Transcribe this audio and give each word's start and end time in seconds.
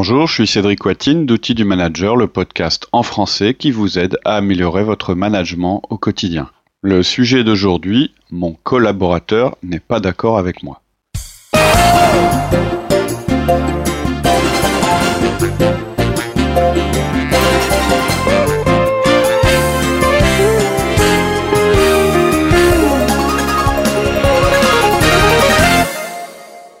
Bonjour, 0.00 0.28
je 0.28 0.34
suis 0.34 0.46
Cédric 0.46 0.84
Watine 0.84 1.26
d'Outils 1.26 1.56
du 1.56 1.64
Manager, 1.64 2.14
le 2.14 2.28
podcast 2.28 2.86
en 2.92 3.02
français 3.02 3.54
qui 3.54 3.72
vous 3.72 3.98
aide 3.98 4.16
à 4.24 4.36
améliorer 4.36 4.84
votre 4.84 5.12
management 5.16 5.82
au 5.90 5.98
quotidien. 5.98 6.50
Le 6.82 7.02
sujet 7.02 7.42
d'aujourd'hui, 7.42 8.14
mon 8.30 8.52
collaborateur 8.52 9.56
n'est 9.64 9.80
pas 9.80 9.98
d'accord 9.98 10.38
avec 10.38 10.62
moi. 10.62 10.80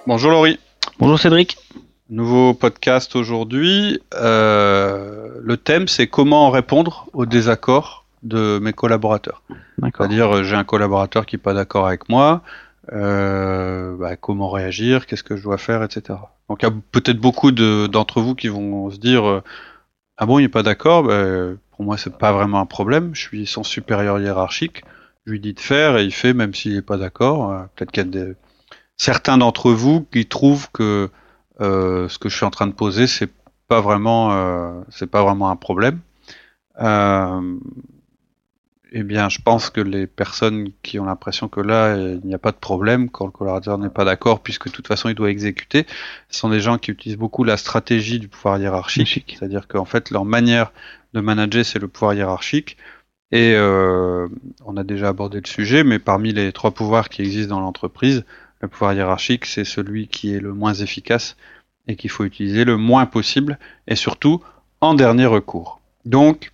Bonjour 0.06 0.30
Laurie. 0.30 0.60
Bonjour 1.00 1.18
Cédric. 1.18 1.56
Nouveau 2.10 2.54
podcast 2.54 3.16
aujourd'hui. 3.16 4.00
Euh, 4.14 5.28
le 5.42 5.56
thème 5.56 5.88
c'est 5.88 6.06
comment 6.06 6.50
répondre 6.50 7.06
aux 7.12 7.26
désaccords 7.26 8.06
de 8.22 8.58
mes 8.60 8.72
collaborateurs. 8.72 9.42
C'est-à-dire 9.82 10.36
euh, 10.36 10.42
j'ai 10.42 10.56
un 10.56 10.64
collaborateur 10.64 11.26
qui 11.26 11.36
n'est 11.36 11.42
pas 11.42 11.54
d'accord 11.54 11.86
avec 11.86 12.08
moi. 12.08 12.42
Euh, 12.92 13.94
bah, 13.96 14.16
comment 14.16 14.48
réagir, 14.48 15.06
qu'est-ce 15.06 15.22
que 15.22 15.36
je 15.36 15.42
dois 15.42 15.58
faire, 15.58 15.82
etc. 15.82 16.18
Donc 16.48 16.62
il 16.62 16.66
y 16.66 16.68
a 16.68 16.74
peut-être 16.92 17.18
beaucoup 17.18 17.52
d'entre 17.52 18.22
vous 18.22 18.34
qui 18.34 18.48
vont 18.48 18.90
se 18.90 18.96
dire 18.96 19.42
ah 20.16 20.26
bon 20.26 20.38
il 20.38 20.42
n'est 20.42 20.48
pas 20.48 20.62
d'accord, 20.62 21.02
bah, 21.02 21.24
pour 21.72 21.84
moi 21.84 21.98
c'est 21.98 22.16
pas 22.16 22.32
vraiment 22.32 22.60
un 22.60 22.66
problème, 22.66 23.10
je 23.14 23.20
suis 23.20 23.46
son 23.46 23.62
supérieur 23.62 24.18
hiérarchique, 24.18 24.82
je 25.26 25.32
lui 25.32 25.40
dis 25.40 25.52
de 25.52 25.60
faire 25.60 25.98
et 25.98 26.04
il 26.04 26.14
fait 26.14 26.32
même 26.32 26.54
s'il 26.54 26.74
n'est 26.74 26.82
pas 26.82 26.96
d'accord. 26.96 27.66
peut-être 27.76 27.92
qu'il 27.92 28.04
y 28.04 28.06
a 28.06 28.10
des 28.10 28.34
certains 28.98 29.38
d'entre 29.38 29.70
vous 29.70 30.02
qui 30.12 30.26
trouvent 30.26 30.68
que 30.72 30.82
euh, 30.82 31.08
ce 31.60 32.18
que 32.18 32.28
je 32.28 32.36
suis 32.36 32.46
en 32.46 32.50
train 32.50 32.66
de 32.66 32.72
poser, 32.72 33.06
c'est 33.06 33.30
pas 33.68 33.80
vraiment, 33.80 34.32
euh, 34.32 34.80
c'est 34.88 35.10
pas 35.10 35.22
vraiment 35.22 35.50
un 35.50 35.56
problème. 35.56 36.00
Euh, 36.80 37.58
eh 38.90 39.02
bien, 39.02 39.28
je 39.28 39.40
pense 39.42 39.68
que 39.68 39.82
les 39.82 40.06
personnes 40.06 40.70
qui 40.82 40.98
ont 40.98 41.04
l'impression 41.04 41.48
que 41.48 41.60
là, 41.60 41.94
il 41.96 42.22
n'y 42.24 42.34
a 42.34 42.38
pas 42.38 42.52
de 42.52 42.56
problème 42.56 43.10
quand 43.10 43.26
le 43.26 43.30
collaborateur 43.30 43.76
n'est 43.76 43.90
pas 43.90 44.06
d'accord, 44.06 44.40
puisque 44.42 44.68
de 44.68 44.72
toute 44.72 44.86
façon, 44.86 45.10
il 45.10 45.14
doit 45.14 45.30
exécuter, 45.30 45.86
ce 46.30 46.40
sont 46.40 46.48
des 46.48 46.60
gens 46.60 46.78
qui 46.78 46.90
utilisent 46.90 47.18
beaucoup 47.18 47.44
la 47.44 47.58
stratégie 47.58 48.18
du 48.18 48.28
pouvoir 48.28 48.58
hiérarchique, 48.58 49.36
c'est-à-dire 49.38 49.68
qu'en 49.68 49.84
fait, 49.84 50.10
leur 50.10 50.24
manière 50.24 50.72
de 51.12 51.20
manager, 51.20 51.66
c'est 51.66 51.78
le 51.78 51.88
pouvoir 51.88 52.14
hiérarchique. 52.14 52.78
Et 53.30 53.52
euh, 53.54 54.26
on 54.64 54.78
a 54.78 54.84
déjà 54.84 55.08
abordé 55.08 55.38
le 55.42 55.46
sujet, 55.46 55.84
mais 55.84 55.98
parmi 55.98 56.32
les 56.32 56.50
trois 56.52 56.70
pouvoirs 56.70 57.10
qui 57.10 57.20
existent 57.20 57.54
dans 57.56 57.60
l'entreprise, 57.60 58.24
le 58.60 58.68
pouvoir 58.68 58.92
hiérarchique, 58.92 59.46
c'est 59.46 59.64
celui 59.64 60.08
qui 60.08 60.34
est 60.34 60.40
le 60.40 60.52
moins 60.52 60.74
efficace 60.74 61.36
et 61.86 61.96
qu'il 61.96 62.10
faut 62.10 62.24
utiliser 62.24 62.64
le 62.64 62.76
moins 62.76 63.06
possible 63.06 63.58
et 63.86 63.96
surtout 63.96 64.42
en 64.80 64.94
dernier 64.94 65.26
recours. 65.26 65.80
Donc, 66.04 66.52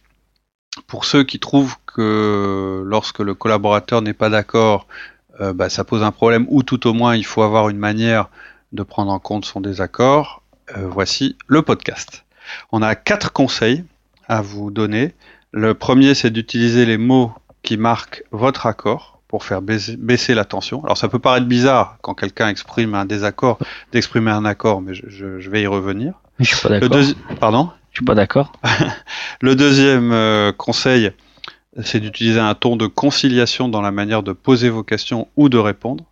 pour 0.86 1.04
ceux 1.04 1.24
qui 1.24 1.38
trouvent 1.38 1.76
que 1.86 2.82
lorsque 2.84 3.20
le 3.20 3.34
collaborateur 3.34 4.02
n'est 4.02 4.14
pas 4.14 4.30
d'accord, 4.30 4.86
euh, 5.40 5.52
bah, 5.52 5.68
ça 5.68 5.84
pose 5.84 6.02
un 6.02 6.12
problème 6.12 6.46
ou 6.48 6.62
tout 6.62 6.86
au 6.86 6.92
moins 6.92 7.16
il 7.16 7.24
faut 7.24 7.42
avoir 7.42 7.68
une 7.68 7.78
manière 7.78 8.28
de 8.72 8.82
prendre 8.82 9.12
en 9.12 9.18
compte 9.18 9.44
son 9.44 9.60
désaccord, 9.60 10.42
euh, 10.76 10.86
voici 10.88 11.36
le 11.46 11.62
podcast. 11.62 12.24
On 12.72 12.82
a 12.82 12.94
quatre 12.94 13.32
conseils 13.32 13.84
à 14.28 14.42
vous 14.42 14.70
donner. 14.70 15.14
Le 15.52 15.74
premier, 15.74 16.14
c'est 16.14 16.30
d'utiliser 16.30 16.86
les 16.86 16.98
mots 16.98 17.32
qui 17.62 17.76
marquent 17.76 18.24
votre 18.32 18.66
accord 18.66 19.13
pour 19.34 19.42
faire 19.42 19.62
baisser, 19.62 20.32
la 20.32 20.44
tension. 20.44 20.84
Alors 20.84 20.96
ça 20.96 21.08
peut 21.08 21.18
paraître 21.18 21.46
bizarre 21.46 21.98
quand 22.02 22.14
quelqu'un 22.14 22.46
exprime 22.46 22.94
un 22.94 23.04
désaccord 23.04 23.58
d'exprimer 23.90 24.30
un 24.30 24.44
accord, 24.44 24.80
mais 24.80 24.94
je, 24.94 25.50
vais 25.50 25.62
y 25.62 25.66
revenir. 25.66 26.14
Je 26.38 26.44
suis 26.44 26.56
pas 26.62 26.78
d'accord. 26.78 27.00
Pardon? 27.40 27.70
Je 27.90 27.98
suis 27.98 28.04
pas 28.04 28.14
d'accord. 28.14 28.52
le 29.40 29.56
deuxième 29.56 30.12
euh, 30.12 30.52
conseil, 30.52 31.10
c'est 31.82 31.98
d'utiliser 31.98 32.38
un 32.38 32.54
ton 32.54 32.76
de 32.76 32.86
conciliation 32.86 33.68
dans 33.68 33.80
la 33.80 33.90
manière 33.90 34.22
de 34.22 34.32
poser 34.32 34.70
vos 34.70 34.84
questions 34.84 35.26
ou 35.36 35.48
de 35.48 35.58
répondre. 35.58 36.04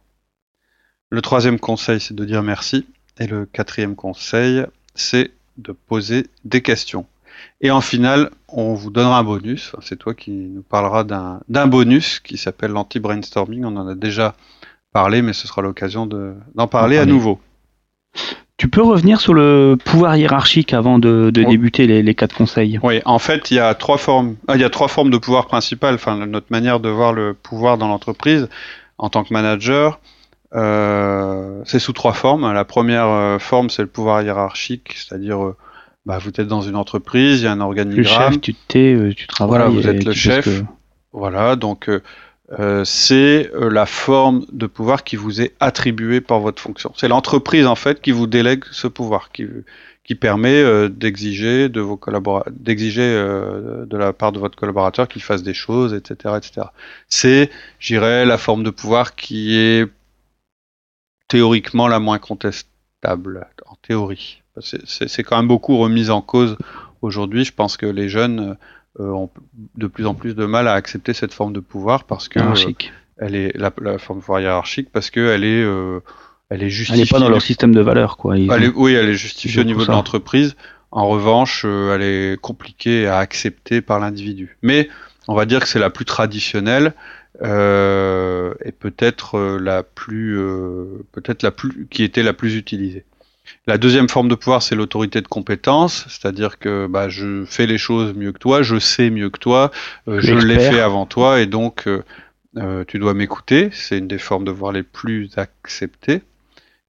Le 1.11 1.23
troisième 1.23 1.61
conseil, 1.61 2.01
c'est 2.01 2.15
de 2.15 2.25
dire 2.25 2.43
merci. 2.43 2.89
Et 3.21 3.29
le 3.29 3.47
quatrième 3.47 3.95
conseil, 3.95 4.65
c'est 4.97 5.31
de 5.59 5.71
poser 5.71 6.27
des 6.45 6.61
questions. 6.61 7.07
Et 7.61 7.71
en 7.71 7.81
finale, 7.81 8.31
on 8.49 8.75
vous 8.75 8.91
donnera 8.91 9.19
un 9.19 9.25
bonus. 9.25 9.73
C'est 9.81 9.99
toi 9.99 10.15
qui 10.15 10.31
nous 10.31 10.63
parleras 10.63 11.05
d'un 11.05 11.67
bonus 11.67 12.21
qui 12.21 12.37
s'appelle 12.37 12.73
l'anti-brainstorming. 12.73 13.65
On 13.65 13.77
en 13.77 13.87
a 13.87 13.95
déjà 13.95 14.35
parlé, 14.93 15.23
mais 15.23 15.33
ce 15.33 15.47
sera 15.47 15.63
l'occasion 15.63 16.07
d'en 16.07 16.67
parler 16.67 16.99
à 16.99 17.07
nouveau. 17.07 17.41
Tu 18.59 18.69
peux 18.69 18.83
revenir 18.83 19.21
sur 19.21 19.35
le 19.35 19.77
pouvoir 19.83 20.17
hiérarchique 20.17 20.73
avant 20.73 20.99
de, 21.01 21.31
débuter 21.31 21.87
les, 21.87 22.15
quatre 22.15 22.37
conseils? 22.37 22.79
Oui, 22.83 23.01
en 23.05 23.19
fait, 23.19 23.51
il 23.51 23.57
y 23.57 23.61
a 23.61 23.75
trois 23.75 23.99
formes. 23.99 24.37
Ah, 24.47 24.55
il 24.55 24.61
y 24.61 24.65
a 24.65 24.71
trois 24.71 24.89
formes 24.89 25.11
de 25.11 25.19
pouvoir 25.19 25.47
principal. 25.47 25.95
Enfin, 25.95 26.27
notre 26.27 26.47
manière 26.51 26.79
de 26.79 26.89
voir 26.89 27.13
le 27.13 27.35
pouvoir 27.35 27.79
dans 27.79 27.89
l'entreprise 27.89 28.49
en 28.99 29.09
tant 29.09 29.25
que 29.25 29.33
manager, 29.33 29.99
euh, 30.55 31.63
c'est 31.65 31.79
sous 31.79 31.93
trois 31.93 32.13
formes. 32.13 32.53
La 32.53 32.65
première 32.65 33.09
euh, 33.09 33.39
forme, 33.39 33.71
c'est 33.71 33.83
le 33.83 33.89
pouvoir 33.89 34.23
hiérarchique, 34.23 34.93
c'est-à-dire 34.95 35.43
euh, 35.43 35.57
bah, 36.05 36.19
vous 36.19 36.31
êtes 36.31 36.49
dans 36.49 36.63
une 36.63 36.77
entreprise, 36.77 37.41
il 37.41 37.45
y 37.45 37.47
a 37.47 37.53
un 37.53 37.61
organigramme. 37.61 38.03
Le 38.03 38.33
chef, 38.33 38.41
tu 38.41 38.55
t'es, 38.55 38.95
euh, 38.95 39.15
tu 39.15 39.27
travailles. 39.27 39.59
Voilà, 39.59 39.71
vous 39.71 39.87
êtes 39.87 40.05
le 40.05 40.13
chef. 40.13 40.63
Voilà, 41.13 41.57
donc 41.57 41.89
euh, 41.89 42.03
euh, 42.59 42.85
c'est 42.85 43.51
la 43.55 43.87
forme 43.87 44.45
de 44.51 44.67
pouvoir 44.67 45.05
qui 45.05 45.17
vous 45.17 45.41
est 45.41 45.55
attribuée 45.61 46.21
par 46.21 46.41
votre 46.41 46.61
fonction. 46.61 46.93
C'est 46.97 47.09
l'entreprise 47.09 47.67
en 47.67 47.77
fait 47.77 48.01
qui 48.01 48.11
vous 48.11 48.27
délègue 48.27 48.65
ce 48.73 48.89
pouvoir, 48.89 49.31
qui, 49.31 49.47
qui 50.05 50.15
permet 50.15 50.89
d'exiger 50.89 51.69
de 51.69 51.81
vos 51.81 51.97
collaborateurs, 51.97 52.53
d'exiger 52.53 53.03
de 53.03 53.97
la 53.97 54.13
part 54.13 54.33
de 54.33 54.41
votre 54.41 54.57
collaborateur 54.57 55.07
qu'il 55.07 55.23
fasse 55.23 55.43
des 55.43 55.55
choses, 55.55 55.95
etc., 55.95 56.35
etc. 56.39 56.67
C'est, 57.09 57.51
j'irais, 57.79 58.27
la 58.27 58.39
forme 58.39 58.65
de 58.65 58.71
pouvoir 58.71 59.15
qui 59.15 59.55
est 59.55 59.87
théoriquement 61.29 61.89
la 61.89 62.01
moins 62.01 62.19
contestable 62.19 63.47
en 63.67 63.77
théorie. 63.77 64.42
C'est 64.61 65.23
quand 65.23 65.37
même 65.37 65.49
beaucoup 65.49 65.79
remis 65.79 66.11
en 66.11 66.21
cause 66.21 66.57
aujourd'hui. 67.01 67.45
Je 67.45 67.53
pense 67.53 67.77
que 67.77 67.87
les 67.87 68.09
jeunes 68.09 68.57
euh, 69.01 69.11
ont 69.11 69.31
de 69.77 69.87
plus 69.87 70.07
en 70.07 70.15
plus 70.15 70.35
de 70.35 70.45
mal 70.45 70.69
à 70.69 70.75
accepter 70.75 71.15
cette 71.15 71.33
forme 71.33 71.53
de 71.53 71.61
pouvoir 71.61 72.05
parce 72.05 72.29
que 72.29 72.39
euh, 72.39 72.73
elle 73.17 73.35
est 73.35 73.57
la, 73.57 73.71
forme 73.99 74.19
de 74.19 74.23
pouvoir 74.23 74.41
hiérarchique 74.41 74.89
parce 74.93 75.11
qu'elle 75.11 75.45
est 75.45 75.63
euh, 75.63 76.01
elle 76.51 76.63
est 76.63 76.69
justifiée. 76.69 77.03
Elle 77.03 77.07
n'est 77.07 77.11
pas 77.11 77.21
dans 77.21 77.31
leur 77.31 77.41
système 77.41 77.75
de 77.75 77.81
valeur, 77.81 78.19
quoi. 78.19 78.35
oui, 78.35 78.93
elle 78.93 79.09
est 79.09 79.15
justifiée 79.15 79.63
au 79.63 79.65
niveau 79.65 79.87
de 79.87 79.91
l'entreprise. 79.91 80.57
En 80.91 81.09
revanche, 81.09 81.65
elle 81.65 82.03
est 82.03 82.39
compliquée 82.39 83.07
à 83.07 83.17
accepter 83.17 83.81
par 83.81 83.99
l'individu. 83.99 84.59
Mais 84.61 84.91
on 85.27 85.35
va 85.35 85.47
dire 85.47 85.61
que 85.61 85.69
c'est 85.69 85.79
la 85.79 85.89
plus 85.89 86.05
traditionnelle 86.05 86.93
euh, 87.43 88.53
et 88.63 88.73
peut-être 88.73 89.41
la 89.59 89.83
plus, 89.83 90.39
peut-être 91.13 91.43
la 91.43 91.51
plus, 91.51 91.87
qui 91.91 92.03
était 92.03 92.23
la 92.23 92.35
plus 92.35 92.57
utilisée. 92.57 93.07
La 93.67 93.79
deuxième 93.79 94.09
forme 94.09 94.29
de 94.29 94.35
pouvoir, 94.35 94.63
c'est 94.63 94.75
l'autorité 94.75 95.21
de 95.21 95.29
compétence, 95.29 96.05
c'est-à-dire 96.09 96.59
que 96.59 96.87
bah, 96.89 97.09
je 97.09 97.45
fais 97.45 97.67
les 97.67 97.79
choses 97.79 98.15
mieux 98.15 98.33
que 98.33 98.39
toi, 98.39 98.63
je 98.63 98.79
sais 98.79 99.11
mieux 99.11 99.31
que 99.31 99.39
toi, 99.39 99.71
euh, 100.09 100.21
je 100.21 100.35
l'ai 100.35 100.59
fait 100.59 100.81
avant 100.81 101.07
toi, 101.07 101.41
et 101.41 101.47
donc 101.47 101.87
euh, 101.87 102.03
euh, 102.57 102.85
tu 102.87 102.99
dois 102.99 103.15
m'écouter. 103.15 103.71
C'est 103.73 103.99
une 103.99 104.09
des 104.09 104.19
formes 104.19 104.45
de 104.45 104.51
pouvoir 104.51 104.73
les 104.73 104.83
plus 104.83 105.31
acceptées. 105.37 106.23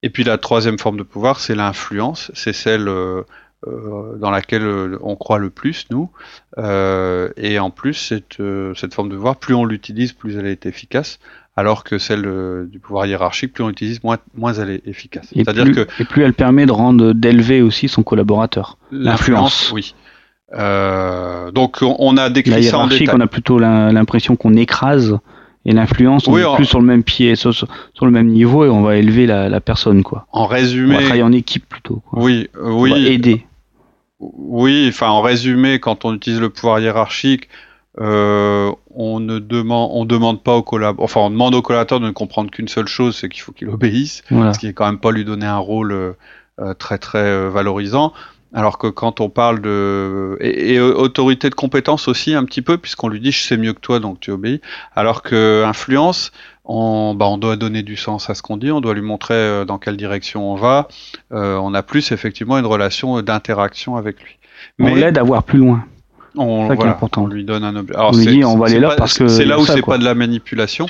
Et 0.02 0.10
puis 0.10 0.24
la 0.24 0.38
troisième 0.38 0.80
forme 0.80 0.98
de 0.98 1.04
pouvoir, 1.04 1.40
c'est 1.40 1.56
l'influence, 1.56 2.32
c'est 2.34 2.54
celle 2.54 2.86
dans 3.66 4.32
laquelle 4.32 4.98
on 5.00 5.16
croit 5.16 5.38
le 5.38 5.50
plus, 5.50 5.86
nous. 5.90 6.10
et 6.58 7.60
en 7.60 7.70
plus, 7.70 7.94
cette, 7.94 8.42
cette 8.76 8.94
forme 8.94 9.08
de 9.08 9.16
pouvoir, 9.16 9.38
plus 9.38 9.54
on 9.54 9.64
l'utilise, 9.64 10.12
plus 10.12 10.38
elle 10.38 10.48
est 10.48 10.66
efficace 10.66 11.20
alors 11.56 11.84
que 11.84 11.98
celle 11.98 12.26
euh, 12.26 12.66
du 12.66 12.80
pouvoir 12.80 13.06
hiérarchique, 13.06 13.54
plus 13.54 13.64
on 13.64 13.68
l'utilise, 13.68 14.04
moins, 14.04 14.18
moins 14.36 14.54
elle 14.54 14.70
est 14.72 14.88
efficace. 14.88 15.28
Et, 15.36 15.44
C'est-à-dire 15.44 15.66
plus, 15.66 15.76
que, 15.76 15.88
et 16.00 16.06
plus 16.06 16.24
elle 16.24 16.34
permet 16.34 16.66
de 16.66 16.72
rendre 16.72 17.14
d'élever 17.14 17.62
aussi 17.62 17.88
son 17.88 18.04
collaborateur. 18.04 18.78
L'influence, 18.92 19.72
oui. 19.72 19.94
Euh, 20.56 21.52
donc 21.52 21.80
on 21.82 22.18
a 22.18 22.30
décrit 22.30 22.52
la 22.52 22.60
hiérarchie, 22.60 23.08
on 23.12 23.20
a 23.20 23.28
plutôt 23.28 23.58
l'impression 23.58 24.36
qu'on 24.36 24.56
écrase 24.56 25.18
et 25.66 25.72
l'influence 25.72 26.28
on 26.28 26.38
est 26.38 26.56
plus 26.56 26.66
sur 26.66 26.80
le 26.80 26.86
même 26.86 27.04
pied, 27.04 27.36
sur, 27.36 27.54
sur, 27.54 27.68
le 28.02 28.12
même 28.12 28.28
niveau 28.28 28.64
et 28.64 28.70
on 28.70 28.84
va 28.84 28.98
élever 28.98 29.26
la, 29.26 29.50
la, 29.50 29.62
personne 29.62 30.04
quoi. 30.04 30.28
En 30.32 30.46
résumé, 30.46 30.96
on 30.96 30.98
va 30.98 31.04
travailler 31.04 31.24
en 31.24 31.32
équipe 31.32 31.68
plutôt. 31.68 32.04
Quoi. 32.08 32.22
Oui, 32.22 32.50
oui. 32.62 32.92
On 32.92 32.96
va 32.96 33.00
aider. 33.00 33.48
Oui, 34.20 34.86
enfin 34.90 35.10
en 35.10 35.22
résumé, 35.22 35.80
quand 35.80 36.06
on 36.06 36.14
utilise 36.14 36.40
le 36.40 36.50
pouvoir 36.50 36.80
hiérarchique, 36.80 37.50
euh, 38.00 38.72
on 38.96 39.20
ne 39.20 39.40
demande, 39.40 39.90
on 39.94 40.06
demande 40.06 40.42
pas 40.42 40.56
au 40.56 40.64
collaborateur, 40.64 41.04
enfin 41.04 41.22
on 41.22 41.30
demande 41.30 41.54
au 41.56 41.62
collaborateur 41.62 42.00
de 42.00 42.08
ne 42.08 42.12
comprendre 42.12 42.50
qu'une 42.52 42.68
seule 42.68 42.88
chose, 42.88 43.16
c'est 43.16 43.30
qu'il 43.30 43.42
faut 43.42 43.52
qu'il 43.52 43.70
obéisse, 43.70 44.24
ce 44.30 44.58
qui 44.58 44.68
est 44.68 44.74
quand 44.74 44.86
même 44.86 45.00
pas 45.00 45.12
lui 45.12 45.26
donner 45.26 45.46
un 45.46 45.58
rôle 45.58 45.92
euh, 45.92 46.74
très 46.76 46.98
très 46.98 47.20
euh, 47.20 47.50
valorisant. 47.50 48.14
Alors 48.56 48.78
que 48.78 48.86
quand 48.86 49.20
on 49.20 49.30
parle 49.30 49.62
de 49.62 50.38
et, 50.40 50.80
autorité 50.80 51.50
de 51.50 51.56
compétence 51.56 52.08
aussi 52.08 52.36
un 52.36 52.46
petit 52.46 52.62
peu, 52.62 52.78
puisqu'on 52.78 53.08
lui 53.08 53.20
dit 53.20 53.32
je 53.32 53.42
sais 53.42 53.58
mieux 53.58 53.74
que 53.74 53.80
toi, 53.80 54.00
donc 54.00 54.20
tu 54.20 54.30
obéis. 54.30 54.62
Alors 54.96 55.24
que 55.24 55.64
influence, 55.66 56.32
on, 56.66 57.16
bah, 57.16 57.26
on 57.26 57.38
doit 57.38 57.56
donner 57.56 57.84
du 57.84 57.96
sens 57.96 58.30
à 58.30 58.36
ce 58.36 58.42
qu'on 58.42 58.58
dit, 58.58 58.72
on 58.72 58.82
doit 58.82 58.94
lui 58.94 59.02
montrer 59.02 59.34
euh, 59.34 59.66
dans 59.66 59.80
quelle 59.80 59.98
direction 59.98 60.52
on 60.52 60.56
va. 60.56 60.88
Euh, 61.32 61.58
on 61.58 61.74
a 61.74 61.84
plus 61.84 62.12
effectivement 62.12 62.58
une 62.58 62.66
relation 62.66 63.22
d'interaction 63.22 63.96
avec 63.96 64.22
lui. 64.22 64.38
Mais 64.78 64.92
on 64.92 64.96
l'aide 64.96 65.18
à 65.18 65.24
voir 65.24 65.44
plus 65.44 65.60
loin. 65.60 65.84
On, 66.36 66.70
on 67.18 67.28
lui 67.28 67.44
donne 67.44 67.64
un 67.64 67.76
objet. 67.76 67.96
Alors 67.96 68.12
on 68.14 68.18
lui 68.18 68.26
dit 68.26 68.44
on 68.44 68.58
va 68.58 68.68
aller 68.68 68.80
là 68.80 68.96
parce 68.98 69.18
que 69.18 69.28
c'est 69.28 69.46
là 69.46 69.60
où 69.60 69.66
c'est 69.66 69.82
pas 69.82 69.98
de 69.98 70.04
la 70.04 70.16
manipulation. 70.16 70.88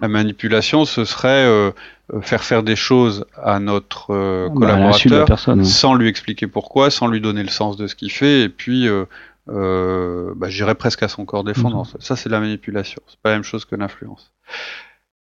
La 0.00 0.08
manipulation, 0.08 0.84
ce 0.84 1.04
serait 1.04 1.46
euh, 1.46 1.70
euh, 2.14 2.20
faire 2.20 2.44
faire 2.44 2.62
des 2.62 2.76
choses 2.76 3.24
à 3.42 3.58
notre 3.58 4.14
euh, 4.14 4.46
ah, 4.46 4.54
bah, 4.54 4.60
collaborateur 4.60 5.38
sans 5.64 5.94
lui 5.94 6.08
expliquer 6.08 6.46
pourquoi, 6.46 6.90
sans 6.90 7.08
lui 7.08 7.20
donner 7.20 7.42
le 7.42 7.48
sens 7.48 7.76
de 7.76 7.88
ce 7.88 7.96
qu'il 7.96 8.12
fait, 8.12 8.42
et 8.42 8.48
puis 8.48 8.86
euh, 8.86 9.06
euh 9.48 10.32
bah, 10.36 10.48
j'irais 10.48 10.76
presque 10.76 11.02
à 11.02 11.08
son 11.08 11.24
corps 11.24 11.42
défendant. 11.42 11.82
Mhm. 11.82 12.00
Ça, 12.00 12.14
c'est 12.14 12.28
de 12.28 12.34
la 12.34 12.38
manipulation. 12.38 13.02
C'est 13.08 13.18
pas 13.18 13.30
la 13.30 13.36
même 13.36 13.42
chose 13.42 13.64
que 13.64 13.74
l'influence. 13.74 14.32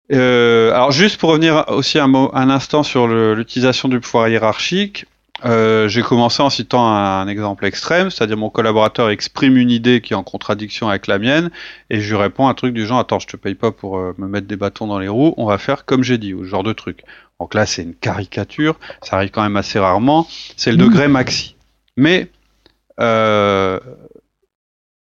alors 0.09 0.91
juste 0.91 1.19
pour 1.19 1.29
revenir 1.29 1.65
aussi 1.67 1.99
un, 1.99 2.07
mot, 2.07 2.31
un 2.33 2.49
instant 2.49 2.81
sur 2.81 3.07
l'utilisation 3.07 3.87
du 3.87 3.99
pouvoir 3.99 4.27
hiérarchique, 4.29 5.05
euh, 5.45 5.89
j'ai 5.89 6.01
commencé 6.01 6.41
en 6.41 6.49
citant 6.49 6.87
un, 6.87 7.27
exemple 7.27 7.65
extrême, 7.65 8.09
c'est-à-dire 8.09 8.37
mon 8.37 8.49
collaborateur 8.49 9.09
exprime 9.09 9.57
une 9.57 9.71
idée 9.71 9.99
qui 10.01 10.13
est 10.13 10.15
en 10.15 10.23
contradiction 10.23 10.87
avec 10.87 11.07
la 11.07 11.19
mienne, 11.19 11.51
et 11.89 11.99
je 11.99 12.09
lui 12.09 12.21
réponds 12.21 12.47
un 12.47 12.53
truc 12.53 12.73
du 12.73 12.85
genre 12.85 12.99
attends 12.99 13.19
je 13.19 13.27
te 13.27 13.35
paye 13.35 13.55
pas 13.55 13.71
pour 13.71 13.97
euh, 13.97 14.13
me 14.17 14.27
mettre 14.27 14.47
des 14.47 14.55
bâtons 14.55 14.87
dans 14.87 14.99
les 14.99 15.07
roues, 15.07 15.33
on 15.37 15.45
va 15.45 15.57
faire 15.57 15.85
comme 15.85 16.03
j'ai 16.03 16.17
dit, 16.17 16.33
ou 16.33 16.43
ce 16.43 16.49
genre 16.49 16.63
de 16.63 16.73
truc. 16.73 17.03
Donc 17.39 17.53
là 17.53 17.65
c'est 17.65 17.83
une 17.83 17.95
caricature, 17.95 18.79
ça 19.01 19.17
arrive 19.17 19.31
quand 19.31 19.43
même 19.43 19.57
assez 19.57 19.79
rarement, 19.79 20.27
c'est 20.55 20.71
le 20.71 20.77
degré 20.77 21.07
maxi. 21.07 21.55
Mais 21.97 22.29
euh, 22.99 23.79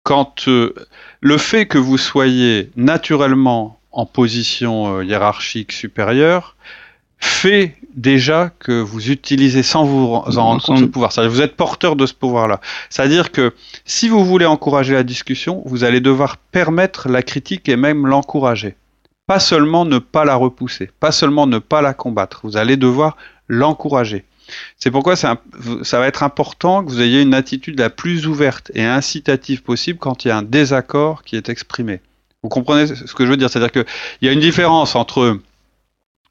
quand 0.03 0.47
le 0.47 1.38
fait 1.38 1.67
que 1.67 1.77
vous 1.77 1.97
soyez 1.97 2.71
naturellement 2.75 3.79
en 3.91 4.05
position 4.05 5.01
hiérarchique 5.01 5.71
supérieure, 5.71 6.55
fait 7.21 7.75
déjà 7.95 8.51
que 8.59 8.81
vous 8.81 9.12
utilisez 9.12 9.63
sans 9.63 9.85
vous 9.85 10.15
en 10.15 10.21
rendre 10.21 10.63
compte 10.63 10.79
ce 10.79 10.85
pouvoir. 10.85 11.12
Vous 11.29 11.41
êtes 11.41 11.56
porteur 11.56 11.95
de 11.95 12.06
ce 12.06 12.13
pouvoir-là. 12.13 12.62
C'est-à-dire 12.89 13.31
que 13.31 13.53
si 13.85 14.09
vous 14.09 14.25
voulez 14.25 14.45
encourager 14.45 14.94
la 14.94 15.03
discussion, 15.03 15.62
vous 15.65 15.83
allez 15.83 16.01
devoir 16.01 16.38
permettre 16.38 17.09
la 17.09 17.21
critique 17.21 17.69
et 17.69 17.75
même 17.75 18.07
l'encourager. 18.07 18.75
Pas 19.27 19.39
seulement 19.39 19.85
ne 19.85 20.00
pas 20.00 20.25
la 20.25 20.35
repousser, 20.35 20.89
pas 21.00 21.12
seulement 21.12 21.47
ne 21.47 21.59
pas 21.59 21.81
la 21.81 21.94
combattre. 21.94 22.41
Vous 22.44 22.57
allez 22.57 22.75
devoir 22.75 23.15
l'encourager. 23.47 24.25
C'est 24.77 24.91
pourquoi 24.91 25.15
ça 25.15 25.38
va 25.94 26.07
être 26.07 26.24
important 26.24 26.83
que 26.83 26.89
vous 26.89 27.01
ayez 27.01 27.21
une 27.21 27.33
attitude 27.33 27.79
la 27.79 27.89
plus 27.89 28.27
ouverte 28.27 28.71
et 28.74 28.83
incitative 28.83 29.63
possible 29.63 30.00
quand 30.00 30.25
il 30.25 30.29
y 30.29 30.31
a 30.31 30.38
un 30.38 30.44
désaccord 30.44 31.24
qui 31.24 31.38
est 31.38 31.47
exprimé. 31.47 32.01
Vous 32.44 32.50
comprenez 32.50 32.88
ce 32.88 33.13
que 33.13 33.25
je 33.25 33.29
veux 33.29 33.38
dire? 33.38 33.50
C'est-à-dire 33.50 33.71
qu'il 33.71 33.85
y 34.24 34.27
a 34.27 34.31
une 34.31 34.39
différence 34.39 34.95
entre 34.95 35.39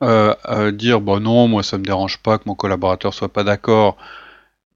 euh, 0.02 0.34
euh, 0.48 0.72
dire 0.72 1.00
bon 1.00 1.22
non 1.22 1.48
moi 1.48 1.62
ça 1.62 1.78
me 1.78 1.84
dérange 1.84 2.18
pas 2.18 2.38
que 2.38 2.44
mon 2.46 2.54
collaborateur 2.54 3.14
soit 3.14 3.32
pas 3.32 3.44
d'accord 3.44 3.96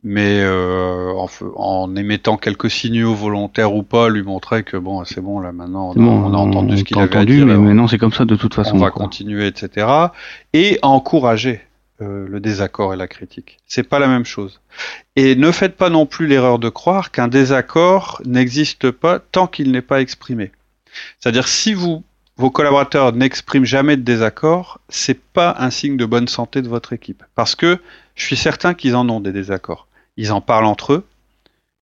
mais 0.06 0.40
euh, 0.42 1.12
en, 1.12 1.28
en, 1.56 1.96
émettant 1.96 2.36
quelques 2.36 2.70
signaux 2.70 3.14
volontaires 3.14 3.74
ou 3.74 3.82
pas 3.82 4.10
lui 4.10 4.22
montrer 4.22 4.62
que 4.62 4.76
bon 4.76 5.04
c'est 5.04 5.22
bon 5.22 5.40
là 5.40 5.52
maintenant 5.52 5.92
on, 5.96 6.34
a 6.34 6.36
entendu 6.36 6.78
ce 6.78 6.84
qu'il 6.84 6.98
avait 6.98 7.16
entendu 7.16 7.44
mais 7.44 7.56
maintenant 7.56 7.88
c'est 7.88 7.98
comme 7.98 8.12
ça 8.12 8.24
de 8.24 8.36
toute 8.36 8.54
façon 8.54 8.76
on 8.76 8.80
va 8.80 8.90
continuer 8.90 9.46
etc 9.46 9.86
et 10.52 10.78
encourager 10.82 11.62
euh, 12.02 12.26
le 12.28 12.40
désaccord 12.40 12.92
et 12.92 12.96
la 12.96 13.06
critique. 13.06 13.58
C'est 13.68 13.84
pas 13.84 14.00
la 14.00 14.08
même 14.08 14.24
chose. 14.24 14.60
Et 15.14 15.36
ne 15.36 15.52
faites 15.52 15.76
pas 15.76 15.90
non 15.90 16.06
plus 16.06 16.26
l'erreur 16.26 16.58
de 16.58 16.68
croire 16.68 17.12
qu'un 17.12 17.28
désaccord 17.28 18.20
n'existe 18.24 18.90
pas 18.90 19.20
tant 19.20 19.46
qu'il 19.46 19.70
n'est 19.70 19.80
pas 19.80 20.00
exprimé. 20.00 20.50
C'est-à-dire 21.20 21.46
si 21.46 21.72
vous 21.72 22.02
vos 22.36 22.50
collaborateurs 22.50 23.12
n'expriment 23.12 23.64
jamais 23.64 23.96
de 23.96 24.02
désaccord, 24.02 24.80
c'est 24.88 25.20
pas 25.20 25.54
un 25.58 25.70
signe 25.70 25.96
de 25.96 26.04
bonne 26.04 26.28
santé 26.28 26.62
de 26.62 26.68
votre 26.68 26.92
équipe. 26.92 27.22
Parce 27.34 27.54
que 27.54 27.78
je 28.14 28.24
suis 28.24 28.36
certain 28.36 28.74
qu'ils 28.74 28.96
en 28.96 29.08
ont 29.08 29.20
des 29.20 29.32
désaccords. 29.32 29.86
Ils 30.16 30.32
en 30.32 30.40
parlent 30.40 30.66
entre 30.66 30.94
eux 30.94 31.06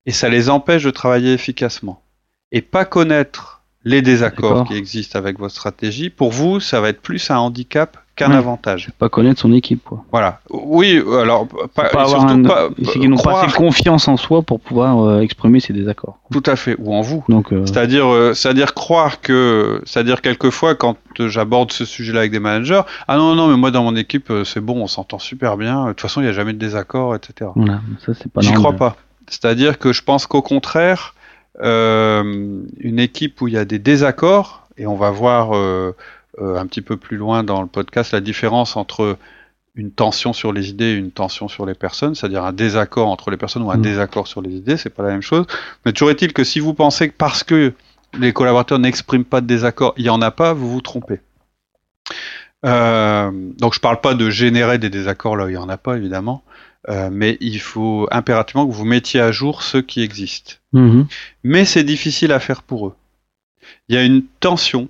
et 0.07 0.13
ça 0.13 0.29
les 0.29 0.51
empêche 0.51 0.83
de 0.83 0.91
travailler 0.91 1.33
efficacement. 1.33 2.03
Et 2.51 2.61
pas 2.61 2.85
connaître 2.85 3.63
les 3.85 4.03
désaccords 4.03 4.67
qui 4.67 4.75
existent 4.75 5.19
avec 5.19 5.39
votre 5.39 5.55
stratégie, 5.55 6.11
pour 6.11 6.31
vous, 6.31 6.61
ça 6.61 6.81
va 6.81 6.91
être 6.91 7.01
plus 7.01 7.31
un 7.31 7.39
handicap 7.39 8.02
qu'un 8.15 8.31
avantage. 8.31 8.91
Pas 8.99 9.09
connaître 9.09 9.41
son 9.41 9.53
équipe, 9.53 9.83
quoi. 9.85 10.05
Voilà. 10.11 10.41
Oui, 10.51 11.03
alors 11.21 11.47
pas, 11.75 11.89
pas 11.89 12.07
surtout 12.07 12.43
pas, 12.43 12.69
qu'ils 12.93 13.09
n'ont 13.09 13.17
pas 13.17 13.43
assez 13.43 13.57
confiance 13.57 14.07
en 14.09 14.17
soi 14.17 14.43
pour 14.43 14.61
pouvoir 14.61 15.01
euh, 15.01 15.21
exprimer 15.21 15.61
ses 15.61 15.73
désaccords. 15.73 16.19
Tout 16.31 16.43
à 16.47 16.57
fait, 16.57 16.77
ou 16.79 16.95
en 16.95 17.01
vous. 17.01 17.25
Donc, 17.29 17.53
euh, 17.53 17.65
c'est-à-dire, 17.65 18.07
euh, 18.07 18.35
c'est-à-dire 18.35 18.75
croire 18.75 19.21
que, 19.21 19.81
c'est-à-dire 19.87 20.21
quelquefois 20.21 20.75
quand 20.75 20.97
j'aborde 21.19 21.73
ce 21.73 21.85
sujet-là 21.85 22.21
avec 22.21 22.33
des 22.33 22.41
managers, 22.41 22.83
ah 23.09 23.17
non 23.17 23.35
non, 23.35 23.49
mais 23.49 23.57
moi 23.57 23.71
dans 23.71 23.83
mon 23.83 23.97
équipe 23.97 24.33
c'est 24.45 24.61
bon, 24.61 24.83
on 24.83 24.87
s'entend 24.87 25.19
super 25.19 25.57
bien. 25.57 25.87
De 25.87 25.89
toute 25.91 26.03
façon, 26.03 26.21
il 26.21 26.25
n'y 26.25 26.31
a 26.31 26.35
jamais 26.35 26.53
de 26.53 26.59
désaccord, 26.59 27.15
etc. 27.15 27.51
Voilà, 27.55 27.81
ça 28.05 28.13
c'est 28.15 28.31
pas. 28.31 28.43
J'y 28.43 28.53
crois 28.53 28.75
pas. 28.75 28.97
C'est-à-dire 29.29 29.79
que 29.79 29.93
je 29.93 30.03
pense 30.03 30.27
qu'au 30.27 30.43
contraire, 30.43 31.15
une 31.63 32.99
équipe 32.99 33.41
où 33.41 33.49
il 33.49 33.55
y 33.55 33.59
a 33.59 33.65
des 33.65 33.79
désaccords, 33.79 34.67
et 34.77 34.87
on 34.87 34.97
va 34.97 35.11
voir 35.11 35.53
euh, 36.41 36.57
un 36.57 36.67
petit 36.67 36.83
peu 36.83 36.97
plus 36.97 37.17
loin 37.17 37.45
dans 37.45 37.61
le 37.61 37.69
podcast 37.69 38.13
la 38.13 38.21
différence 38.21 38.77
entre 38.77 39.19
une 39.75 39.91
tension 39.91 40.33
sur 40.33 40.53
les 40.53 40.71
idées 40.71 40.93
et 40.93 40.95
une 40.95 41.11
tension 41.11 41.49
sur 41.49 41.65
les 41.65 41.75
personnes, 41.75 42.15
c'est-à-dire 42.15 42.45
un 42.45 42.53
désaccord 42.53 43.09
entre 43.09 43.31
les 43.31 43.37
personnes 43.37 43.63
ou 43.63 43.71
un 43.71 43.79
mm. 43.79 43.83
désaccord 43.83 44.27
sur 44.27 44.43
les 44.43 44.51
idées, 44.51 44.77
c'est 44.77 44.91
pas 44.91 45.03
la 45.03 45.11
même 45.11 45.23
chose. 45.23 45.47
Mais 45.85 45.93
toujours 45.93 46.11
est-il 46.11 46.33
que 46.33 46.45
si 46.45 46.61
vous 46.61 46.75
pensez 46.75 47.09
que 47.09 47.15
parce 47.17 47.43
que 47.43 47.73
les 48.19 48.33
collaborateurs 48.33 48.79
n'expriment 48.79 49.25
pas 49.25 49.41
de 49.41 49.47
désaccord, 49.47 49.95
il 49.97 50.05
y 50.05 50.11
en 50.11 50.21
a 50.21 50.31
pas, 50.31 50.53
vous 50.53 50.71
vous 50.71 50.83
trompez. 50.83 51.21
Euh, 52.65 53.31
donc 53.59 53.75
je 53.75 53.81
parle 53.81 54.01
pas 54.01 54.15
de 54.15 54.31
générer 54.31 54.79
des 54.79 54.91
désaccords 54.91 55.37
là 55.37 55.47
où 55.47 55.49
il 55.49 55.55
y 55.55 55.59
en 55.59 55.69
a 55.69 55.79
pas 55.79 55.97
évidemment, 55.97 56.45
euh, 56.89 57.09
mais 57.11 57.39
il 57.41 57.59
faut 57.59 58.09
impérativement 58.11 58.67
que 58.67 58.73
vous 58.73 58.85
mettiez 58.85 59.21
à 59.21 59.33
jour 59.33 59.63
ceux 59.63 59.83
qui 59.83 60.03
existent. 60.03 60.55
Mm-hmm. 60.75 61.07
Mais 61.45 61.65
c'est 61.65 61.85
difficile 61.85 62.33
à 62.33 62.41
faire 62.41 62.63
pour 62.63 62.89
eux. 62.89 62.95
Il 63.89 63.95
y 63.95 63.99
a 63.99 64.05
une 64.05 64.23
tension 64.41 64.89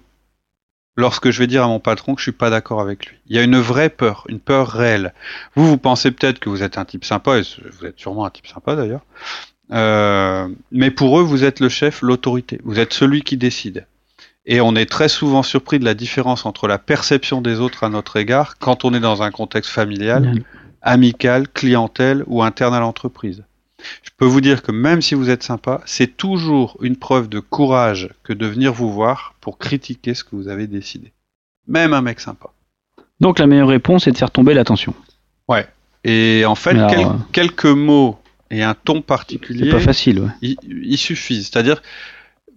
lorsque 0.96 1.30
je 1.30 1.38
vais 1.38 1.46
dire 1.46 1.64
à 1.64 1.68
mon 1.68 1.80
patron 1.80 2.14
que 2.14 2.20
je 2.20 2.24
suis 2.24 2.32
pas 2.32 2.50
d'accord 2.50 2.80
avec 2.80 3.06
lui. 3.06 3.16
Il 3.26 3.36
y 3.36 3.38
a 3.38 3.42
une 3.42 3.58
vraie 3.58 3.88
peur, 3.88 4.24
une 4.28 4.40
peur 4.40 4.68
réelle. 4.68 5.14
Vous, 5.54 5.66
vous 5.66 5.78
pensez 5.78 6.10
peut-être 6.10 6.38
que 6.38 6.48
vous 6.48 6.62
êtes 6.62 6.78
un 6.78 6.84
type 6.84 7.04
sympa, 7.04 7.38
et 7.38 7.42
vous 7.78 7.86
êtes 7.86 7.98
sûrement 7.98 8.24
un 8.24 8.30
type 8.30 8.46
sympa 8.46 8.76
d'ailleurs, 8.76 9.02
euh, 9.72 10.48
mais 10.70 10.90
pour 10.90 11.18
eux, 11.18 11.22
vous 11.22 11.44
êtes 11.44 11.60
le 11.60 11.68
chef, 11.68 12.02
l'autorité. 12.02 12.60
Vous 12.64 12.78
êtes 12.78 12.92
celui 12.92 13.22
qui 13.22 13.36
décide. 13.36 13.86
Et 14.44 14.60
on 14.60 14.74
est 14.74 14.90
très 14.90 15.08
souvent 15.08 15.42
surpris 15.42 15.78
de 15.78 15.84
la 15.84 15.94
différence 15.94 16.46
entre 16.46 16.66
la 16.66 16.78
perception 16.78 17.40
des 17.40 17.60
autres 17.60 17.84
à 17.84 17.88
notre 17.88 18.16
égard 18.16 18.58
quand 18.58 18.84
on 18.84 18.92
est 18.92 19.00
dans 19.00 19.22
un 19.22 19.30
contexte 19.30 19.70
familial, 19.70 20.42
amical, 20.82 21.48
clientèle 21.48 22.24
ou 22.26 22.42
interne 22.42 22.74
à 22.74 22.80
l'entreprise. 22.80 23.44
Je 24.02 24.10
peux 24.16 24.24
vous 24.24 24.40
dire 24.40 24.62
que 24.62 24.72
même 24.72 25.02
si 25.02 25.14
vous 25.14 25.30
êtes 25.30 25.42
sympa, 25.42 25.80
c'est 25.84 26.16
toujours 26.16 26.76
une 26.80 26.96
preuve 26.96 27.28
de 27.28 27.40
courage 27.40 28.08
que 28.22 28.32
de 28.32 28.46
venir 28.46 28.72
vous 28.72 28.92
voir 28.92 29.34
pour 29.40 29.58
critiquer 29.58 30.14
ce 30.14 30.24
que 30.24 30.36
vous 30.36 30.48
avez 30.48 30.66
décidé. 30.66 31.12
Même 31.66 31.92
un 31.92 32.02
mec 32.02 32.20
sympa. 32.20 32.50
Donc 33.20 33.38
la 33.38 33.46
meilleure 33.46 33.68
réponse 33.68 34.06
est 34.06 34.12
de 34.12 34.18
faire 34.18 34.30
tomber 34.30 34.54
l'attention. 34.54 34.94
Ouais. 35.48 35.66
Et 36.04 36.44
en 36.46 36.54
fait, 36.54 36.76
euh, 36.76 37.04
quelques 37.32 37.66
mots 37.66 38.18
et 38.50 38.62
un 38.62 38.74
ton 38.74 39.00
particulier. 39.00 39.66
C'est 39.66 39.70
pas 39.70 39.80
facile, 39.80 40.20
ouais. 40.20 40.56
Ils, 40.62 40.98
suffisent. 40.98 41.48
C'est-à-dire, 41.50 41.82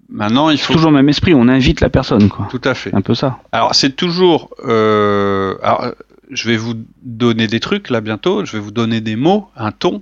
maintenant, 0.09 0.49
il 0.49 0.57
faut. 0.57 0.73
Toujours 0.73 0.91
le 0.91 0.97
même 0.97 1.09
esprit, 1.09 1.33
on 1.33 1.47
invite 1.47 1.81
la 1.81 1.89
personne, 1.89 2.29
quoi. 2.29 2.47
Tout 2.49 2.61
à 2.63 2.73
fait. 2.73 2.93
Un 2.93 3.01
peu 3.01 3.13
ça. 3.13 3.39
Alors, 3.51 3.75
c'est 3.75 3.95
toujours. 3.95 4.49
Euh, 4.65 5.55
alors, 5.61 5.93
je 6.31 6.49
vais 6.49 6.57
vous 6.57 6.73
donner 7.03 7.47
des 7.47 7.59
trucs 7.59 7.89
là 7.89 8.01
bientôt, 8.01 8.45
je 8.45 8.53
vais 8.53 8.59
vous 8.59 8.71
donner 8.71 9.01
des 9.01 9.15
mots, 9.15 9.47
un 9.55 9.71
ton 9.71 10.01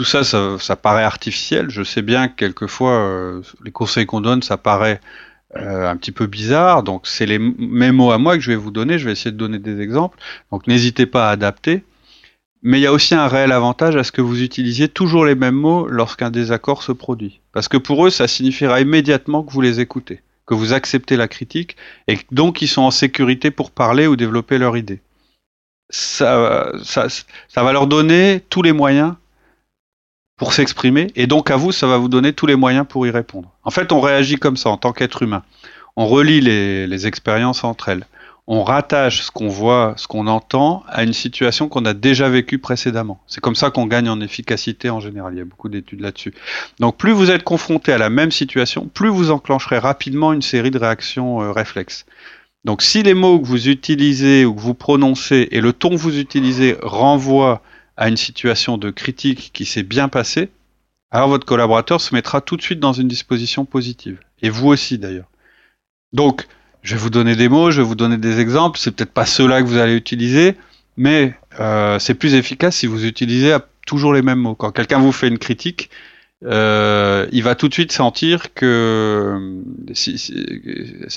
tout 0.00 0.06
ça, 0.06 0.24
ça, 0.24 0.76
paraît 0.76 1.04
artificiel. 1.04 1.68
Je 1.68 1.82
sais 1.82 2.00
bien 2.00 2.28
que 2.28 2.34
quelquefois, 2.34 2.92
euh, 2.92 3.42
les 3.62 3.70
conseils 3.70 4.06
qu'on 4.06 4.22
donne, 4.22 4.42
ça 4.42 4.56
paraît 4.56 4.98
euh, 5.56 5.90
un 5.90 5.94
petit 5.98 6.10
peu 6.10 6.24
bizarre. 6.24 6.82
Donc, 6.82 7.06
c'est 7.06 7.26
les 7.26 7.38
mêmes 7.38 7.96
mots 7.96 8.10
à 8.10 8.16
moi 8.16 8.36
que 8.36 8.40
je 8.40 8.50
vais 8.50 8.56
vous 8.56 8.70
donner. 8.70 8.98
Je 8.98 9.04
vais 9.04 9.12
essayer 9.12 9.30
de 9.30 9.36
donner 9.36 9.58
des 9.58 9.82
exemples. 9.82 10.16
Donc, 10.50 10.66
n'hésitez 10.66 11.04
pas 11.04 11.28
à 11.28 11.32
adapter. 11.32 11.84
Mais 12.62 12.78
il 12.78 12.82
y 12.82 12.86
a 12.86 12.94
aussi 12.94 13.14
un 13.14 13.28
réel 13.28 13.52
avantage 13.52 13.94
à 13.94 14.02
ce 14.02 14.10
que 14.10 14.22
vous 14.22 14.42
utilisiez 14.42 14.88
toujours 14.88 15.26
les 15.26 15.34
mêmes 15.34 15.54
mots 15.54 15.86
lorsqu'un 15.86 16.30
désaccord 16.30 16.82
se 16.82 16.92
produit. 16.92 17.42
Parce 17.52 17.68
que 17.68 17.76
pour 17.76 18.06
eux, 18.06 18.10
ça 18.10 18.26
signifiera 18.26 18.80
immédiatement 18.80 19.42
que 19.42 19.52
vous 19.52 19.60
les 19.60 19.80
écoutez, 19.80 20.22
que 20.46 20.54
vous 20.54 20.72
acceptez 20.72 21.16
la 21.18 21.28
critique 21.28 21.76
et 22.08 22.18
donc 22.32 22.62
ils 22.62 22.68
sont 22.68 22.82
en 22.82 22.90
sécurité 22.90 23.50
pour 23.50 23.70
parler 23.70 24.06
ou 24.06 24.16
développer 24.16 24.56
leur 24.56 24.78
idée. 24.78 25.00
Ça, 25.90 26.72
ça 26.84 27.62
va 27.62 27.72
leur 27.72 27.86
donner 27.86 28.42
tous 28.48 28.62
les 28.62 28.72
moyens 28.72 29.14
pour 30.40 30.54
s'exprimer, 30.54 31.08
et 31.16 31.26
donc 31.26 31.50
à 31.50 31.56
vous, 31.56 31.70
ça 31.70 31.86
va 31.86 31.98
vous 31.98 32.08
donner 32.08 32.32
tous 32.32 32.46
les 32.46 32.56
moyens 32.56 32.86
pour 32.88 33.06
y 33.06 33.10
répondre. 33.10 33.50
En 33.62 33.70
fait, 33.70 33.92
on 33.92 34.00
réagit 34.00 34.36
comme 34.36 34.56
ça 34.56 34.70
en 34.70 34.78
tant 34.78 34.94
qu'être 34.94 35.22
humain. 35.22 35.42
On 35.96 36.06
relie 36.06 36.40
les, 36.40 37.06
expériences 37.06 37.62
entre 37.62 37.90
elles. 37.90 38.06
on 38.46 38.64
rattache 38.64 39.20
ce 39.20 39.30
qu'on 39.30 39.48
voit, 39.48 39.92
ce 39.98 40.08
qu'on 40.08 40.26
entend 40.26 40.82
à 40.88 41.02
une 41.02 41.12
situation 41.12 41.68
qu'on 41.68 41.84
a 41.84 41.92
déjà 41.92 42.30
vécue 42.30 42.58
précédemment. 42.58 43.20
C'est 43.26 43.42
comme 43.42 43.54
ça 43.54 43.68
qu'on 43.68 43.84
gagne 43.84 44.08
en 44.08 44.22
efficacité 44.22 44.88
en 44.88 44.98
général. 44.98 45.34
Il 45.34 45.38
y 45.40 45.42
a 45.42 45.44
beaucoup 45.44 45.68
d'études 45.68 46.00
là-dessus. 46.00 46.32
Donc 46.78 46.96
plus 46.96 47.12
vous 47.12 47.30
êtes 47.30 47.42
confronté 47.42 47.92
à 47.92 47.98
la 47.98 48.08
même 48.08 48.30
situation, 48.30 48.86
plus 48.86 49.10
vous 49.10 49.30
enclencherez 49.30 49.76
rapidement 49.76 50.32
une 50.32 50.40
série 50.40 50.70
de 50.70 50.78
réactions 50.78 51.42
euh, 51.42 51.52
réflexes. 51.52 52.06
Donc 52.64 52.80
si 52.80 53.02
les 53.02 53.12
mots 53.12 53.38
que 53.38 53.46
vous 53.46 53.68
utilisez 53.68 54.46
ou 54.46 54.54
que 54.54 54.60
vous 54.60 54.72
prononcez 54.72 55.48
et 55.50 55.60
le 55.60 55.74
ton 55.74 55.90
que 55.90 55.96
vous 55.96 56.18
utilisez 56.18 56.78
renvoient 56.80 57.60
à 58.00 58.08
une 58.08 58.16
situation 58.16 58.78
de 58.78 58.90
critique 58.90 59.50
qui 59.52 59.66
s'est 59.66 59.84
bien 59.84 60.08
passée, 60.08 60.48
alors 61.10 61.28
votre 61.28 61.44
collaborateur 61.44 62.00
se 62.00 62.14
mettra 62.14 62.40
tout 62.40 62.56
de 62.56 62.62
suite 62.62 62.80
dans 62.80 62.94
une 62.94 63.08
disposition 63.08 63.66
positive. 63.66 64.18
Et 64.40 64.48
vous 64.48 64.68
aussi 64.68 64.96
d'ailleurs. 64.96 65.28
Donc, 66.14 66.48
je 66.82 66.94
vais 66.94 67.00
vous 67.00 67.10
donner 67.10 67.36
des 67.36 67.50
mots, 67.50 67.70
je 67.70 67.82
vais 67.82 67.86
vous 67.86 67.94
donner 67.94 68.16
des 68.16 68.40
exemples. 68.40 68.78
C'est 68.78 68.90
peut-être 68.90 69.12
pas 69.12 69.26
ceux-là 69.26 69.60
que 69.60 69.66
vous 69.66 69.76
allez 69.76 69.94
utiliser, 69.94 70.56
mais 70.96 71.34
euh, 71.60 71.98
c'est 71.98 72.14
plus 72.14 72.34
efficace 72.34 72.76
si 72.76 72.86
vous 72.86 73.04
utilisez 73.04 73.54
toujours 73.86 74.14
les 74.14 74.22
mêmes 74.22 74.38
mots. 74.38 74.54
Quand 74.54 74.72
quelqu'un 74.72 74.98
vous 74.98 75.12
fait 75.12 75.28
une 75.28 75.38
critique, 75.38 75.90
euh, 76.46 77.26
il 77.32 77.42
va 77.42 77.54
tout 77.54 77.68
de 77.68 77.74
suite 77.74 77.92
sentir 77.92 78.54
que 78.54 79.60
si, 79.92 80.16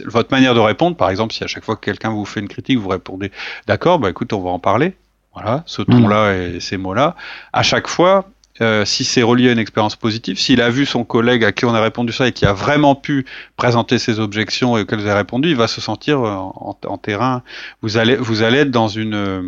votre 0.03 0.31
manière 0.31 0.53
de 0.53 0.59
répondre, 0.59 0.97
par 0.97 1.09
exemple, 1.09 1.33
si 1.33 1.45
à 1.45 1.47
chaque 1.47 1.63
fois 1.63 1.77
que 1.77 1.85
quelqu'un 1.85 2.09
vous 2.09 2.25
fait 2.25 2.41
une 2.41 2.49
critique, 2.49 2.77
vous 2.77 2.89
répondez 2.89 3.31
d'accord, 3.67 3.99
bah 3.99 4.09
écoute, 4.09 4.33
on 4.33 4.41
va 4.41 4.49
en 4.49 4.59
parler. 4.59 4.95
Voilà, 5.33 5.63
ce 5.65 5.81
ton-là 5.81 6.35
et 6.35 6.59
ces 6.59 6.77
mots-là. 6.77 7.15
À 7.53 7.63
chaque 7.63 7.87
fois, 7.87 8.29
euh, 8.61 8.85
si 8.85 9.03
c'est 9.03 9.23
relié 9.23 9.49
à 9.49 9.51
une 9.51 9.59
expérience 9.59 9.95
positive, 9.95 10.39
s'il 10.39 10.61
a 10.61 10.69
vu 10.69 10.85
son 10.85 11.03
collègue 11.03 11.43
à 11.43 11.51
qui 11.51 11.65
on 11.65 11.73
a 11.73 11.81
répondu 11.81 12.13
ça 12.13 12.27
et 12.27 12.31
qui 12.31 12.45
a 12.45 12.53
vraiment 12.53 12.93
pu 12.93 13.25
présenter 13.57 13.97
ses 13.97 14.19
objections 14.19 14.77
et 14.77 14.81
auxquelles 14.81 14.99
vous 14.99 15.07
avez 15.07 15.17
répondu, 15.17 15.49
il 15.49 15.55
va 15.55 15.67
se 15.67 15.81
sentir 15.81 16.19
euh, 16.21 16.35
en, 16.35 16.97
terrain. 16.99 17.41
Vous 17.81 17.97
allez, 17.97 18.15
vous 18.15 18.43
allez 18.43 18.59
être 18.59 18.71
dans 18.71 18.87
une, 18.87 19.15
euh, 19.15 19.41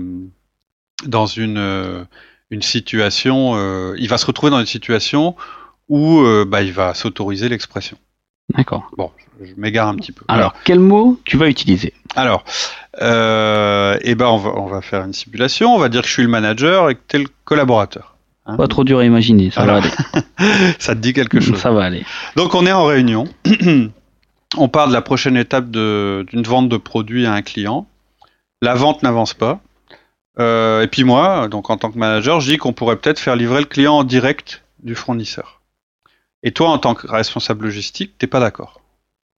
dans 1.05 1.27
une, 1.27 2.07
une 2.49 2.61
situation. 2.63 3.55
il 3.95 4.07
va 4.09 4.17
se 4.17 4.25
retrouver 4.25 4.49
dans 4.49 4.59
une 4.59 4.65
situation 4.65 5.35
où 5.87 6.23
bah, 6.47 6.63
il 6.63 6.73
va 6.73 6.95
s'autoriser 6.95 7.47
l'expression. 7.47 7.97
D'accord. 8.53 8.89
Bon, 8.97 9.11
je, 9.41 9.53
m'égare 9.57 9.87
un 9.87 9.95
petit 9.95 10.11
peu. 10.11 10.23
Alors, 10.27 10.53
quel 10.63 10.79
mot 10.79 11.19
tu 11.25 11.35
vas 11.37 11.47
utiliser 11.47 11.93
Alors, 12.15 12.43
euh, 13.01 13.97
eh 14.01 14.15
ben, 14.15 14.27
on 14.27 14.37
va, 14.37 14.51
on 14.55 14.67
va 14.67 14.81
faire 14.81 15.03
une 15.03 15.13
simulation. 15.13 15.73
On 15.73 15.79
va 15.79 15.89
dire 15.89 16.01
que 16.01 16.07
je 16.07 16.13
suis 16.13 16.23
le 16.23 16.29
manager 16.29 16.89
et 16.89 16.95
que 16.95 17.01
tu 17.07 17.15
es 17.17 17.19
le 17.19 17.29
collaborateur. 17.43 18.15
Hein 18.45 18.57
pas 18.57 18.67
trop 18.67 18.83
dur 18.83 18.99
à 18.99 19.05
imaginer, 19.05 19.49
ça 19.49 19.65
va 19.65 19.77
aller. 19.77 19.89
ça 20.79 20.93
te 20.93 20.99
dit 20.99 21.13
quelque 21.13 21.39
chose. 21.39 21.57
Ça 21.57 21.71
va 21.71 21.83
aller. 21.83 22.05
Donc 22.35 22.53
on 22.53 22.65
est 22.67 22.71
en 22.71 22.85
réunion. 22.85 23.27
on 24.57 24.69
part 24.69 24.87
de 24.87 24.93
la 24.93 25.01
prochaine 25.01 25.35
étape 25.35 25.71
d'une 25.71 26.43
vente 26.43 26.69
de 26.69 26.77
produits 26.77 27.25
à 27.25 27.33
un 27.33 27.41
client. 27.41 27.87
La 28.61 28.75
vente 28.75 29.01
n'avance 29.01 29.33
pas. 29.33 29.61
Euh, 30.37 30.83
et 30.83 30.87
puis 30.87 31.03
moi, 31.03 31.47
donc 31.47 31.69
en 31.69 31.77
tant 31.77 31.89
que 31.91 31.97
manager, 31.97 32.39
je 32.39 32.51
dis 32.51 32.57
qu'on 32.57 32.73
pourrait 32.73 32.97
peut-être 32.97 33.19
faire 33.19 33.35
livrer 33.35 33.61
le 33.61 33.65
client 33.65 33.95
en 33.95 34.03
direct 34.03 34.63
du 34.83 34.93
fournisseur. 34.93 35.61
Et 36.45 36.51
toi, 36.51 36.69
en 36.69 36.77
tant 36.77 36.93
que 36.93 37.07
responsable 37.07 37.65
logistique, 37.65 38.13
t'es 38.17 38.27
pas 38.27 38.39
d'accord. 38.39 38.79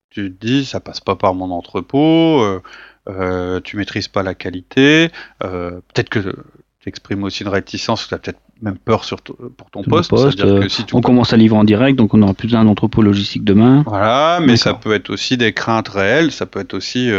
Tu 0.09 0.31
te 0.31 0.45
dis, 0.45 0.65
ça 0.65 0.79
passe 0.81 0.99
pas 0.99 1.15
par 1.15 1.33
mon 1.33 1.51
entrepôt, 1.51 2.41
euh, 2.41 2.61
euh, 3.09 3.61
tu 3.63 3.77
maîtrises 3.77 4.09
pas 4.09 4.23
la 4.23 4.35
qualité, 4.35 5.09
euh, 5.43 5.71
peut-être 5.93 6.09
que 6.09 6.19
tu 6.19 6.89
exprimes 6.89 7.23
aussi 7.23 7.43
une 7.43 7.49
réticence, 7.49 8.07
tu 8.07 8.13
as 8.13 8.17
peut-être 8.17 8.39
même 8.61 8.77
peur 8.77 9.05
sur 9.05 9.21
pour 9.21 9.69
ton 9.71 9.83
poste. 9.83 10.11
Euh, 10.41 10.67
on 10.91 11.01
commence 11.01 11.31
à 11.31 11.37
livrer 11.37 11.57
en 11.57 11.63
direct, 11.63 11.97
donc 11.97 12.13
on 12.13 12.21
aura 12.21 12.33
plus 12.33 12.47
besoin 12.47 12.65
d'entrepôt 12.65 13.01
logistique 13.01 13.45
demain. 13.45 13.83
Voilà, 13.87 14.39
mais 14.41 14.57
ça 14.57 14.73
peut 14.73 14.93
être 14.93 15.09
aussi 15.09 15.37
des 15.37 15.53
craintes 15.53 15.87
réelles, 15.87 16.31
ça 16.33 16.45
peut 16.45 16.59
être 16.59 16.73
aussi, 16.73 17.09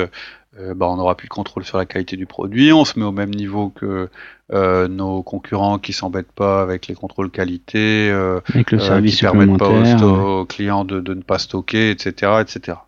euh, 0.58 0.70
euh, 0.70 0.74
bah, 0.74 0.86
on 0.88 0.96
n'aura 0.96 1.16
plus 1.16 1.28
de 1.28 1.32
contrôle 1.32 1.64
sur 1.64 1.78
la 1.78 1.86
qualité 1.86 2.16
du 2.16 2.26
produit, 2.26 2.72
on 2.72 2.84
se 2.84 2.98
met 2.98 3.04
au 3.04 3.12
même 3.12 3.34
niveau 3.34 3.70
que 3.70 4.08
nos 4.50 5.22
concurrents 5.22 5.78
qui 5.78 5.92
s'embêtent 5.92 6.32
pas 6.32 6.62
avec 6.62 6.86
les 6.86 6.94
contrôles 6.94 7.30
qualité, 7.30 8.10
avec 8.54 8.70
le 8.70 8.78
service 8.78 9.16
qui 9.16 9.22
permettent 9.22 9.58
pas 9.58 9.68
aux, 9.68 10.46
clients 10.46 10.84
de, 10.84 11.00
de, 11.00 11.14
ne 11.14 11.22
pas 11.22 11.38
stocker, 11.38 11.90
etc., 11.90 12.32
etc. 12.40 12.78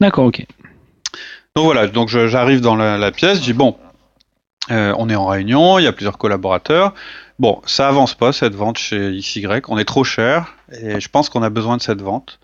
D'accord, 0.00 0.26
ok. 0.26 0.46
Donc 1.54 1.66
voilà, 1.66 1.86
donc 1.86 2.08
j'arrive 2.08 2.62
dans 2.62 2.76
la, 2.76 2.96
la, 2.96 3.12
pièce, 3.12 3.38
je 3.38 3.42
dis 3.42 3.52
bon, 3.52 3.76
on 4.70 5.10
est 5.10 5.14
en 5.14 5.26
réunion, 5.26 5.78
il 5.78 5.84
y 5.84 5.86
a 5.86 5.92
plusieurs 5.92 6.16
collaborateurs. 6.16 6.94
Bon, 7.38 7.60
ça 7.66 7.88
avance 7.88 8.14
pas 8.14 8.32
cette 8.32 8.54
vente 8.54 8.78
chez 8.78 9.18
XY. 9.18 9.46
On 9.68 9.76
est 9.76 9.84
trop 9.84 10.04
cher 10.04 10.54
et 10.70 11.00
je 11.00 11.08
pense 11.08 11.28
qu'on 11.28 11.42
a 11.42 11.50
besoin 11.50 11.76
de 11.76 11.82
cette 11.82 12.00
vente. 12.00 12.38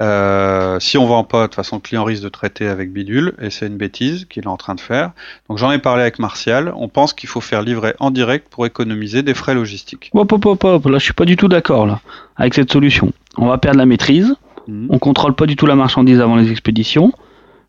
Euh, 0.00 0.78
si 0.78 0.98
on 0.98 1.06
vend 1.06 1.24
pas, 1.24 1.42
de 1.42 1.46
toute 1.46 1.54
façon, 1.54 1.76
le 1.76 1.80
client 1.80 2.04
risque 2.04 2.22
de 2.22 2.28
traiter 2.28 2.68
avec 2.68 2.92
bidule 2.92 3.34
et 3.40 3.50
c'est 3.50 3.66
une 3.66 3.76
bêtise 3.76 4.26
qu'il 4.26 4.44
est 4.44 4.48
en 4.48 4.56
train 4.56 4.74
de 4.74 4.80
faire. 4.80 5.12
Donc 5.48 5.58
j'en 5.58 5.70
ai 5.70 5.78
parlé 5.78 6.02
avec 6.02 6.18
Martial. 6.18 6.72
On 6.76 6.88
pense 6.88 7.12
qu'il 7.12 7.28
faut 7.28 7.40
faire 7.40 7.62
livrer 7.62 7.94
en 7.98 8.10
direct 8.10 8.48
pour 8.50 8.66
économiser 8.66 9.22
des 9.22 9.34
frais 9.34 9.54
logistiques. 9.54 10.10
Hop, 10.12 10.32
hop, 10.32 10.46
hop, 10.46 10.64
hop. 10.64 10.86
Là, 10.86 10.98
je 10.98 11.04
suis 11.04 11.14
pas 11.14 11.24
du 11.24 11.36
tout 11.36 11.48
d'accord 11.48 11.86
là 11.86 12.00
avec 12.36 12.54
cette 12.54 12.72
solution. 12.72 13.12
On 13.38 13.46
va 13.46 13.58
perdre 13.58 13.78
la 13.78 13.86
maîtrise. 13.86 14.34
Mhm. 14.68 14.88
On 14.90 14.98
contrôle 14.98 15.34
pas 15.34 15.46
du 15.46 15.56
tout 15.56 15.66
la 15.66 15.76
marchandise 15.76 16.20
avant 16.20 16.36
les 16.36 16.50
expéditions. 16.50 17.12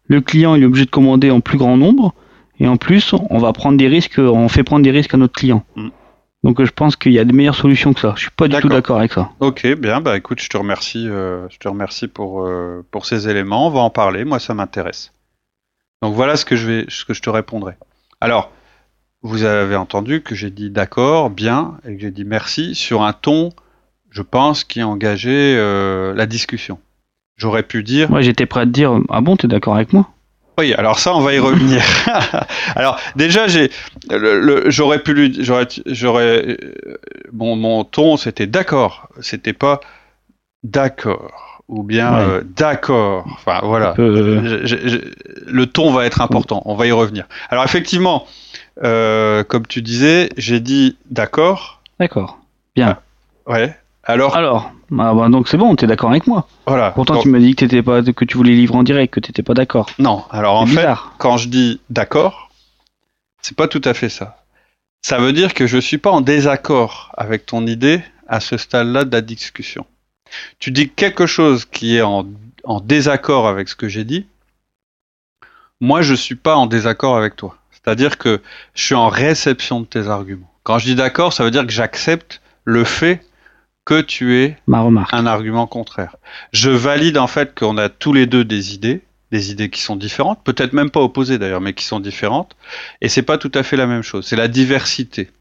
Le 0.07 0.21
client 0.21 0.55
il 0.55 0.63
est 0.63 0.65
obligé 0.65 0.85
de 0.85 0.89
commander 0.89 1.31
en 1.31 1.41
plus 1.41 1.57
grand 1.57 1.77
nombre 1.77 2.13
et 2.59 2.67
en 2.67 2.77
plus 2.77 3.13
on 3.29 3.37
va 3.37 3.53
prendre 3.53 3.77
des 3.77 3.87
risques. 3.87 4.19
On 4.19 4.49
fait 4.49 4.63
prendre 4.63 4.83
des 4.83 4.91
risques 4.91 5.13
à 5.13 5.17
notre 5.17 5.33
client. 5.33 5.63
Mhm. 5.75 5.91
Donc 6.47 6.63
je 6.63 6.71
pense 6.71 6.95
qu'il 6.95 7.11
y 7.11 7.19
a 7.19 7.25
de 7.25 7.33
meilleures 7.33 7.55
solutions 7.55 7.93
que 7.93 7.99
ça. 7.99 8.13
Je 8.15 8.21
suis 8.21 8.31
pas 8.31 8.47
du 8.47 8.55
tout 8.55 8.69
d'accord 8.69 8.99
avec 8.99 9.11
ça. 9.11 9.31
Ok, 9.41 9.67
bien, 9.75 9.99
bah 9.99 10.15
écoute, 10.15 10.41
je 10.41 10.47
te 10.47 10.55
remercie, 10.55 11.05
euh, 11.09 11.45
je 11.49 11.57
te 11.57 11.67
remercie 11.67 12.07
pour 12.07 12.45
euh, 12.45 12.85
pour 12.89 13.05
ces 13.05 13.27
éléments. 13.27 13.67
On 13.67 13.69
va 13.69 13.81
en 13.81 13.89
parler. 13.89 14.23
Moi, 14.23 14.39
ça 14.39 14.53
m'intéresse. 14.53 15.11
Donc 16.01 16.15
voilà 16.15 16.37
ce 16.37 16.45
que 16.45 16.55
je 16.55 16.65
vais, 16.65 16.85
ce 16.87 17.03
que 17.03 17.13
je 17.13 17.21
te 17.21 17.29
répondrai. 17.29 17.73
Alors, 18.21 18.49
vous 19.23 19.43
avez 19.43 19.75
entendu 19.75 20.21
que 20.21 20.35
j'ai 20.35 20.49
dit 20.49 20.69
d'accord, 20.69 21.29
bien, 21.29 21.79
et 21.85 21.97
que 21.97 22.01
j'ai 22.01 22.11
dit 22.11 22.23
merci 22.23 22.75
sur 22.75 23.01
un 23.01 23.11
ton, 23.11 23.49
je 24.09 24.21
pense, 24.21 24.63
qui 24.63 24.81
engagé 24.81 25.57
euh, 25.57 26.13
la 26.13 26.27
discussion. 26.27 26.79
J'aurais 27.35 27.63
pu 27.63 27.83
dire. 27.83 28.09
Moi, 28.09 28.21
j'étais 28.21 28.45
prêt 28.45 28.61
à 28.61 28.65
te 28.65 28.69
dire, 28.69 28.97
ah 29.09 29.19
bon, 29.19 29.35
t'es 29.35 29.49
d'accord 29.49 29.75
avec 29.75 29.91
moi? 29.91 30.09
Oui, 30.57 30.73
alors 30.73 30.99
ça, 30.99 31.15
on 31.15 31.21
va 31.21 31.33
y 31.33 31.39
revenir. 31.39 31.83
alors 32.75 32.99
déjà, 33.15 33.47
j'ai, 33.47 33.71
j'aurais 34.67 34.99
pu 34.99 35.13
lui, 35.13 35.37
j'aurais, 35.43 35.67
j'aurais, 35.85 36.57
bon, 37.31 37.55
mon 37.55 37.83
ton, 37.83 38.17
c'était 38.17 38.47
d'accord, 38.47 39.09
c'était 39.21 39.53
pas 39.53 39.79
d'accord 40.63 41.57
ou 41.67 41.83
bien 41.83 42.19
euh, 42.19 42.41
d'accord. 42.55 43.25
Enfin 43.27 43.59
voilà, 43.63 43.93
euh, 43.99 44.61
le 45.45 45.65
ton 45.65 45.91
va 45.91 46.05
être 46.05 46.21
important. 46.21 46.61
On 46.65 46.75
va 46.75 46.87
y 46.87 46.91
revenir. 46.91 47.25
Alors 47.49 47.63
effectivement, 47.63 48.25
euh, 48.83 49.43
comme 49.43 49.67
tu 49.67 49.81
disais, 49.81 50.29
j'ai 50.37 50.59
dit 50.59 50.97
d'accord. 51.09 51.81
D'accord. 51.99 52.39
Bien. 52.75 52.99
Ah, 53.45 53.51
ouais. 53.51 53.75
Alors 54.03 54.35
Alors, 54.35 54.71
bah, 54.89 55.13
bah, 55.13 55.29
donc 55.29 55.47
c'est 55.47 55.57
bon, 55.57 55.75
tu 55.75 55.85
es 55.85 55.87
d'accord 55.87 56.09
avec 56.09 56.27
moi. 56.27 56.47
Voilà. 56.65 56.91
Pourtant, 56.91 57.19
tu 57.19 57.29
m'as 57.29 57.39
dit 57.39 57.55
que, 57.55 57.81
pas, 57.81 58.01
que 58.01 58.25
tu 58.25 58.37
voulais 58.37 58.53
livrer 58.53 58.77
en 58.77 58.83
direct, 58.83 59.13
que 59.13 59.19
tu 59.19 59.29
n'étais 59.29 59.43
pas 59.43 59.53
d'accord. 59.53 59.89
Non, 59.99 60.23
alors 60.29 60.55
en 60.55 60.65
fait, 60.65 60.87
quand 61.17 61.37
je 61.37 61.49
dis 61.49 61.81
d'accord, 61.89 62.49
c'est 63.41 63.55
pas 63.55 63.67
tout 63.67 63.81
à 63.83 63.93
fait 63.93 64.09
ça. 64.09 64.43
Ça 65.01 65.19
veut 65.19 65.33
dire 65.33 65.53
que 65.53 65.67
je 65.67 65.77
suis 65.77 65.97
pas 65.97 66.11
en 66.11 66.21
désaccord 66.21 67.11
avec 67.17 67.45
ton 67.45 67.65
idée 67.65 68.01
à 68.27 68.39
ce 68.39 68.57
stade-là 68.57 69.05
de 69.05 69.11
la 69.11 69.21
discussion. 69.21 69.85
Tu 70.59 70.71
dis 70.71 70.89
quelque 70.89 71.25
chose 71.25 71.65
qui 71.65 71.95
est 71.97 72.01
en, 72.01 72.25
en 72.63 72.81
désaccord 72.81 73.47
avec 73.47 73.69
ce 73.69 73.75
que 73.75 73.87
j'ai 73.87 74.03
dit. 74.03 74.25
Moi, 75.79 76.01
je 76.01 76.13
suis 76.13 76.35
pas 76.35 76.55
en 76.55 76.65
désaccord 76.65 77.15
avec 77.15 77.35
toi. 77.35 77.57
C'est-à-dire 77.71 78.17
que 78.17 78.41
je 78.73 78.83
suis 78.83 78.95
en 78.95 79.07
réception 79.07 79.79
de 79.79 79.85
tes 79.85 80.07
arguments. 80.07 80.51
Quand 80.63 80.79
je 80.79 80.85
dis 80.85 80.95
d'accord, 80.95 81.31
ça 81.31 81.45
veut 81.45 81.51
dire 81.51 81.65
que 81.65 81.71
j'accepte 81.71 82.41
le 82.65 82.83
fait 82.83 83.21
que 83.87 84.01
tu 84.01 84.35
es 84.35 84.57
Ma 84.67 84.81
remarque. 84.81 85.13
un 85.13 85.25
argument 85.25 85.65
contraire. 85.65 86.17
Je 86.51 86.69
valide 86.69 87.17
en 87.17 87.27
fait 87.27 87.57
qu'on 87.57 87.77
a 87.77 87.87
tous 87.87 88.11
les 88.11 88.25
deux 88.25 88.43
des 88.43 88.75
idées, 88.75 89.01
des 89.31 89.49
idées 89.49 89.69
qui 89.69 89.79
sont 89.79 89.95
différentes, 89.95 90.43
peut-être 90.43 90.73
même 90.73 90.89
pas 90.89 90.99
opposées 90.99 91.37
d'ailleurs, 91.37 91.61
mais 91.61 91.73
qui 91.73 91.85
sont 91.85 92.01
différentes, 92.01 92.57
et 92.99 93.07
c'est 93.07 93.21
pas 93.21 93.37
tout 93.37 93.51
à 93.53 93.63
fait 93.63 93.77
la 93.77 93.87
même 93.87 94.01
chose. 94.01 94.27
C'est 94.27 94.35
la 94.35 94.49
diversité. 94.49 95.31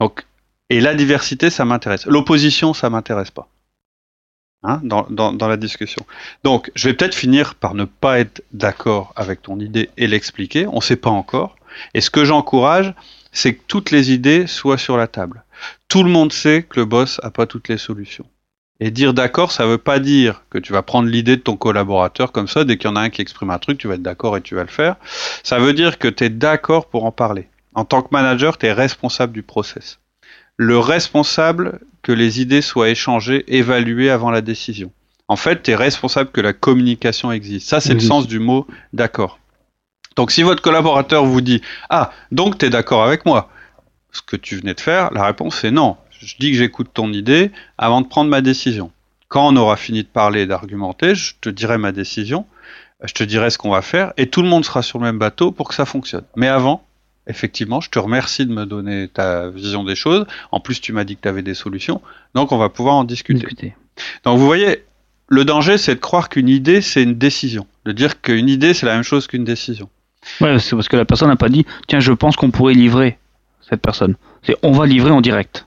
Donc, 0.00 0.24
et 0.70 0.80
la 0.80 0.94
diversité, 0.94 1.50
ça 1.50 1.66
m'intéresse. 1.66 2.06
L'opposition, 2.06 2.72
ça 2.72 2.88
m'intéresse 2.88 3.30
pas. 3.30 3.48
Hein, 4.62 4.80
dans, 4.82 5.06
dans, 5.10 5.34
dans, 5.34 5.48
la 5.48 5.58
discussion. 5.58 6.06
Donc, 6.42 6.72
je 6.74 6.88
vais 6.88 6.94
peut-être 6.94 7.14
finir 7.14 7.54
par 7.54 7.74
ne 7.74 7.84
pas 7.84 8.18
être 8.18 8.42
d'accord 8.54 9.12
avec 9.14 9.42
ton 9.42 9.60
idée 9.60 9.90
et 9.98 10.06
l'expliquer. 10.06 10.66
On 10.66 10.76
ne 10.76 10.80
sait 10.80 10.96
pas 10.96 11.10
encore. 11.10 11.56
Et 11.92 12.00
ce 12.00 12.08
que 12.08 12.24
j'encourage, 12.24 12.94
c'est 13.30 13.56
que 13.56 13.62
toutes 13.66 13.90
les 13.90 14.10
idées 14.10 14.46
soient 14.46 14.78
sur 14.78 14.96
la 14.96 15.06
table. 15.06 15.44
Tout 15.94 16.02
le 16.02 16.10
monde 16.10 16.32
sait 16.32 16.64
que 16.68 16.80
le 16.80 16.86
boss 16.86 17.20
n'a 17.22 17.30
pas 17.30 17.46
toutes 17.46 17.68
les 17.68 17.78
solutions. 17.78 18.26
Et 18.80 18.90
dire 18.90 19.14
d'accord, 19.14 19.52
ça 19.52 19.62
ne 19.62 19.68
veut 19.68 19.78
pas 19.78 20.00
dire 20.00 20.42
que 20.50 20.58
tu 20.58 20.72
vas 20.72 20.82
prendre 20.82 21.08
l'idée 21.08 21.36
de 21.36 21.40
ton 21.40 21.56
collaborateur 21.56 22.32
comme 22.32 22.48
ça, 22.48 22.64
dès 22.64 22.78
qu'il 22.78 22.90
y 22.90 22.92
en 22.92 22.96
a 22.96 23.00
un 23.02 23.10
qui 23.10 23.22
exprime 23.22 23.50
un 23.50 23.60
truc, 23.60 23.78
tu 23.78 23.86
vas 23.86 23.94
être 23.94 24.02
d'accord 24.02 24.36
et 24.36 24.40
tu 24.40 24.56
vas 24.56 24.62
le 24.62 24.68
faire. 24.68 24.96
Ça 25.44 25.60
veut 25.60 25.72
dire 25.72 26.00
que 26.00 26.08
tu 26.08 26.24
es 26.24 26.30
d'accord 26.30 26.86
pour 26.86 27.04
en 27.04 27.12
parler. 27.12 27.46
En 27.76 27.84
tant 27.84 28.02
que 28.02 28.08
manager, 28.10 28.58
tu 28.58 28.66
es 28.66 28.72
responsable 28.72 29.32
du 29.32 29.44
process. 29.44 30.00
Le 30.56 30.80
responsable 30.80 31.78
que 32.02 32.10
les 32.10 32.40
idées 32.40 32.60
soient 32.60 32.88
échangées, 32.88 33.44
évaluées 33.46 34.10
avant 34.10 34.32
la 34.32 34.40
décision. 34.40 34.90
En 35.28 35.36
fait, 35.36 35.62
tu 35.62 35.70
es 35.70 35.76
responsable 35.76 36.32
que 36.32 36.40
la 36.40 36.52
communication 36.52 37.30
existe. 37.30 37.68
Ça, 37.68 37.80
c'est 37.80 37.94
le 37.94 38.00
sens 38.00 38.26
du 38.26 38.40
mot 38.40 38.66
d'accord. 38.92 39.38
Donc 40.16 40.32
si 40.32 40.42
votre 40.42 40.60
collaborateur 40.60 41.24
vous 41.24 41.40
dit 41.40 41.62
Ah, 41.88 42.10
donc 42.32 42.58
tu 42.58 42.66
es 42.66 42.70
d'accord 42.70 43.04
avec 43.04 43.24
moi 43.24 43.48
Ce 44.14 44.22
que 44.22 44.36
tu 44.36 44.56
venais 44.56 44.74
de 44.74 44.80
faire, 44.80 45.12
la 45.12 45.26
réponse 45.26 45.64
est 45.64 45.72
non. 45.72 45.96
Je 46.20 46.36
dis 46.38 46.52
que 46.52 46.56
j'écoute 46.56 46.88
ton 46.94 47.12
idée 47.12 47.50
avant 47.76 48.00
de 48.00 48.06
prendre 48.06 48.30
ma 48.30 48.40
décision. 48.40 48.90
Quand 49.28 49.48
on 49.48 49.56
aura 49.56 49.76
fini 49.76 50.04
de 50.04 50.08
parler 50.08 50.42
et 50.42 50.46
d'argumenter, 50.46 51.14
je 51.14 51.34
te 51.40 51.48
dirai 51.48 51.76
ma 51.76 51.90
décision, 51.90 52.46
je 53.02 53.12
te 53.12 53.24
dirai 53.24 53.50
ce 53.50 53.58
qu'on 53.58 53.70
va 53.70 53.82
faire, 53.82 54.12
et 54.16 54.28
tout 54.28 54.40
le 54.40 54.48
monde 54.48 54.64
sera 54.64 54.82
sur 54.82 54.98
le 54.98 55.04
même 55.04 55.18
bateau 55.18 55.50
pour 55.50 55.68
que 55.68 55.74
ça 55.74 55.84
fonctionne. 55.84 56.24
Mais 56.36 56.46
avant, 56.46 56.86
effectivement, 57.26 57.80
je 57.80 57.90
te 57.90 57.98
remercie 57.98 58.46
de 58.46 58.52
me 58.52 58.64
donner 58.64 59.08
ta 59.08 59.48
vision 59.48 59.82
des 59.82 59.96
choses. 59.96 60.26
En 60.52 60.60
plus, 60.60 60.80
tu 60.80 60.92
m'as 60.92 61.02
dit 61.02 61.16
que 61.16 61.22
tu 61.22 61.28
avais 61.28 61.42
des 61.42 61.54
solutions, 61.54 62.00
donc 62.34 62.52
on 62.52 62.58
va 62.58 62.68
pouvoir 62.68 62.94
en 62.94 63.04
discuter. 63.04 63.40
discuter. 63.40 63.74
Donc 64.24 64.38
vous 64.38 64.46
voyez, 64.46 64.84
le 65.26 65.44
danger, 65.44 65.76
c'est 65.76 65.96
de 65.96 66.00
croire 66.00 66.28
qu'une 66.28 66.48
idée, 66.48 66.80
c'est 66.80 67.02
une 67.02 67.18
décision. 67.18 67.66
De 67.84 67.90
dire 67.90 68.20
qu'une 68.20 68.48
idée, 68.48 68.74
c'est 68.74 68.86
la 68.86 68.94
même 68.94 69.02
chose 69.02 69.26
qu'une 69.26 69.44
décision. 69.44 69.88
Ouais, 70.40 70.58
c'est 70.60 70.76
parce 70.76 70.88
que 70.88 70.96
la 70.96 71.04
personne 71.04 71.28
n'a 71.28 71.36
pas 71.36 71.48
dit, 71.48 71.66
tiens, 71.88 72.00
je 72.00 72.12
pense 72.12 72.36
qu'on 72.36 72.50
pourrait 72.50 72.74
livrer 72.74 73.18
cette 73.68 73.80
personne. 73.80 74.14
C'est 74.42 74.56
on 74.62 74.72
va 74.72 74.86
livrer 74.86 75.10
en 75.10 75.20
direct. 75.20 75.66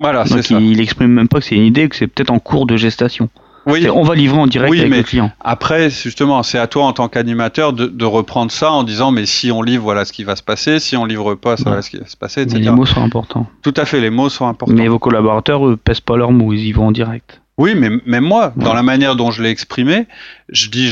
Voilà, 0.00 0.26
c'est 0.26 0.42
ça. 0.42 0.60
Il, 0.60 0.80
exprime 0.80 1.12
même 1.12 1.28
pas 1.28 1.38
que 1.38 1.46
c'est 1.46 1.56
une 1.56 1.64
idée, 1.64 1.88
que 1.88 1.96
c'est 1.96 2.06
peut-être 2.06 2.30
en 2.30 2.38
cours 2.38 2.66
de 2.66 2.76
gestation. 2.76 3.30
Oui. 3.66 3.88
On 3.90 4.02
va 4.02 4.14
livrer 4.14 4.38
en 4.38 4.46
direct 4.46 4.72
avec 4.78 4.94
le 4.94 5.02
client. 5.02 5.32
Après, 5.40 5.90
justement, 5.90 6.42
c'est 6.44 6.58
à 6.58 6.68
toi 6.68 6.84
en 6.84 6.92
tant 6.92 7.08
qu'animateur 7.08 7.72
de, 7.72 8.04
reprendre 8.04 8.52
ça 8.52 8.70
en 8.70 8.84
disant 8.84 9.10
mais 9.10 9.26
si 9.26 9.50
on 9.50 9.62
livre, 9.62 9.82
voilà 9.82 10.04
ce 10.04 10.12
qui 10.12 10.22
va 10.22 10.36
se 10.36 10.42
passer. 10.42 10.78
Si 10.78 10.96
on 10.96 11.04
livre 11.04 11.34
pas, 11.34 11.56
ça 11.56 11.64
voilà 11.64 11.82
ce 11.82 11.90
qui 11.90 11.96
va 11.96 12.06
se 12.06 12.16
passer, 12.16 12.42
etc. 12.42 12.60
les 12.60 12.70
mots 12.70 12.86
sont 12.86 13.02
importants. 13.02 13.48
Tout 13.62 13.74
à 13.76 13.84
fait, 13.84 14.00
les 14.00 14.10
mots 14.10 14.28
sont 14.28 14.46
importants. 14.46 14.74
Mais 14.74 14.86
vos 14.86 15.00
collaborateurs, 15.00 15.66
eux, 15.66 15.76
pèsent 15.76 16.00
pas 16.00 16.16
leurs 16.16 16.30
mots, 16.30 16.52
ils 16.52 16.66
y 16.66 16.72
vont 16.72 16.86
en 16.86 16.92
direct. 16.92 17.40
Oui, 17.58 17.74
mais 17.74 17.88
même 18.04 18.24
moi, 18.24 18.52
dans 18.56 18.74
la 18.74 18.82
manière 18.82 19.16
dont 19.16 19.30
je 19.30 19.42
l'ai 19.42 19.48
exprimé, 19.48 20.06
je 20.50 20.68
dis, 20.68 20.90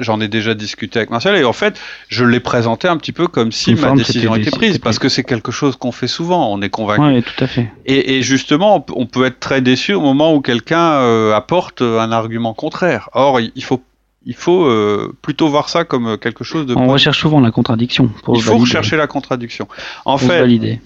j'en 0.00 0.20
ai 0.20 0.28
déjà 0.28 0.54
discuté 0.54 1.00
avec 1.00 1.10
Marcel, 1.10 1.34
et 1.34 1.44
en 1.44 1.52
fait, 1.52 1.80
je 2.08 2.24
l'ai 2.24 2.38
présenté 2.38 2.86
un 2.86 2.96
petit 2.96 3.10
peu 3.10 3.26
comme 3.26 3.50
si 3.50 3.74
ma 3.74 3.92
décision 3.92 4.36
était 4.36 4.50
prise, 4.50 4.78
parce 4.78 5.00
que 5.00 5.08
c'est 5.08 5.24
quelque 5.24 5.50
chose 5.50 5.74
qu'on 5.74 5.90
fait 5.90 6.06
souvent, 6.06 6.52
on 6.52 6.62
est 6.62 6.70
convaincu. 6.70 7.02
Oui, 7.02 7.22
tout 7.22 7.44
à 7.44 7.48
fait. 7.48 7.72
Et, 7.84 8.22
justement, 8.22 8.86
on 8.94 9.06
peut 9.06 9.24
être 9.24 9.40
très 9.40 9.60
déçu 9.60 9.92
au 9.92 10.00
moment 10.00 10.32
où 10.34 10.40
quelqu'un 10.40 11.00
euh, 11.00 11.34
apporte 11.34 11.82
un 11.82 12.12
argument 12.12 12.54
contraire. 12.54 13.10
Or, 13.12 13.40
il 13.40 13.64
faut 13.64 13.82
il 14.28 14.34
faut 14.34 14.66
euh, 14.66 15.16
plutôt 15.22 15.48
voir 15.48 15.68
ça 15.70 15.84
comme 15.84 16.18
quelque 16.18 16.44
chose 16.44 16.66
de. 16.66 16.74
On 16.76 16.88
recherche 16.88 17.18
souvent 17.18 17.40
la 17.40 17.50
contradiction. 17.50 18.08
Pour 18.24 18.36
il 18.36 18.42
faut 18.42 18.58
rechercher 18.58 18.96
la 18.96 19.06
contradiction. 19.06 19.68
En 20.04 20.18
fait, 20.18 20.80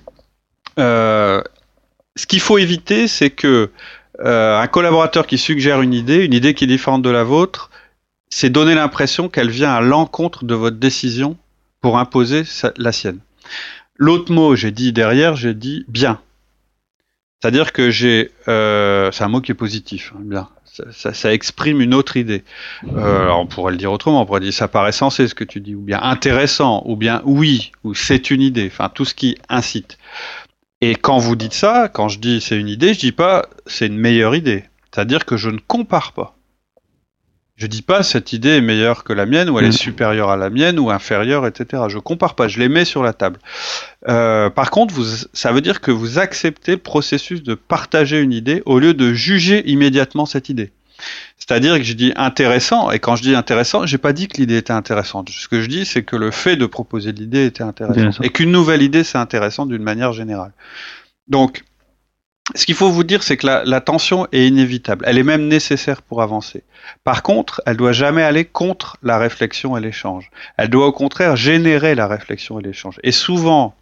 euh, 0.78 1.42
ce 2.14 2.26
qu'il 2.26 2.40
faut 2.40 2.58
éviter, 2.58 3.08
c'est 3.08 3.30
que 3.30 3.70
euh, 4.20 4.58
un 4.58 4.66
collaborateur 4.66 5.26
qui 5.26 5.38
suggère 5.38 5.80
une 5.80 5.94
idée, 5.94 6.24
une 6.24 6.34
idée 6.34 6.54
qui 6.54 6.64
est 6.64 6.68
différente 6.68 7.02
de 7.02 7.10
la 7.10 7.24
vôtre, 7.24 7.70
c'est 8.28 8.50
donner 8.50 8.74
l'impression 8.74 9.28
qu'elle 9.28 9.50
vient 9.50 9.72
à 9.72 9.80
l'encontre 9.80 10.44
de 10.44 10.54
votre 10.54 10.76
décision 10.76 11.36
pour 11.80 11.98
imposer 11.98 12.44
la 12.76 12.92
sienne. 12.92 13.18
L'autre 13.96 14.32
mot, 14.32 14.56
j'ai 14.56 14.70
dit 14.70 14.92
derrière, 14.92 15.36
j'ai 15.36 15.54
dit 15.54 15.84
bien. 15.88 16.20
C'est-à-dire 17.40 17.72
que 17.72 17.90
j'ai, 17.90 18.30
euh, 18.48 19.10
c'est 19.10 19.24
un 19.24 19.28
mot 19.28 19.40
qui 19.40 19.50
est 19.50 19.56
positif, 19.56 20.12
hein, 20.14 20.20
bien. 20.22 20.48
Ça, 20.92 21.34
exprime 21.34 21.82
une 21.82 21.92
autre 21.92 22.16
idée. 22.16 22.44
Euh, 22.96 23.28
on 23.28 23.46
pourrait 23.46 23.72
le 23.72 23.78
dire 23.78 23.92
autrement, 23.92 24.22
on 24.22 24.26
pourrait 24.26 24.40
dire 24.40 24.54
ça 24.54 24.68
paraît 24.68 24.92
sensé 24.92 25.28
ce 25.28 25.34
que 25.34 25.44
tu 25.44 25.60
dis, 25.60 25.74
ou 25.74 25.82
bien 25.82 26.00
intéressant, 26.00 26.82
ou 26.86 26.96
bien 26.96 27.20
oui, 27.26 27.72
ou 27.84 27.92
c'est 27.92 28.30
une 28.30 28.40
idée, 28.40 28.70
enfin 28.72 28.88
tout 28.88 29.04
ce 29.04 29.12
qui 29.12 29.36
incite. 29.50 29.98
Et 30.84 30.96
quand 30.96 31.18
vous 31.18 31.36
dites 31.36 31.54
ça, 31.54 31.88
quand 31.88 32.08
je 32.08 32.18
dis 32.18 32.40
c'est 32.40 32.58
une 32.58 32.68
idée, 32.68 32.92
je 32.92 32.98
dis 32.98 33.12
pas 33.12 33.46
c'est 33.66 33.86
une 33.86 33.96
meilleure 33.96 34.34
idée. 34.34 34.64
C'est-à-dire 34.92 35.24
que 35.24 35.36
je 35.36 35.48
ne 35.48 35.58
compare 35.58 36.12
pas. 36.12 36.36
Je 37.54 37.68
dis 37.68 37.82
pas 37.82 38.02
cette 38.02 38.32
idée 38.32 38.56
est 38.56 38.60
meilleure 38.60 39.04
que 39.04 39.12
la 39.12 39.24
mienne 39.24 39.48
ou 39.48 39.60
elle 39.60 39.66
est 39.66 39.68
mm. 39.68 39.72
supérieure 39.72 40.30
à 40.30 40.36
la 40.36 40.50
mienne 40.50 40.80
ou 40.80 40.90
inférieure, 40.90 41.46
etc. 41.46 41.84
Je 41.86 41.98
compare 41.98 42.34
pas, 42.34 42.48
je 42.48 42.58
les 42.58 42.68
mets 42.68 42.84
sur 42.84 43.04
la 43.04 43.12
table. 43.12 43.38
Euh, 44.08 44.50
par 44.50 44.72
contre, 44.72 44.92
vous, 44.92 45.04
ça 45.32 45.52
veut 45.52 45.60
dire 45.60 45.80
que 45.80 45.92
vous 45.92 46.18
acceptez 46.18 46.72
le 46.72 46.78
processus 46.78 47.44
de 47.44 47.54
partager 47.54 48.20
une 48.20 48.32
idée 48.32 48.60
au 48.66 48.80
lieu 48.80 48.92
de 48.92 49.14
juger 49.14 49.62
immédiatement 49.70 50.26
cette 50.26 50.48
idée. 50.48 50.72
C'est-à-dire 51.38 51.76
que 51.76 51.82
je 51.82 51.94
dis 51.94 52.12
intéressant, 52.16 52.90
et 52.90 52.98
quand 52.98 53.16
je 53.16 53.22
dis 53.22 53.34
intéressant, 53.34 53.84
j'ai 53.86 53.98
pas 53.98 54.12
dit 54.12 54.28
que 54.28 54.36
l'idée 54.38 54.56
était 54.56 54.72
intéressante. 54.72 55.28
Ce 55.30 55.48
que 55.48 55.60
je 55.60 55.66
dis, 55.66 55.84
c'est 55.84 56.02
que 56.02 56.16
le 56.16 56.30
fait 56.30 56.56
de 56.56 56.66
proposer 56.66 57.12
l'idée 57.12 57.46
était 57.46 57.64
intéressant. 57.64 58.22
Et 58.22 58.30
qu'une 58.30 58.52
nouvelle 58.52 58.82
idée, 58.82 59.04
c'est 59.04 59.18
intéressant 59.18 59.66
d'une 59.66 59.82
manière 59.82 60.12
générale. 60.12 60.52
Donc, 61.28 61.64
ce 62.54 62.66
qu'il 62.66 62.74
faut 62.74 62.90
vous 62.90 63.04
dire, 63.04 63.22
c'est 63.22 63.36
que 63.36 63.46
la, 63.46 63.80
tension 63.80 64.26
est 64.32 64.46
inévitable. 64.46 65.04
Elle 65.06 65.18
est 65.18 65.22
même 65.22 65.46
nécessaire 65.46 66.02
pour 66.02 66.22
avancer. 66.22 66.64
Par 67.04 67.22
contre, 67.22 67.62
elle 67.66 67.76
doit 67.76 67.92
jamais 67.92 68.22
aller 68.22 68.44
contre 68.44 68.96
la 69.02 69.18
réflexion 69.18 69.76
et 69.76 69.80
l'échange. 69.80 70.30
Elle 70.56 70.68
doit 70.68 70.86
au 70.86 70.92
contraire 70.92 71.36
générer 71.36 71.94
la 71.94 72.08
réflexion 72.08 72.58
et 72.58 72.62
l'échange. 72.62 72.98
Et 73.04 73.12
souvent, 73.12 73.74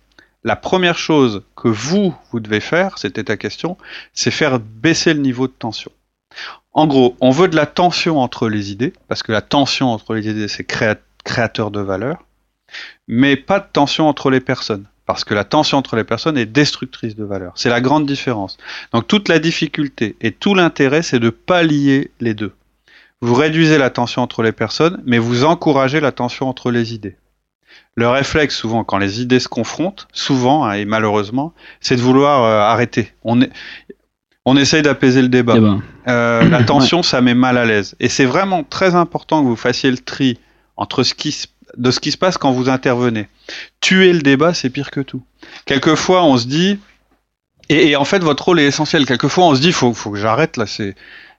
la 0.44 0.56
première 0.56 0.98
chose 0.98 1.42
que 1.56 1.68
vous, 1.68 2.14
vous 2.30 2.40
devez 2.40 2.60
faire, 2.60 2.98
c'était 2.98 3.24
ta 3.24 3.36
question, 3.36 3.76
c'est 4.12 4.30
faire 4.30 4.60
baisser 4.60 5.14
le 5.14 5.20
niveau 5.20 5.46
de 5.46 5.52
tension. 5.52 5.90
En 6.72 6.86
gros, 6.86 7.16
on 7.20 7.30
veut 7.30 7.48
de 7.48 7.56
la 7.56 7.66
tension 7.66 8.20
entre 8.20 8.48
les 8.48 8.70
idées, 8.70 8.92
parce 9.08 9.22
que 9.22 9.32
la 9.32 9.42
tension 9.42 9.88
entre 9.90 10.14
les 10.14 10.28
idées, 10.28 10.48
c'est 10.48 10.64
créateur 10.64 11.70
de 11.70 11.80
valeur, 11.80 12.24
mais 13.08 13.36
pas 13.36 13.58
de 13.58 13.66
tension 13.72 14.08
entre 14.08 14.30
les 14.30 14.40
personnes, 14.40 14.84
parce 15.04 15.24
que 15.24 15.34
la 15.34 15.44
tension 15.44 15.78
entre 15.78 15.96
les 15.96 16.04
personnes 16.04 16.38
est 16.38 16.46
destructrice 16.46 17.16
de 17.16 17.24
valeur. 17.24 17.52
C'est 17.56 17.70
la 17.70 17.80
grande 17.80 18.06
différence. 18.06 18.56
Donc 18.92 19.08
toute 19.08 19.28
la 19.28 19.40
difficulté 19.40 20.16
et 20.20 20.30
tout 20.30 20.54
l'intérêt, 20.54 21.02
c'est 21.02 21.18
de 21.18 21.30
pas 21.30 21.64
lier 21.64 22.12
les 22.20 22.34
deux. 22.34 22.54
Vous 23.20 23.34
réduisez 23.34 23.76
la 23.76 23.90
tension 23.90 24.22
entre 24.22 24.42
les 24.42 24.52
personnes, 24.52 25.02
mais 25.04 25.18
vous 25.18 25.44
encouragez 25.44 26.00
la 26.00 26.12
tension 26.12 26.48
entre 26.48 26.70
les 26.70 26.94
idées. 26.94 27.16
Le 27.96 28.08
réflexe, 28.08 28.56
souvent, 28.56 28.84
quand 28.84 28.98
les 28.98 29.20
idées 29.20 29.40
se 29.40 29.48
confrontent, 29.48 30.08
souvent 30.12 30.64
hein, 30.64 30.72
et 30.74 30.84
malheureusement, 30.84 31.52
c'est 31.80 31.96
de 31.96 32.00
vouloir 32.00 32.44
euh, 32.44 32.60
arrêter. 32.60 33.12
On 34.44 34.56
essaye 34.56 34.82
d'apaiser 34.82 35.22
le 35.22 35.28
débat. 35.28 35.56
Euh, 36.08 36.48
la 36.48 36.64
tension, 36.64 37.02
ça 37.02 37.20
met 37.20 37.34
mal 37.34 37.58
à 37.58 37.64
l'aise. 37.64 37.94
Et 38.00 38.08
c'est 38.08 38.24
vraiment 38.24 38.64
très 38.64 38.94
important 38.94 39.42
que 39.42 39.48
vous 39.48 39.56
fassiez 39.56 39.90
le 39.90 39.98
tri 39.98 40.38
entre 40.76 41.02
ce 41.02 41.14
qui 41.14 41.36
de 41.76 41.90
ce 41.92 42.00
qui 42.00 42.10
se 42.10 42.16
passe 42.16 42.36
quand 42.36 42.50
vous 42.50 42.68
intervenez. 42.68 43.28
Tuer 43.80 44.12
le 44.12 44.20
débat, 44.20 44.54
c'est 44.54 44.70
pire 44.70 44.90
que 44.90 45.00
tout. 45.00 45.22
Quelquefois, 45.66 46.24
on 46.24 46.36
se 46.36 46.46
dit, 46.46 46.80
et, 47.68 47.94
en 47.94 48.04
fait, 48.04 48.18
votre 48.24 48.44
rôle 48.46 48.58
est 48.58 48.66
essentiel. 48.66 49.06
Quelquefois, 49.06 49.44
on 49.44 49.54
se 49.54 49.60
dit, 49.60 49.70
faut, 49.70 49.94
faut 49.94 50.10
que 50.10 50.18
j'arrête 50.18 50.56
là. 50.56 50.66
C'est 50.66 50.96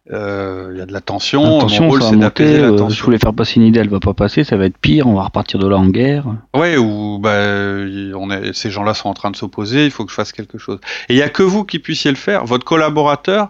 euh, 0.10 0.70
il 0.72 0.80
y 0.80 0.82
a 0.82 0.86
de 0.88 0.94
la 0.94 1.02
tension. 1.02 1.44
Mon 1.44 1.88
rôle, 1.88 2.02
c'est 2.02 2.18
d'apaiser 2.18 2.60
la 2.60 2.70
euh. 2.70 2.90
Je 2.90 3.04
voulais 3.04 3.20
faire 3.20 3.34
passer 3.34 3.60
une 3.60 3.68
idée, 3.68 3.80
elle 3.80 3.90
va 3.90 4.00
pas 4.00 4.16
passer, 4.16 4.44
ça 4.44 4.58
va 4.58 4.66
être 4.66 4.78
pire, 4.78 5.06
on 5.08 5.14
va 5.14 5.24
repartir 5.24 5.60
de 5.60 5.68
là 5.68 5.78
en 5.78 5.88
guerre. 5.88 6.26
Ouais, 6.56 6.78
ou 6.78 7.20
bah, 7.20 7.38
on 7.40 8.32
est, 8.32 8.54
ces 8.54 8.72
gens-là 8.72 8.96
sont 8.96 9.10
en 9.10 9.14
train 9.14 9.30
de 9.30 9.36
s'opposer, 9.36 9.86
il 9.86 9.92
faut 9.92 10.04
que 10.04 10.10
je 10.10 10.16
fasse 10.16 10.32
quelque 10.32 10.58
chose. 10.58 10.80
Et 11.08 11.14
il 11.14 11.18
y 11.18 11.22
a 11.22 11.30
que 11.30 11.44
vous 11.44 11.66
qui 11.66 11.78
puissiez 11.78 12.10
le 12.10 12.18
faire. 12.18 12.46
Votre 12.46 12.66
collaborateur, 12.66 13.50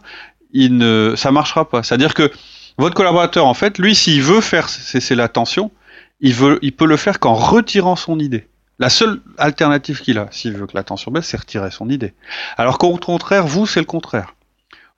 il 0.51 0.77
ne, 0.77 1.13
ça 1.15 1.31
marchera 1.31 1.69
pas. 1.69 1.83
C'est-à-dire 1.83 2.13
que 2.13 2.29
votre 2.77 2.95
collaborateur, 2.95 3.45
en 3.45 3.53
fait, 3.53 3.77
lui, 3.77 3.95
s'il 3.95 4.21
veut 4.21 4.41
faire 4.41 4.67
cesser 4.67 5.15
la 5.15 5.29
tension, 5.29 5.71
il 6.19 6.33
veut, 6.33 6.59
il 6.61 6.73
peut 6.73 6.85
le 6.85 6.97
faire 6.97 7.19
qu'en 7.19 7.33
retirant 7.33 7.95
son 7.95 8.19
idée. 8.19 8.47
La 8.77 8.89
seule 8.89 9.21
alternative 9.37 10.01
qu'il 10.01 10.17
a, 10.17 10.27
s'il 10.31 10.53
veut 10.53 10.67
que 10.67 10.75
la 10.75 10.83
tension 10.83 11.11
baisse, 11.11 11.27
c'est 11.27 11.39
retirer 11.39 11.71
son 11.71 11.89
idée. 11.89 12.13
Alors 12.57 12.77
qu'au 12.77 12.97
contraire, 12.97 13.47
vous, 13.47 13.65
c'est 13.65 13.79
le 13.79 13.85
contraire 13.85 14.33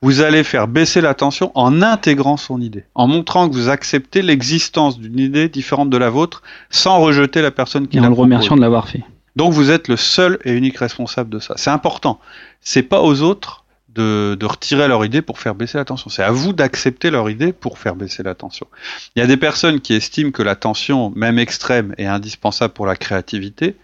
vous 0.04 0.20
allez 0.20 0.44
faire 0.44 0.68
baisser 0.68 1.00
la 1.00 1.14
tension 1.14 1.54
en 1.56 1.82
intégrant 1.82 2.36
son 2.36 2.60
idée, 2.60 2.84
en 2.94 3.08
montrant 3.08 3.48
que 3.48 3.54
vous 3.54 3.70
acceptez 3.70 4.22
l'existence 4.22 5.00
d'une 5.00 5.18
idée 5.18 5.48
différente 5.48 5.90
de 5.90 5.96
la 5.96 6.10
vôtre 6.10 6.44
sans 6.70 7.00
rejeter 7.00 7.42
la 7.42 7.52
personne 7.52 7.88
qui 7.88 8.02
l'a 8.02 8.08
En 8.08 8.10
le 8.10 8.14
remerciant 8.14 8.58
de 8.58 8.62
l'avoir 8.62 8.90
fait. 8.90 9.02
Donc 9.38 9.54
vous 9.54 9.72
êtes 9.72 9.88
le 9.88 9.96
seul 9.96 10.40
et 10.44 10.52
unique 10.52 10.78
responsable 10.78 11.30
de 11.30 11.40
ça. 11.40 11.54
C'est 11.56 11.70
important. 11.70 12.20
C'est 12.60 12.84
pas 12.84 13.02
aux 13.02 13.22
autres 13.22 13.64
de, 13.96 14.36
de, 14.38 14.46
retirer 14.46 14.90
leur 14.90 15.06
idée 15.06 15.22
pour 15.22 15.40
faire 15.40 15.56
baisser 15.56 15.78
la 15.78 15.86
tension. 15.86 16.10
C'est 16.10 16.24
à 16.24 16.32
vous 16.32 16.52
d'accepter 16.52 17.10
leur 17.10 17.30
idée 17.30 17.54
pour 17.54 17.80
faire 17.80 17.96
baisser 17.96 18.24
la 18.24 18.36
tension. 18.36 18.68
Il 19.16 19.20
y 19.20 19.22
a 19.22 19.28
des 19.28 19.38
personnes 19.38 19.80
qui 19.80 19.94
estiment 19.94 20.32
que 20.32 20.44
la 20.44 20.58
tension, 20.58 21.14
même 21.16 21.40
extrême, 21.40 21.96
est 21.98 22.08
indispensable 22.08 22.74
pour 22.74 22.88
la 22.88 22.98
créativité, 22.98 23.78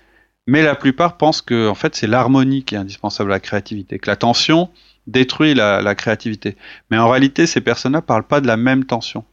mais 0.47 0.63
la 0.63 0.75
plupart 0.75 1.15
pensent 1.15 1.41
que 1.41 1.69
en 1.69 1.75
fait 1.75 1.95
c'est 1.95 2.07
l'harmonie 2.07 2.63
qui 2.63 2.75
est 2.75 2.79
indispensable 2.79 3.31
à 3.31 3.35
la 3.35 3.39
créativité, 3.39 3.99
que 3.99 4.09
la 4.09 4.17
tension 4.17 4.69
détruit 5.09 5.53
la, 5.53 5.95
créativité. 5.95 6.55
Mais 6.91 6.97
en 6.97 7.09
réalité, 7.09 7.47
ces 7.47 7.61
personnes-là 7.61 8.01
parlent 8.01 8.27
pas 8.27 8.41
de 8.41 8.47
la 8.47 8.57
même 8.57 8.85
tension. 8.85 9.25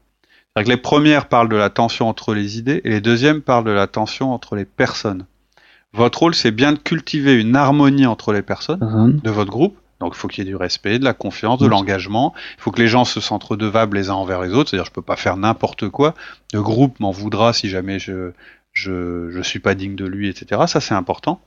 Que 0.56 0.62
les 0.62 0.78
premières 0.78 1.28
parlent 1.28 1.50
de 1.50 1.56
la 1.56 1.68
tension 1.68 2.08
entre 2.08 2.32
les 2.32 2.56
idées 2.58 2.80
et 2.84 2.88
les 2.88 3.02
deuxièmes 3.02 3.42
parlent 3.42 3.64
de 3.64 3.70
la 3.70 3.86
tension 3.86 4.32
entre 4.32 4.56
les 4.56 4.64
personnes. 4.64 5.26
Votre 5.92 6.20
rôle, 6.20 6.34
c'est 6.34 6.50
bien 6.50 6.72
de 6.72 6.78
cultiver 6.78 7.34
une 7.34 7.56
harmonie 7.56 8.06
entre 8.06 8.32
les 8.32 8.42
personnes 8.42 9.20
de 9.22 9.30
votre 9.30 9.50
groupe. 9.50 9.76
Donc 10.00 10.12
il 10.14 10.18
faut 10.18 10.28
qu'il 10.28 10.44
y 10.44 10.46
ait 10.46 10.50
du 10.50 10.56
respect, 10.56 10.98
de 10.98 11.04
la 11.04 11.14
confiance, 11.14 11.58
de 11.58 11.66
l'engagement. 11.66 12.34
Il 12.58 12.62
faut 12.62 12.70
que 12.70 12.80
les 12.80 12.88
gens 12.88 13.04
se 13.04 13.20
sentent 13.20 13.44
redevables 13.44 13.96
les 13.96 14.10
uns 14.10 14.14
envers 14.14 14.42
les 14.42 14.52
autres. 14.52 14.70
C'est-à-dire 14.70 14.86
je 14.86 14.92
peux 14.92 15.02
pas 15.02 15.16
faire 15.16 15.36
n'importe 15.36 15.88
quoi. 15.88 16.14
Le 16.52 16.62
groupe 16.62 17.00
m'en 17.00 17.12
voudra 17.12 17.52
si 17.52 17.68
jamais 17.68 17.98
je, 17.98 18.32
je 18.72 19.30
je 19.30 19.40
suis 19.42 19.58
pas 19.58 19.74
digne 19.74 19.96
de 19.96 20.04
lui, 20.04 20.28
etc. 20.28 20.62
Ça 20.66 20.80
c'est 20.80 20.94
important. 20.94 21.40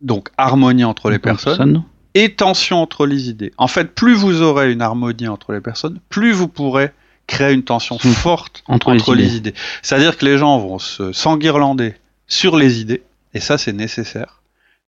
Donc 0.00 0.30
harmonie 0.36 0.84
entre 0.84 1.10
les 1.10 1.18
personnes 1.18 1.84
et 2.14 2.34
tension 2.34 2.82
entre 2.82 3.06
les 3.06 3.28
idées. 3.28 3.52
En 3.58 3.68
fait, 3.68 3.94
plus 3.94 4.14
vous 4.14 4.42
aurez 4.42 4.72
une 4.72 4.82
harmonie 4.82 5.28
entre 5.28 5.52
les 5.52 5.60
personnes, 5.60 6.00
plus 6.08 6.32
vous 6.32 6.48
pourrez 6.48 6.90
crée 7.26 7.52
une 7.52 7.62
tension 7.62 7.96
mmh. 7.96 8.08
forte 8.08 8.64
entre, 8.66 9.14
les 9.14 9.36
idées. 9.36 9.54
C'est-à-dire 9.82 10.16
que 10.16 10.24
les 10.24 10.38
gens 10.38 10.58
vont 10.58 10.78
se 10.78 11.12
s'enguirlander 11.12 11.94
sur 12.26 12.56
les 12.56 12.80
idées, 12.80 13.02
et 13.34 13.40
ça 13.40 13.58
c'est 13.58 13.72
nécessaire, 13.72 14.42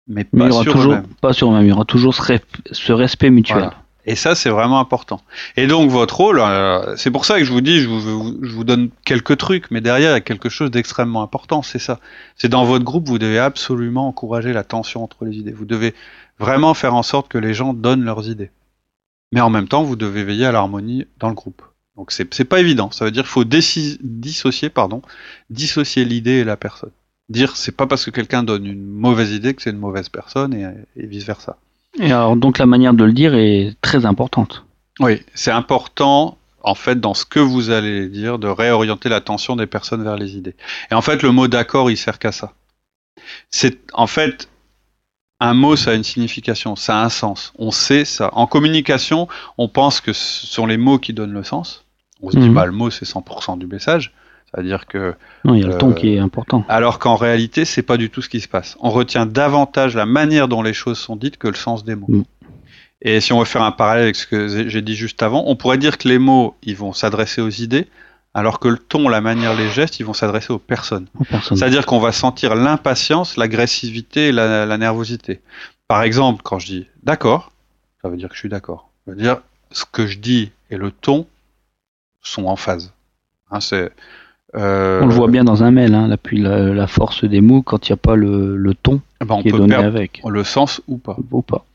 mais 0.08 0.24
pas 0.24 0.50
sur 0.52 0.82
eux-mêmes. 0.82 1.08
Pas 1.22 1.34
sur 1.34 1.52
eux-mêmes, 1.52 1.66
il 1.66 1.70
y 1.70 1.72
aura 1.72 1.86
toujours 1.86 2.16
ce, 2.16 2.92
respect 2.92 3.30
mutuel. 3.30 3.70
Et 4.06 4.16
ça, 4.16 4.34
c'est 4.34 4.50
vraiment 4.50 4.80
important. 4.80 5.22
Et 5.58 5.68
donc, 5.68 5.92
votre 5.92 6.16
rôle, 6.16 6.40
euh, 6.40 6.96
c'est 6.96 7.12
pour 7.12 7.26
ça 7.26 7.38
que 7.38 7.44
je 7.44 7.52
vous 7.52 7.62
dis, 7.62 7.82
je 7.82 7.88
vous, 7.88 8.40
je 8.42 8.52
vous, 8.52 8.64
donne 8.64 8.90
quelques 9.06 9.38
trucs, 9.38 9.70
mais 9.72 9.82
derrière, 9.82 10.12
il 10.12 10.14
y 10.14 10.18
a 10.18 10.22
quelque 10.22 10.50
chose 10.50 10.72
d'extrêmement 10.72 11.22
important, 11.22 11.62
c'est 11.62 11.80
ça. 11.80 12.00
C'est 12.36 12.50
dans 12.50 12.64
votre 12.64 12.86
groupe, 12.86 13.08
vous 13.08 13.20
devez 13.20 13.40
absolument 13.40 14.08
encourager 14.08 14.54
la 14.54 14.64
tension 14.64 15.04
entre 15.04 15.26
les 15.26 15.38
idées. 15.38 15.52
Vous 15.52 15.66
devez 15.66 15.94
vraiment 16.40 16.74
faire 16.74 16.96
en 16.96 17.04
sorte 17.04 17.28
que 17.28 17.38
les 17.38 17.54
gens 17.54 17.74
donnent 17.74 18.04
leurs 18.04 18.30
idées. 18.30 18.52
Mais 19.32 19.42
en 19.42 19.50
même 19.50 19.68
temps, 19.68 19.84
vous 19.84 19.98
devez 19.98 20.24
veiller 20.24 20.46
à 20.46 20.52
l'harmonie 20.52 21.06
dans 21.20 21.30
le 21.30 21.36
groupe. 21.36 21.62
Donc, 21.98 22.12
c'est 22.12 22.46
pas 22.46 22.62
évident. 22.62 22.92
Ça 22.92 23.04
veut 23.04 23.12
dire 23.12 23.24
qu'il 23.24 23.32
faut 23.32 23.44
dissocier, 23.44 24.70
pardon, 24.70 25.02
dissocier 25.50 26.06
l'idée 26.06 26.40
et 26.40 26.44
la 26.46 26.56
personne. 26.56 26.92
Dire, 27.28 27.58
c'est 27.58 27.76
pas 27.76 27.86
parce 27.86 28.06
que 28.06 28.12
quelqu'un 28.12 28.44
donne 28.44 28.66
une 28.66 28.86
mauvaise 28.86 29.34
idée 29.34 29.54
que 29.54 29.62
c'est 29.62 29.70
une 29.70 29.78
mauvaise 29.78 30.08
personne 30.08 30.54
et 30.96 31.06
vice 31.06 31.26
versa. 31.26 31.58
Et 31.98 32.12
alors, 32.12 32.36
donc 32.36 32.58
la 32.58 32.66
manière 32.66 32.94
de 32.94 33.04
le 33.04 33.14
dire 33.14 33.34
est 33.36 33.76
très 33.82 34.06
importante. 34.06 34.66
Oui, 35.00 35.22
c'est 35.34 35.52
important 35.52 36.38
en 36.62 36.76
fait 36.76 37.00
dans 37.00 37.14
ce 37.14 37.26
que 37.26 37.40
vous 37.40 37.70
allez 37.70 38.08
dire 38.10 38.38
de 38.38 38.48
réorienter 38.48 39.10
l'attention 39.10 39.56
des 39.56 39.66
personnes 39.66 40.04
vers 40.04 40.18
les 40.18 40.36
idées. 40.36 40.56
Et 40.92 40.94
en 40.94 41.02
fait, 41.02 41.24
le 41.24 41.32
mot 41.32 41.48
d'accord, 41.48 41.90
il 41.90 41.98
sert 41.98 42.20
qu'à 42.20 42.32
ça. 42.32 42.54
C'est 43.50 43.80
en 43.94 44.08
fait 44.08 44.50
un 45.40 45.54
mot, 45.54 45.76
ça 45.76 45.92
a 45.92 45.94
une 45.94 46.04
signification, 46.04 46.76
ça 46.76 47.00
a 47.00 47.04
un 47.04 47.10
sens. 47.10 47.54
On 47.58 47.72
sait 47.72 48.06
ça. 48.06 48.30
En 48.34 48.46
communication, 48.46 49.28
on 49.58 49.70
pense 49.70 50.02
que 50.02 50.12
ce 50.12 50.46
sont 50.48 50.66
les 50.66 50.78
mots 50.78 51.00
qui 51.00 51.14
donnent 51.14 51.34
le 51.34 51.44
sens. 51.44 51.86
On 52.22 52.30
se 52.30 52.38
dit, 52.38 52.50
mhm. 52.50 52.54
bah, 52.54 52.66
le 52.66 52.74
mot, 52.74 52.90
c'est 52.90 53.06
100% 53.06 53.58
du 53.58 53.66
message. 53.66 54.14
C'est-à-dire 54.52 54.88
que. 54.88 55.16
Non, 55.46 55.54
il 55.54 55.62
y 55.62 55.64
a 55.64 55.68
le 55.68 55.78
ton 55.78 55.94
qui 55.94 56.14
est 56.14 56.20
important. 56.20 56.66
Alors 56.70 57.00
qu'en 57.00 57.16
réalité, 57.16 57.66
c'est 57.66 57.84
pas 57.84 57.98
du 57.98 58.10
tout 58.10 58.22
ce 58.22 58.30
qui 58.30 58.40
se 58.40 58.48
passe. 58.48 58.78
On 58.80 58.90
retient 58.90 59.26
davantage 59.26 59.96
la 59.96 60.06
manière 60.06 60.48
dont 60.48 60.62
les 60.62 60.74
choses 60.74 60.98
sont 60.98 61.16
dites 61.16 61.38
que 61.38 61.48
le 61.48 61.56
sens 61.56 61.84
des 61.84 61.96
mots. 61.96 62.08
Mm. 62.10 62.24
Et 63.02 63.22
si 63.22 63.32
on 63.32 63.40
veut 63.40 63.46
faire 63.46 63.62
un 63.62 63.72
parallèle 63.72 64.04
avec 64.04 64.16
ce 64.16 64.28
que 64.28 64.68
j'ai 64.68 64.82
dit 64.82 64.96
juste 64.96 65.24
avant, 65.24 65.44
on 65.48 65.56
pourrait 65.56 65.78
dire 65.78 65.98
que 65.98 66.08
les 66.08 66.20
mots, 66.20 66.56
ils 66.64 66.76
vont 66.76 66.92
s'adresser 66.92 67.42
aux 67.42 67.50
idées, 67.50 67.88
alors 68.34 68.60
que 68.60 68.68
le 68.68 68.78
ton, 68.78 69.08
la 69.08 69.22
manière, 69.22 69.56
les 69.56 69.70
gestes, 69.70 70.00
ils 70.00 70.06
vont 70.06 70.14
s'adresser 70.14 70.52
aux 70.52 70.60
personnes. 70.60 71.08
C'est-à-dire 71.44 71.86
qu'on 71.86 72.00
va 72.00 72.12
sentir 72.12 72.56
l'impatience, 72.56 73.38
l'agressivité 73.38 74.28
et 74.28 74.32
la, 74.34 74.78
nervosité. 74.78 75.40
Par 75.88 76.04
exemple, 76.04 76.42
quand 76.44 76.60
je 76.60 76.66
dis 76.68 76.88
d'accord, 77.04 77.52
ça 78.02 78.10
veut 78.10 78.18
dire 78.18 78.28
que 78.28 78.36
je 78.36 78.40
suis 78.40 78.50
d'accord. 78.50 78.90
Ça 79.06 79.12
veut 79.12 79.18
dire 79.18 79.42
ce 79.72 79.86
que 79.90 80.06
je 80.06 80.18
dis 80.18 80.52
et 80.70 80.76
le 80.76 80.92
ton 80.92 81.26
sont 82.22 82.46
en 82.46 82.58
phase. 82.58 82.92
Hein, 83.50 83.62
c'est 83.62 83.92
euh, 84.56 85.02
on 85.02 85.08
le 85.08 85.14
voit 85.14 85.28
bien 85.28 85.44
dans 85.44 85.64
un 85.64 85.72
mail, 85.72 85.94
hein, 85.94 86.08
la, 86.08 86.88
force 86.88 87.24
des 87.24 87.42
mots 87.42 87.62
quand 87.62 87.88
il 87.88 87.92
n'y 87.92 87.94
a 87.94 87.98
pas 87.98 88.16
le, 88.16 88.74
ton 88.82 89.02
eh 89.22 89.26
ben, 89.26 89.42
qui 89.42 89.50
est 89.50 89.52
donné 89.52 89.76
avec. 89.76 90.22
Le 90.28 90.44
sens 90.44 90.82
ou 90.88 90.98
pas. 90.98 91.18
Ou 91.32 91.42
pas. 91.42 91.66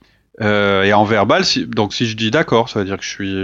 Euh, 0.40 0.82
et 0.82 0.92
en 0.92 1.04
verbal, 1.04 1.44
donc 1.68 1.94
si 1.94 2.06
je 2.06 2.16
dis 2.16 2.30
d'accord, 2.32 2.68
ça 2.68 2.80
veut 2.80 2.84
dire 2.84 2.98
que 2.98 3.04
je 3.04 3.08
suis 3.08 3.36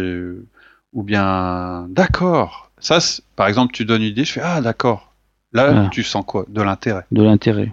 ou 0.93 1.03
bien 1.03 1.87
d'accord. 1.91 2.71
Ça, 2.81 2.99
par 3.37 3.47
exemple, 3.47 3.73
tu 3.73 3.85
donnes 3.85 4.03
une 4.03 4.09
idée, 4.09 4.25
je 4.25 4.33
fais 4.33 4.41
ah 4.43 4.61
d'accord. 4.61 5.13
Là, 5.53 5.89
tu 5.91 6.03
sens 6.03 6.25
quoi? 6.27 6.45
De 6.49 6.63
l'intérêt. 6.63 7.05
De 7.13 7.23
l'intérêt. 7.23 7.73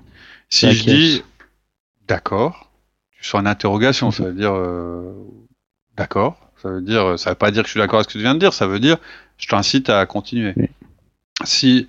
Si 0.49 0.71
je 0.71 0.83
dis 0.83 1.23
d'accord, 2.07 2.69
tu 3.11 3.23
sens 3.23 3.41
une 3.41 3.47
interrogation. 3.47 4.11
Ça 4.11 4.25
veut 4.25 4.33
dire 4.33 4.53
euh, 4.53 5.11
d'accord. 5.95 6.37
Ça 6.61 6.69
veut 6.69 6.81
dire, 6.81 7.17
ça 7.19 7.31
veut 7.31 7.35
pas 7.35 7.51
dire 7.51 7.63
que 7.63 7.67
je 7.67 7.71
suis 7.71 7.79
d'accord 7.79 7.99
avec 7.99 8.09
ce 8.09 8.13
que 8.13 8.19
tu 8.19 8.23
viens 8.23 8.33
de 8.33 8.39
dire. 8.39 8.53
Ça 8.53 8.67
veut 8.67 8.79
dire, 8.79 8.97
je 9.37 9.47
t'incite 9.47 9.89
à 9.89 10.05
continuer 10.05 10.53
si, 11.43 11.87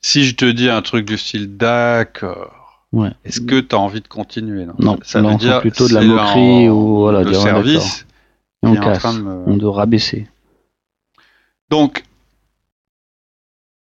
si 0.00 0.24
je 0.24 0.34
te 0.34 0.44
dis 0.44 0.68
un 0.68 0.82
truc 0.82 1.06
du 1.06 1.18
style 1.18 1.56
d'accord, 1.56 2.86
ouais. 2.92 3.10
est-ce 3.24 3.40
que 3.40 3.60
tu 3.60 3.74
as 3.74 3.78
envie 3.78 4.00
de 4.00 4.08
continuer 4.08 4.66
Non, 4.78 4.98
ça 5.02 5.20
veut 5.20 5.34
dire 5.36 5.60
plutôt 5.60 5.88
de 5.88 5.94
la 5.94 6.02
moquerie 6.02 6.68
ou 6.68 7.00
voilà, 7.00 7.24
de 7.24 7.32
service. 7.32 8.06
on 8.62 8.74
casse, 8.74 9.04
on 9.04 9.56
doit 9.56 9.74
rabaisser. 9.74 10.28
Donc, 11.70 12.04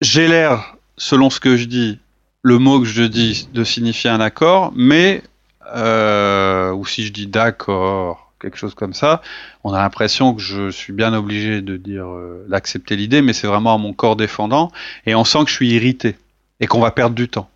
j'ai 0.02 0.28
l'air, 0.28 0.76
selon 0.98 1.30
ce 1.30 1.40
que 1.40 1.58
je 1.58 1.66
dis, 1.66 2.00
le 2.44 2.60
mot 2.60 2.80
que 2.80 2.86
je 2.86 3.04
dis 3.04 3.48
de 3.54 3.64
signifier 3.64 4.10
un 4.10 4.20
accord, 4.20 4.74
mais 4.76 5.24
euh, 5.76 6.72
ou 6.74 6.86
si 6.86 7.06
je 7.06 7.14
dis 7.14 7.26
d'accord, 7.26 8.23
quelque 8.44 8.58
chose 8.58 8.76
comme 8.76 8.94
ça, 8.94 9.22
on 9.64 9.74
a 9.74 9.80
l'impression 9.80 10.36
que 10.36 10.42
je 10.42 10.70
suis 10.70 10.94
bien 10.94 11.14
obligé 11.14 11.62
de 11.62 11.78
dire 11.78 12.06
euh, 12.06 12.46
d'accepter 12.50 12.96
l'idée, 12.96 13.22
mais 13.24 13.34
c'est 13.34 13.48
vraiment 13.48 13.74
à 13.74 13.78
mon 13.80 13.94
corps 13.94 14.16
défendant, 14.16 14.72
et 15.08 15.16
on 15.16 15.24
sent 15.24 15.40
que 15.46 15.50
je 15.50 15.56
suis 15.56 15.72
irrité 15.72 16.16
et 16.60 16.68
qu'on 16.68 16.80
va 16.80 16.92
perdre 16.92 17.16
du 17.16 17.28
temps. 17.28 17.50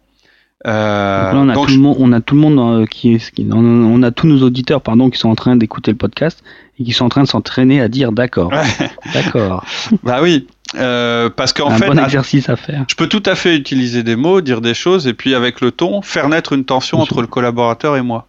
Euh, 0.66 1.32
on, 1.36 1.50
a 1.50 1.54
tout 1.54 1.66
le 1.68 1.78
monde, 1.78 1.98
on 2.00 2.12
a 2.12 2.20
tout 2.20 2.34
le 2.34 2.42
monde 2.42 2.82
euh, 2.82 2.86
qui, 2.88 3.14
est, 3.14 3.32
on 3.54 4.02
a 4.02 4.10
tous 4.10 4.26
nos 4.26 4.42
auditeurs 4.42 4.82
pardon 4.82 5.12
qui 5.12 5.20
sont 5.20 5.30
en 5.30 5.36
train 5.36 5.56
d'écouter 5.56 5.92
le 5.92 5.98
podcast 5.98 6.44
et 6.80 6.84
qui 6.84 6.94
sont 6.94 7.06
en 7.06 7.10
train 7.10 7.22
de 7.22 7.28
s'entraîner 7.28 7.80
à 7.80 7.90
dire 7.90 8.12
d'accord, 8.12 8.52
d'accord. 9.14 9.64
bah 10.02 10.20
oui, 10.24 10.48
euh, 10.76 11.30
parce 11.30 11.54
qu'en 11.54 11.70
fait, 11.72 11.88
bon 11.88 12.00
exercice 12.00 12.50
à 12.50 12.56
faire. 12.56 12.86
Je 12.90 12.96
peux 12.96 13.08
tout 13.08 13.24
à 13.26 13.36
fait 13.36 13.56
utiliser 13.56 14.04
des 14.04 14.16
mots, 14.16 14.42
dire 14.42 14.62
des 14.62 14.74
choses, 14.74 15.08
et 15.08 15.14
puis 15.14 15.36
avec 15.36 15.62
le 15.62 15.72
ton, 15.72 16.02
faire 16.02 16.28
naître 16.28 16.54
une 16.54 16.66
tension 16.66 17.00
entre 17.00 17.22
le 17.22 17.28
collaborateur 17.28 17.96
et 17.96 18.02
moi. 18.02 18.28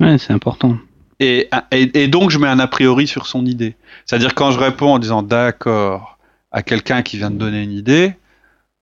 Ouais, 0.00 0.18
c'est 0.18 0.32
important. 0.32 0.76
Et, 1.20 1.48
et, 1.72 2.08
donc 2.08 2.30
je 2.30 2.38
mets 2.38 2.46
un 2.46 2.60
a 2.60 2.68
priori 2.68 3.06
sur 3.06 3.26
son 3.26 3.44
idée. 3.44 3.74
C'est-à-dire 4.06 4.34
quand 4.34 4.52
je 4.52 4.58
réponds 4.58 4.94
en 4.94 4.98
disant 4.98 5.22
d'accord 5.22 6.18
à 6.52 6.62
quelqu'un 6.62 7.02
qui 7.02 7.16
vient 7.16 7.30
de 7.30 7.36
donner 7.36 7.62
une 7.62 7.72
idée, 7.72 8.14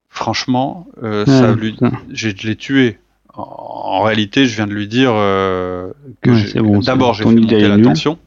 franchement, 0.09 0.87
euh, 1.03 1.25
ça 1.25 1.55
lui, 1.55 1.77
je 2.13 2.29
l'ai 2.29 2.57
tué. 2.57 2.99
En, 3.35 4.03
réalité, 4.03 4.47
je 4.47 4.57
viens 4.57 4.67
de 4.67 4.73
lui 4.73 4.89
dire 4.89 5.13
euh, 5.15 5.93
que 6.23 6.85
d'abord 6.85 7.15
j'ai 7.15 7.25
fait 7.25 7.31
monter 7.31 7.69
la 7.69 7.79
tension. 7.79 8.19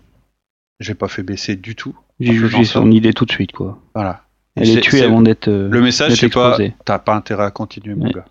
J'ai 0.80 0.94
pas 0.94 1.08
fait 1.08 1.24
baisser 1.24 1.56
du 1.56 1.76
tout. 1.76 1.96
J'ai 2.20 2.34
jugé 2.34 2.64
son 2.64 2.92
idée 2.92 3.14
tout 3.14 3.26
de 3.26 3.32
suite, 3.32 3.52
quoi. 3.52 3.80
Voilà. 3.94 4.24
Elle 4.56 4.78
est, 4.78 4.82
tuée 4.82 5.04
avant 5.04 5.22
d'être. 5.22 5.48
Euh, 5.48 5.70
le 5.70 5.82
message, 5.82 6.16
c'est 6.16 6.30
pas. 6.30 6.58
T'as 6.86 7.00
pas 7.00 7.16
intérêt 7.16 7.46
à 7.46 7.52
continuer, 7.52 7.96
mon 7.96 8.10
gars. 8.10 8.26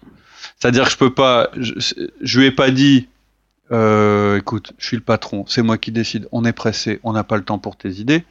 C'est-à-dire 0.59 0.85
que 0.85 0.91
je 0.91 0.97
peux 0.97 1.14
pas. 1.14 1.51
Je, 1.57 1.73
je 2.21 2.38
lui 2.38 2.47
ai 2.47 2.51
pas 2.51 2.71
dit 2.71 3.09
euh, 3.73 4.39
écoute, 4.39 4.73
je 4.79 4.87
suis 4.87 4.97
le 4.97 5.03
patron, 5.03 5.45
c'est 5.47 5.63
moi 5.63 5.79
qui 5.79 5.93
décide, 5.93 6.29
on 6.33 6.45
est 6.45 6.53
pressé, 6.53 7.01
on 7.03 7.13
n'a 7.13 7.25
pas 7.25 7.37
le 7.37 7.45
temps 7.45 7.59
pour 7.59 7.77
tes 7.77 7.91
idées. 7.91 8.25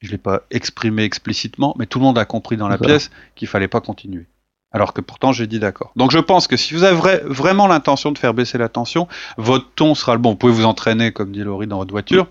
Je 0.00 0.10
l'ai 0.10 0.18
pas 0.18 0.42
exprimé 0.50 1.04
explicitement, 1.04 1.74
mais 1.78 1.86
tout 1.86 1.98
le 1.98 2.04
monde 2.04 2.18
a 2.18 2.24
compris 2.24 2.56
dans 2.56 2.68
la 2.68 2.78
pièce 2.78 3.10
qu'il 3.34 3.48
fallait 3.48 3.68
pas 3.68 3.82
continuer. 3.82 4.26
Alors 4.72 4.94
que 4.94 5.00
pourtant 5.00 5.32
j'ai 5.32 5.46
dit 5.46 5.58
d'accord. 5.58 5.92
Donc 5.96 6.10
je 6.10 6.18
pense 6.18 6.46
que 6.46 6.56
si 6.56 6.74
vous 6.74 6.84
avez 6.84 7.20
vraiment 7.24 7.66
l'intention 7.66 8.12
de 8.12 8.18
faire 8.18 8.32
baisser 8.32 8.56
la 8.56 8.68
tension, 8.68 9.08
votre 9.36 9.68
ton 9.74 9.94
sera 9.94 10.14
le 10.14 10.20
bon. 10.20 10.30
Vous 10.30 10.36
pouvez 10.36 10.52
vous 10.52 10.64
entraîner, 10.64 11.12
comme 11.12 11.32
dit 11.32 11.42
Laurie, 11.42 11.66
dans 11.66 11.78
votre 11.78 11.90
voiture, 11.90 12.28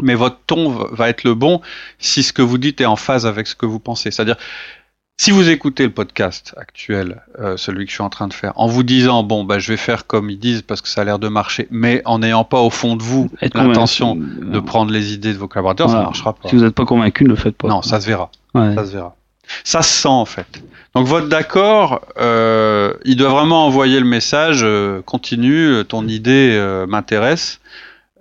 mais 0.00 0.14
votre 0.14 0.38
ton 0.46 0.70
va 0.70 1.08
être 1.08 1.24
le 1.24 1.34
bon 1.34 1.60
si 1.98 2.22
ce 2.22 2.32
que 2.32 2.42
vous 2.42 2.58
dites 2.58 2.80
est 2.80 2.86
en 2.86 2.96
phase 2.96 3.26
avec 3.26 3.46
ce 3.46 3.54
que 3.54 3.66
vous 3.66 3.80
pensez. 3.80 4.10
C'est-à-dire, 4.10 4.36
si 5.20 5.32
vous 5.32 5.50
écoutez 5.50 5.82
le 5.84 5.90
podcast 5.90 6.54
actuel, 6.56 7.22
euh, 7.38 7.56
celui 7.56 7.84
que 7.84 7.90
je 7.90 7.96
suis 7.96 8.04
en 8.04 8.08
train 8.08 8.28
de 8.28 8.32
faire, 8.32 8.52
en 8.56 8.68
vous 8.68 8.84
disant 8.84 9.22
bon 9.24 9.44
bah 9.44 9.58
je 9.58 9.72
vais 9.72 9.76
faire 9.76 10.06
comme 10.06 10.30
ils 10.30 10.38
disent 10.38 10.62
parce 10.62 10.80
que 10.80 10.88
ça 10.88 11.00
a 11.00 11.04
l'air 11.04 11.18
de 11.18 11.28
marcher, 11.28 11.68
mais 11.70 12.00
en 12.04 12.20
n'ayant 12.20 12.44
pas 12.44 12.60
au 12.60 12.70
fond 12.70 12.96
de 12.96 13.02
vous 13.02 13.28
l'intention 13.54 14.16
de 14.16 14.60
prendre 14.60 14.92
les 14.92 15.12
idées 15.12 15.32
de 15.32 15.38
vos 15.38 15.48
collaborateurs, 15.48 15.90
ça 15.90 15.96
ça 15.96 16.02
marchera 16.02 16.32
pas. 16.32 16.48
Si 16.48 16.56
vous 16.56 16.62
n'êtes 16.62 16.74
pas 16.74 16.86
convaincu, 16.86 17.24
ne 17.24 17.30
le 17.30 17.36
faites 17.36 17.56
pas. 17.56 17.68
Non, 17.68 17.82
ça 17.82 18.00
se 18.00 18.06
verra. 18.06 18.30
Ça 18.54 18.86
se 18.86 18.92
verra. 18.92 19.14
Ça 19.64 19.82
se 19.82 19.90
sent 20.02 20.08
en 20.08 20.24
fait. 20.24 20.62
Donc 20.94 21.06
votre 21.06 21.28
d'accord, 21.28 22.00
euh, 22.18 22.94
il 23.04 23.16
doit 23.16 23.28
vraiment 23.28 23.66
envoyer 23.66 23.98
le 24.00 24.06
message 24.06 24.60
euh, 24.62 25.02
continue, 25.02 25.84
ton 25.86 26.06
idée 26.06 26.50
euh, 26.52 26.86
m'intéresse. 26.86 27.60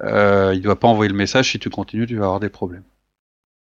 Euh, 0.04 0.52
il 0.54 0.62
doit 0.62 0.80
pas 0.80 0.88
envoyer 0.88 1.12
le 1.12 1.18
message 1.18 1.52
si 1.52 1.60
tu 1.60 1.70
continues, 1.70 2.06
tu 2.06 2.18
vas 2.18 2.26
avoir 2.26 2.40
des 2.40 2.50
problèmes. 2.50 2.84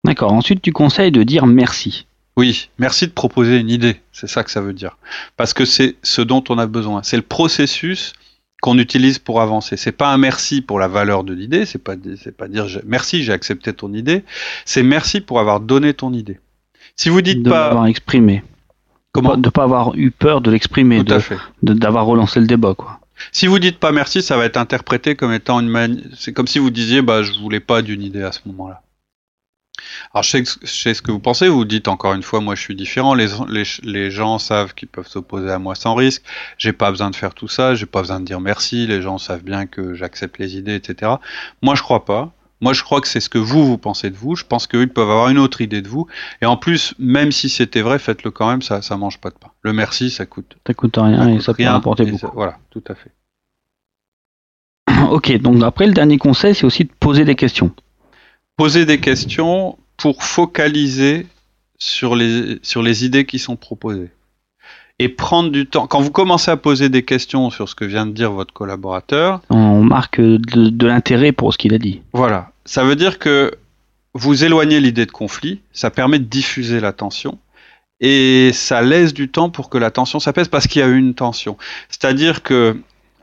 D'accord. 0.05 0.33
Ensuite, 0.33 0.61
tu 0.61 0.71
conseilles 0.71 1.11
de 1.11 1.23
dire 1.23 1.45
merci. 1.45 2.05
Oui, 2.37 2.69
merci 2.79 3.07
de 3.07 3.11
proposer 3.11 3.57
une 3.57 3.69
idée, 3.69 3.99
c'est 4.13 4.27
ça 4.27 4.43
que 4.43 4.51
ça 4.51 4.61
veut 4.61 4.73
dire. 4.73 4.97
Parce 5.35 5.53
que 5.53 5.65
c'est 5.65 5.95
ce 6.01 6.21
dont 6.21 6.43
on 6.49 6.57
a 6.57 6.65
besoin. 6.65 7.03
C'est 7.03 7.17
le 7.17 7.23
processus 7.23 8.13
qu'on 8.61 8.77
utilise 8.77 9.19
pour 9.19 9.41
avancer. 9.41 9.75
C'est 9.75 9.91
pas 9.91 10.13
un 10.13 10.17
merci 10.17 10.61
pour 10.61 10.79
la 10.79 10.87
valeur 10.87 11.23
de 11.23 11.33
l'idée, 11.33 11.65
c'est 11.65 11.83
pas 11.83 11.95
c'est 12.17 12.35
pas 12.35 12.47
dire 12.47 12.67
merci, 12.85 13.23
j'ai 13.23 13.33
accepté 13.33 13.73
ton 13.73 13.93
idée, 13.93 14.23
c'est 14.65 14.83
merci 14.83 15.19
pour 15.19 15.39
avoir 15.39 15.59
donné 15.59 15.93
ton 15.93 16.13
idée. 16.13 16.39
Si 16.95 17.09
vous 17.09 17.21
dites 17.21 17.43
de 17.43 17.49
pas 17.49 17.67
l'avoir 17.67 17.87
exprimé. 17.87 18.43
Comment 19.11 19.35
de 19.35 19.49
pas 19.49 19.63
avoir 19.63 19.93
eu 19.95 20.09
peur 20.09 20.39
de 20.39 20.51
l'exprimer, 20.51 21.03
d'avoir 21.61 22.05
relancé 22.05 22.39
le 22.39 22.47
débat 22.47 22.75
quoi. 22.75 23.01
Si 23.31 23.45
vous 23.45 23.59
dites 23.59 23.77
pas 23.77 23.91
merci, 23.91 24.21
ça 24.21 24.37
va 24.37 24.45
être 24.45 24.57
interprété 24.57 25.15
comme 25.15 25.33
étant 25.33 25.59
une. 25.59 26.01
C'est 26.15 26.31
comme 26.31 26.47
si 26.47 26.59
vous 26.59 26.69
disiez 26.69 27.01
bah 27.01 27.23
je 27.23 27.37
voulais 27.39 27.59
pas 27.59 27.81
d'une 27.81 28.01
idée 28.01 28.23
à 28.23 28.31
ce 28.31 28.39
moment-là. 28.45 28.81
Alors, 30.13 30.23
je 30.23 30.43
sais, 30.63 30.93
ce 30.93 31.01
que 31.01 31.11
vous 31.11 31.19
pensez. 31.19 31.47
Vous 31.47 31.65
dites 31.65 31.87
encore 31.87 32.13
une 32.13 32.23
fois, 32.23 32.41
moi, 32.41 32.55
je 32.55 32.61
suis 32.61 32.75
différent. 32.75 33.13
Les, 33.13 33.27
les, 33.83 34.11
gens 34.11 34.39
savent 34.39 34.73
qu'ils 34.73 34.87
peuvent 34.87 35.07
s'opposer 35.07 35.49
à 35.51 35.59
moi 35.59 35.75
sans 35.75 35.95
risque. 35.95 36.23
J'ai 36.57 36.73
pas 36.73 36.91
besoin 36.91 37.09
de 37.09 37.15
faire 37.15 37.33
tout 37.33 37.47
ça. 37.47 37.75
J'ai 37.75 37.85
pas 37.85 38.01
besoin 38.01 38.19
de 38.19 38.25
dire 38.25 38.39
merci. 38.39 38.87
Les 38.87 39.01
gens 39.01 39.17
savent 39.17 39.43
bien 39.43 39.65
que 39.65 39.93
j'accepte 39.93 40.37
les 40.37 40.57
idées, 40.57 40.75
etc. 40.75 41.13
Moi, 41.61 41.75
je 41.75 41.81
crois 41.81 42.05
pas. 42.05 42.33
Moi, 42.61 42.73
je 42.73 42.83
crois 42.83 43.01
que 43.01 43.07
c'est 43.07 43.19
ce 43.19 43.29
que 43.29 43.39
vous, 43.39 43.65
vous 43.65 43.79
pensez 43.79 44.11
de 44.11 44.15
vous. 44.15 44.35
Je 44.35 44.45
pense 44.45 44.67
qu'eux, 44.67 44.83
ils 44.83 44.89
peuvent 44.89 45.09
avoir 45.09 45.29
une 45.29 45.39
autre 45.39 45.61
idée 45.61 45.81
de 45.81 45.87
vous. 45.87 46.05
Et 46.43 46.45
en 46.45 46.57
plus, 46.57 46.93
même 46.99 47.31
si 47.31 47.49
c'était 47.49 47.81
vrai, 47.81 47.97
faites-le 47.97 48.29
quand 48.29 48.47
même, 48.47 48.61
ça, 48.61 48.83
ça 48.83 48.97
mange 48.97 49.17
pas 49.17 49.31
de 49.31 49.35
pain. 49.35 49.49
Le 49.61 49.73
merci, 49.73 50.11
ça 50.11 50.27
coûte. 50.27 50.57
Ça 50.65 50.75
coûte 50.75 50.95
rien 50.97 51.27
et 51.27 51.39
ça 51.39 51.55
peut 51.55 51.65
rapporter 51.65 52.05
beaucoup. 52.05 52.29
voilà, 52.35 52.59
tout 52.69 52.83
à 52.87 52.93
fait. 52.93 53.11
ok, 55.09 55.41
donc 55.41 55.63
après, 55.63 55.87
le 55.87 55.93
dernier 55.93 56.19
conseil, 56.19 56.53
c'est 56.53 56.65
aussi 56.65 56.85
de 56.85 56.91
poser 56.99 57.25
des 57.25 57.35
questions. 57.35 57.71
Poser 58.61 58.85
des 58.85 58.99
questions 58.99 59.75
pour 59.97 60.23
focaliser 60.23 61.25
sur 61.79 62.15
les, 62.15 62.59
sur 62.61 62.83
les 62.83 63.03
idées 63.03 63.25
qui 63.25 63.39
sont 63.39 63.55
proposées 63.55 64.11
et 64.99 65.09
prendre 65.09 65.49
du 65.49 65.65
temps. 65.65 65.87
Quand 65.87 65.99
vous 65.99 66.11
commencez 66.11 66.51
à 66.51 66.57
poser 66.57 66.87
des 66.89 67.01
questions 67.01 67.49
sur 67.49 67.67
ce 67.67 67.73
que 67.73 67.85
vient 67.85 68.05
de 68.05 68.11
dire 68.11 68.31
votre 68.31 68.53
collaborateur, 68.53 69.41
on 69.49 69.81
marque 69.81 70.21
de, 70.21 70.85
l'intérêt 70.85 71.31
pour 71.31 71.53
ce 71.53 71.57
qu'il 71.57 71.73
a 71.73 71.79
dit. 71.79 72.03
Voilà, 72.13 72.51
ça 72.63 72.83
veut 72.83 72.95
dire 72.95 73.17
que 73.17 73.51
vous 74.13 74.43
éloignez 74.43 74.79
l'idée 74.79 75.07
de 75.07 75.11
conflit, 75.11 75.61
ça 75.73 75.89
permet 75.89 76.19
de 76.19 76.25
diffuser 76.25 76.79
la 76.79 76.93
tension 76.93 77.39
et 77.99 78.51
ça 78.53 78.83
laisse 78.83 79.15
du 79.15 79.27
temps 79.27 79.49
pour 79.49 79.71
que 79.71 79.79
la 79.79 79.89
tension 79.89 80.19
s'apaise 80.19 80.49
parce 80.49 80.67
qu'il 80.67 80.81
y 80.81 80.83
a 80.83 80.87
eu 80.87 80.99
une 80.99 81.15
tension. 81.15 81.57
C'est-à-dire 81.89 82.43
que 82.43 82.77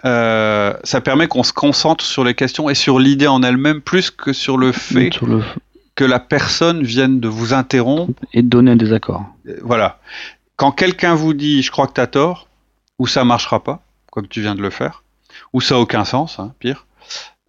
euh, 0.04 0.74
ça 0.84 1.00
permet 1.00 1.26
qu'on 1.26 1.42
se 1.42 1.52
concentre 1.52 2.04
sur 2.04 2.24
les 2.24 2.34
questions 2.34 2.68
et 2.68 2.74
sur 2.74 2.98
l'idée 2.98 3.26
en 3.26 3.42
elle-même 3.42 3.80
plus 3.80 4.10
que 4.10 4.32
sur 4.32 4.56
le 4.56 4.72
fait 4.72 5.10
que 5.94 6.04
la 6.04 6.20
personne 6.20 6.82
vienne 6.84 7.18
de 7.18 7.26
vous 7.26 7.54
interrompre 7.54 8.12
et 8.32 8.42
de 8.42 8.48
donner 8.48 8.70
un 8.70 8.76
désaccord. 8.76 9.24
Voilà 9.62 9.98
quand 10.58 10.72
quelqu'un 10.72 11.14
vous 11.14 11.32
dit 11.32 11.62
je 11.62 11.70
crois 11.70 11.86
que 11.86 11.94
tu 11.94 12.00
as 12.02 12.06
tort, 12.06 12.48
ou 12.98 13.06
ça 13.06 13.24
marchera 13.24 13.62
pas, 13.62 13.80
comme 14.10 14.28
tu 14.28 14.42
viens 14.42 14.56
de 14.56 14.60
le 14.60 14.70
faire, 14.70 15.04
ou 15.54 15.62
ça 15.62 15.76
a 15.76 15.78
aucun 15.78 16.04
sens, 16.04 16.38
hein, 16.38 16.52
pire, 16.58 16.86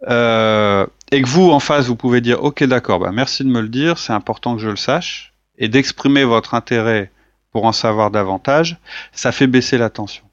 euh, 0.07 0.85
et 1.11 1.21
que 1.21 1.27
vous 1.27 1.49
en 1.49 1.59
face 1.59 1.87
vous 1.87 1.97
pouvez 1.97 2.21
dire 2.21 2.41
ok 2.41 2.63
d'accord, 2.63 2.99
bah, 2.99 3.11
merci 3.11 3.43
de 3.43 3.49
me 3.49 3.59
le 3.59 3.67
dire, 3.67 3.97
c'est 3.97 4.13
important 4.13 4.55
que 4.55 4.61
je 4.61 4.69
le 4.69 4.77
sache, 4.77 5.33
et 5.57 5.67
d'exprimer 5.67 6.23
votre 6.23 6.53
intérêt 6.53 7.11
pour 7.51 7.65
en 7.65 7.71
savoir 7.71 8.11
davantage, 8.11 8.77
ça 9.11 9.31
fait 9.31 9.47
baisser 9.47 9.79
la 9.79 9.89
tension. 9.89 10.23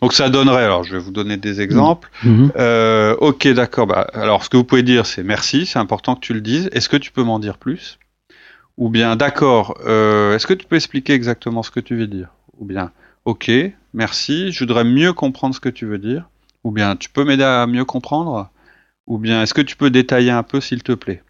Donc 0.00 0.12
ça 0.12 0.28
donnerait, 0.28 0.64
alors 0.64 0.84
je 0.84 0.92
vais 0.92 0.98
vous 0.98 1.10
donner 1.10 1.36
des 1.36 1.60
exemples. 1.60 2.10
Mmh. 2.22 2.30
Mmh. 2.30 2.52
Euh, 2.56 3.16
ok, 3.16 3.48
d'accord. 3.48 3.86
Bah, 3.86 4.06
alors 4.12 4.44
ce 4.44 4.50
que 4.50 4.56
vous 4.56 4.64
pouvez 4.64 4.82
dire, 4.82 5.06
c'est 5.06 5.22
merci, 5.22 5.66
c'est 5.66 5.78
important 5.78 6.14
que 6.14 6.20
tu 6.20 6.34
le 6.34 6.40
dises. 6.40 6.68
Est-ce 6.72 6.88
que 6.88 6.96
tu 6.96 7.10
peux 7.10 7.22
m'en 7.22 7.38
dire 7.38 7.58
plus? 7.58 7.98
Ou 8.76 8.90
bien 8.90 9.16
d'accord, 9.16 9.78
euh, 9.86 10.36
est-ce 10.36 10.46
que 10.46 10.54
tu 10.54 10.66
peux 10.66 10.76
expliquer 10.76 11.12
exactement 11.12 11.62
ce 11.62 11.70
que 11.70 11.80
tu 11.80 11.96
veux 11.96 12.06
dire? 12.06 12.28
Ou 12.58 12.64
bien 12.64 12.92
ok, 13.24 13.50
merci, 13.92 14.52
je 14.52 14.60
voudrais 14.60 14.84
mieux 14.84 15.12
comprendre 15.12 15.54
ce 15.54 15.60
que 15.60 15.68
tu 15.68 15.86
veux 15.86 15.98
dire. 15.98 16.28
Ou 16.64 16.70
bien 16.70 16.96
tu 16.96 17.08
peux 17.08 17.24
m'aider 17.24 17.44
à 17.44 17.66
mieux 17.66 17.84
comprendre? 17.84 18.50
Ou 19.06 19.18
bien 19.18 19.42
est-ce 19.42 19.54
que 19.54 19.62
tu 19.62 19.76
peux 19.76 19.90
détailler 19.90 20.30
un 20.30 20.42
peu 20.42 20.60
s'il 20.60 20.82
te 20.82 20.92
plaît? 20.92 21.22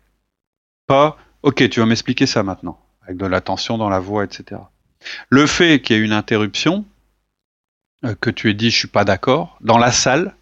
Pas 0.86 1.16
ok, 1.42 1.68
tu 1.68 1.80
vas 1.80 1.86
m'expliquer 1.86 2.26
ça 2.26 2.42
maintenant, 2.42 2.78
avec 3.02 3.16
de 3.16 3.26
l'attention 3.26 3.78
dans 3.78 3.88
la 3.88 4.00
voix, 4.00 4.24
etc. 4.24 4.60
Le 5.30 5.46
fait 5.46 5.80
qu'il 5.80 5.96
y 5.96 5.98
ait 5.98 6.02
une 6.02 6.12
interruption, 6.12 6.84
que 8.20 8.30
tu 8.30 8.50
aies 8.50 8.54
dit 8.54 8.70
je 8.70 8.78
suis 8.78 8.88
pas 8.88 9.04
d'accord, 9.04 9.58
dans 9.60 9.78
la 9.78 9.92
salle, 9.92 10.34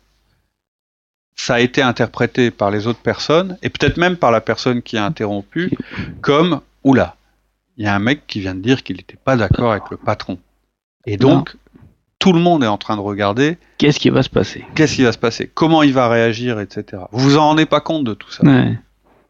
ça 1.34 1.54
a 1.54 1.60
été 1.60 1.82
interprété 1.82 2.50
par 2.50 2.70
les 2.70 2.86
autres 2.86 3.00
personnes, 3.00 3.58
et 3.62 3.68
peut-être 3.68 3.98
même 3.98 4.16
par 4.16 4.30
la 4.30 4.40
personne 4.40 4.82
qui 4.82 4.96
a 4.96 5.04
interrompu, 5.04 5.70
comme 6.20 6.60
oula, 6.82 7.16
il 7.76 7.84
y 7.84 7.88
a 7.88 7.94
un 7.94 7.98
mec 7.98 8.26
qui 8.26 8.40
vient 8.40 8.54
de 8.54 8.60
dire 8.60 8.82
qu'il 8.82 8.96
n'était 8.96 9.18
pas 9.22 9.36
d'accord 9.36 9.72
avec 9.72 9.90
le 9.90 9.98
patron. 9.98 10.38
Et 11.04 11.18
donc, 11.18 11.54
tout 12.18 12.32
le 12.32 12.40
monde 12.40 12.64
est 12.64 12.68
en 12.68 12.78
train 12.78 12.96
de 12.96 13.02
regarder. 13.02 13.58
Qu'est-ce 13.78 14.00
qui 14.00 14.08
va 14.08 14.22
se 14.22 14.30
passer? 14.30 14.64
Qu'est-ce 14.74 14.96
qui 14.96 15.02
va 15.02 15.12
se 15.12 15.18
passer? 15.18 15.50
Comment 15.52 15.82
il 15.82 15.92
va 15.92 16.08
réagir, 16.08 16.58
etc. 16.58 17.02
Vous 17.12 17.22
vous 17.22 17.36
en 17.36 17.42
rendez 17.42 17.66
pas 17.66 17.80
compte 17.80 18.04
de 18.04 18.14
tout 18.14 18.30
ça. 18.30 18.42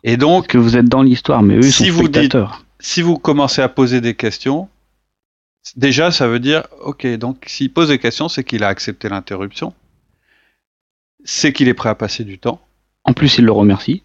Et 0.05 0.17
donc, 0.17 0.47
que 0.47 0.59
vous 0.59 0.77
êtes 0.77 0.87
dans 0.87 1.03
l'histoire, 1.03 1.43
mais 1.43 1.57
eux 1.57 1.63
si 1.63 1.87
sont 1.87 1.93
vous 1.95 2.07
spectateurs. 2.07 2.65
si 2.79 3.03
vous 3.03 3.19
commencez 3.19 3.61
à 3.61 3.69
poser 3.69 4.01
des 4.01 4.15
questions, 4.15 4.69
déjà, 5.75 6.11
ça 6.11 6.29
veut 6.29 6.39
dire, 6.39 6.63
ok, 6.85 7.07
donc 7.17 7.45
s'il 7.47 7.73
pose 7.73 7.89
des 7.89 7.99
questions, 7.99 8.29
c'est 8.29 8.45
qu'il 8.45 8.63
a 8.63 8.69
accepté 8.69 9.09
l'interruption, 9.09 9.73
c'est 11.25 11.53
qu'il 11.53 11.69
est 11.69 11.75
prêt 11.75 11.89
à 11.89 11.95
passer 11.95 12.25
du 12.25 12.39
temps. 12.39 12.61
En 13.05 13.13
plus, 13.13 13.39
il 13.39 13.45
le 13.45 13.53
remercie. 13.53 14.03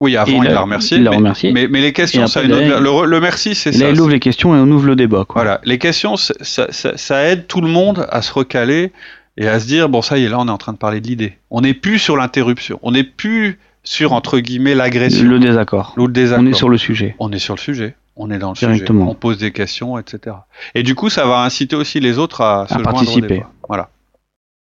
Oui, 0.00 0.16
avant 0.16 0.42
il 0.42 0.48
l'a 0.48 0.60
remercié. 0.60 0.98
remercié. 0.98 1.52
Mais, 1.52 1.66
mais, 1.66 1.80
les 1.80 1.92
questions, 1.92 2.26
ça, 2.28 2.42
le, 2.42 3.20
merci, 3.20 3.56
c'est 3.56 3.72
ça. 3.72 3.84
Là, 3.84 3.90
il 3.90 4.00
ouvre 4.00 4.10
les 4.10 4.20
questions 4.20 4.54
et 4.54 4.58
on 4.58 4.70
ouvre 4.70 4.86
le 4.86 4.94
débat. 4.94 5.24
Quoi. 5.24 5.42
Voilà, 5.42 5.60
les 5.64 5.78
questions, 5.78 6.16
ça, 6.16 6.34
ça, 6.40 6.68
ça, 6.70 7.24
aide 7.24 7.48
tout 7.48 7.60
le 7.60 7.68
monde 7.68 8.06
à 8.10 8.22
se 8.22 8.32
recaler 8.32 8.92
et 9.36 9.48
à 9.48 9.58
se 9.58 9.66
dire 9.66 9.88
bon, 9.88 10.00
ça 10.00 10.16
y 10.16 10.24
est, 10.24 10.28
là, 10.28 10.38
on 10.38 10.46
est 10.46 10.52
en 10.52 10.58
train 10.58 10.72
de 10.72 10.78
parler 10.78 11.00
de 11.00 11.08
l'idée. 11.08 11.36
On 11.50 11.62
n'est 11.62 11.74
plus 11.74 11.98
sur 11.98 12.16
l'interruption. 12.16 12.78
On 12.82 12.92
n'est 12.92 13.02
plus 13.02 13.58
sur 13.82 14.12
entre 14.12 14.38
guillemets 14.38 14.76
l'agression. 14.76 15.24
Le 15.24 15.40
désaccord. 15.40 15.94
le 15.96 16.06
désaccord. 16.06 16.44
On 16.44 16.46
est 16.46 16.54
sur 16.54 16.68
le 16.68 16.78
sujet. 16.78 17.16
On 17.18 17.32
est 17.32 17.38
sur 17.40 17.56
le 17.56 17.60
sujet. 17.60 17.96
On 18.18 18.30
est 18.32 18.38
dans 18.38 18.50
le 18.50 18.54
Directement. 18.54 19.04
sujet. 19.04 19.10
On 19.10 19.14
pose 19.14 19.38
des 19.38 19.52
questions, 19.52 19.96
etc. 19.96 20.36
Et 20.74 20.82
du 20.82 20.96
coup, 20.96 21.08
ça 21.08 21.24
va 21.24 21.42
inciter 21.42 21.76
aussi 21.76 22.00
les 22.00 22.18
autres 22.18 22.40
à, 22.40 22.66
se 22.68 22.78
participer. 22.82 23.44
Voilà. 23.68 23.90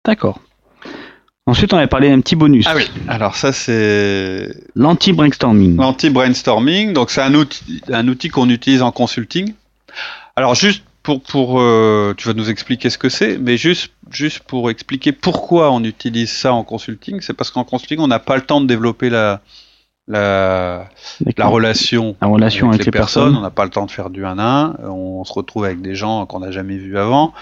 D'accord. 0.04 0.38
Ensuite, 1.46 1.72
on 1.72 1.78
avait 1.78 1.86
parlé 1.86 2.10
d'un 2.10 2.20
petit 2.20 2.36
bonus. 2.36 2.66
Ah 2.68 2.74
oui. 2.76 2.90
Alors 3.08 3.36
ça, 3.36 3.52
c'est 3.52 4.50
l'anti-brainstorming. 4.74 5.76
L'anti-brainstorming, 5.76 6.92
donc 6.92 7.10
c'est 7.10 7.22
un 7.22 7.34
outil, 7.34 7.80
un 7.90 8.06
outil 8.06 8.28
qu'on 8.28 8.50
utilise 8.50 8.82
en 8.82 8.92
consulting. 8.92 9.54
Alors 10.36 10.54
juste 10.54 10.84
pour, 11.02 11.22
pour 11.22 11.58
euh, 11.58 12.12
tu 12.18 12.28
vas 12.28 12.34
nous 12.34 12.50
expliquer 12.50 12.90
ce 12.90 12.98
que 12.98 13.08
c'est, 13.08 13.38
mais 13.38 13.56
juste, 13.56 13.90
juste 14.10 14.40
pour 14.40 14.68
expliquer 14.68 15.12
pourquoi 15.12 15.72
on 15.72 15.82
utilise 15.84 16.30
ça 16.30 16.52
en 16.52 16.64
consulting, 16.64 17.22
c'est 17.22 17.32
parce 17.32 17.50
qu'en 17.50 17.64
consulting, 17.64 17.98
on 18.00 18.08
n'a 18.08 18.18
pas 18.18 18.36
le 18.36 18.42
temps 18.42 18.60
de 18.60 18.66
développer 18.66 19.08
la, 19.08 19.40
la, 20.08 20.88
la 21.36 21.46
relation, 21.46 22.16
la 22.20 22.28
relation 22.28 22.70
avec, 22.70 22.84
les, 22.84 22.90
personnes. 22.90 23.36
On 23.36 23.40
n'a 23.40 23.50
pas 23.50 23.64
le 23.64 23.70
temps 23.70 23.86
de 23.86 23.90
faire 23.90 24.10
du 24.10 24.24
1 24.24 24.38
à 24.38 24.74
1. 24.82 24.88
On 24.88 25.24
se 25.24 25.32
retrouve 25.32 25.64
avec 25.64 25.80
des 25.82 25.94
gens 25.94 26.24
qu'on 26.26 26.40
n'a 26.40 26.50
jamais 26.50 26.76
vus 26.76 26.98
avant. 26.98 27.34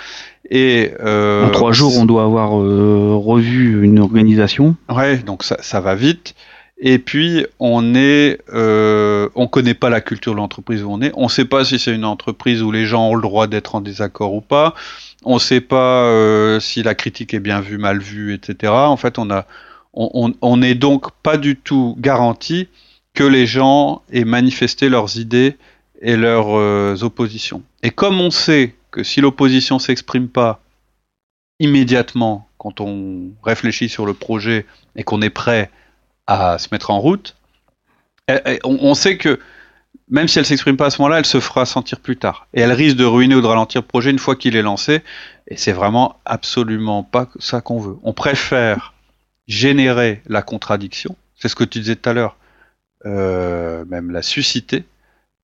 Et 0.50 0.92
euh, 1.00 1.46
en 1.46 1.50
trois 1.50 1.72
jours, 1.72 1.96
on 1.98 2.04
doit 2.04 2.24
avoir 2.24 2.60
euh, 2.60 3.14
revu 3.14 3.84
une 3.84 3.98
organisation. 3.98 4.76
Ouais, 4.88 5.18
donc 5.18 5.44
ça, 5.44 5.56
ça 5.60 5.80
va 5.80 5.94
vite. 5.94 6.34
Et 6.78 6.98
puis 6.98 7.46
on 7.58 7.94
est, 7.94 8.38
euh, 8.52 9.30
on 9.34 9.46
connaît 9.46 9.74
pas 9.74 9.88
la 9.88 10.02
culture 10.02 10.32
de 10.32 10.36
l'entreprise 10.36 10.82
où 10.82 10.90
on 10.90 11.00
est. 11.00 11.10
On 11.14 11.28
sait 11.28 11.46
pas 11.46 11.64
si 11.64 11.78
c'est 11.78 11.94
une 11.94 12.04
entreprise 12.04 12.62
où 12.62 12.70
les 12.70 12.84
gens 12.84 13.08
ont 13.08 13.14
le 13.14 13.22
droit 13.22 13.46
d'être 13.46 13.74
en 13.74 13.80
désaccord 13.80 14.34
ou 14.34 14.42
pas. 14.42 14.74
On 15.24 15.38
sait 15.38 15.62
pas 15.62 16.04
euh, 16.04 16.60
si 16.60 16.82
la 16.82 16.94
critique 16.94 17.32
est 17.32 17.40
bien 17.40 17.60
vue, 17.60 17.78
mal 17.78 17.98
vue, 17.98 18.34
etc. 18.34 18.72
En 18.72 18.96
fait, 18.98 19.18
on 19.18 19.30
a, 19.30 19.46
on 19.96 20.56
n'est 20.56 20.74
donc 20.74 21.10
pas 21.22 21.38
du 21.38 21.56
tout 21.56 21.96
garanti 21.98 22.68
que 23.14 23.24
les 23.24 23.46
gens 23.46 24.02
aient 24.12 24.24
manifesté 24.24 24.88
leurs 24.88 25.18
idées 25.18 25.56
et 26.00 26.16
leurs 26.16 26.56
euh, 26.56 26.96
oppositions. 27.02 27.62
Et 27.82 27.90
comme 27.90 28.20
on 28.20 28.30
sait 28.30 28.74
que 28.90 29.02
si 29.02 29.20
l'opposition 29.20 29.78
s'exprime 29.78 30.28
pas 30.28 30.60
immédiatement 31.58 32.46
quand 32.58 32.80
on 32.80 33.30
réfléchit 33.42 33.88
sur 33.88 34.06
le 34.06 34.14
projet 34.14 34.66
et 34.94 35.02
qu'on 35.02 35.22
est 35.22 35.30
prêt 35.30 35.70
à 36.26 36.58
se 36.58 36.68
mettre 36.72 36.90
en 36.90 37.00
route, 37.00 37.36
eh, 38.28 38.38
eh, 38.44 38.58
on 38.64 38.94
sait 38.94 39.16
que 39.16 39.40
même 40.08 40.28
si 40.28 40.38
elle 40.38 40.46
s'exprime 40.46 40.76
pas 40.76 40.86
à 40.86 40.90
ce 40.90 41.00
moment-là, 41.00 41.18
elle 41.18 41.26
se 41.26 41.40
fera 41.40 41.64
sentir 41.66 42.00
plus 42.00 42.16
tard. 42.16 42.46
Et 42.54 42.60
elle 42.60 42.72
risque 42.72 42.96
de 42.96 43.04
ruiner 43.04 43.34
ou 43.34 43.40
de 43.40 43.46
ralentir 43.46 43.80
le 43.80 43.86
projet 43.86 44.10
une 44.10 44.18
fois 44.18 44.36
qu'il 44.36 44.56
est 44.56 44.62
lancé. 44.62 45.02
Et 45.48 45.56
c'est 45.56 45.72
vraiment 45.72 46.16
absolument 46.24 47.02
pas 47.02 47.28
ça 47.38 47.60
qu'on 47.60 47.80
veut. 47.80 47.96
On 48.02 48.12
préfère 48.12 48.92
générer 49.46 50.22
la 50.26 50.42
contradiction, 50.42 51.16
c'est 51.36 51.48
ce 51.48 51.54
que 51.54 51.64
tu 51.64 51.80
disais 51.80 51.96
tout 51.96 52.08
à 52.08 52.12
l'heure, 52.12 52.36
euh, 53.04 53.84
même 53.88 54.10
la 54.10 54.22
susciter, 54.22 54.84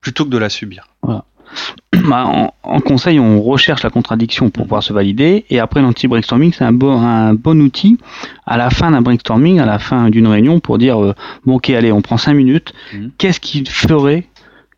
plutôt 0.01 0.25
que 0.25 0.29
de 0.29 0.37
la 0.37 0.49
subir. 0.49 0.87
Bah, 2.09 2.51
en, 2.63 2.79
conseil, 2.81 3.17
on 3.19 3.41
recherche 3.41 3.83
la 3.83 3.89
contradiction 3.89 4.49
pour 4.49 4.63
pouvoir 4.63 4.83
se 4.83 4.91
valider, 4.91 5.45
et 5.49 5.59
après 5.59 5.81
l'anti-brainstorming, 5.81 6.51
c'est 6.51 6.65
un 6.65 6.73
bon, 6.73 6.99
un 6.99 7.33
bon 7.33 7.61
outil 7.61 7.97
à 8.45 8.57
la 8.57 8.69
fin 8.71 8.91
d'un 8.91 9.01
brainstorming, 9.01 9.59
à 9.59 9.65
la 9.65 9.79
fin 9.79 10.09
d'une 10.09 10.27
réunion, 10.27 10.59
pour 10.59 10.77
dire 10.77 11.01
euh, 11.01 11.13
bon 11.45 11.55
ok, 11.55 11.69
allez, 11.69 11.91
on 11.93 12.01
prend 12.01 12.17
cinq 12.17 12.33
minutes. 12.33 12.73
Mmh. 12.93 13.07
Qu'est-ce 13.17 13.39
qui 13.39 13.63
ferait 13.65 14.27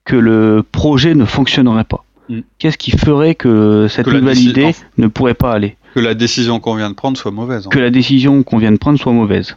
que 0.04 0.16
le 0.16 0.64
projet 0.72 1.16
ne 1.16 1.26
fonctionnerait 1.26 1.86
pas? 1.86 2.04
Mmh. 2.30 2.40
Qu'est-ce 2.60 2.78
qui 2.78 2.92
ferait 2.92 3.34
que 3.34 3.88
cette 3.90 4.08
nouvelle 4.08 4.38
idée 4.38 4.76
ne 4.98 5.08
pourrait 5.08 5.34
pas 5.34 5.54
aller? 5.54 5.78
Que 5.96 6.02
la 6.02 6.14
décision 6.14 6.60
qu'on 6.60 6.76
vient 6.76 6.90
de 6.90 6.96
prendre 6.96 7.18
soit 7.18 7.32
mauvaise. 7.32 7.68
Que 7.70 7.80
la 7.80 7.90
décision 7.90 8.44
qu'on 8.44 8.58
vient 8.58 8.74
de 8.74 8.78
prendre 8.78 9.00
soit 9.00 9.14
mauvaise. 9.14 9.56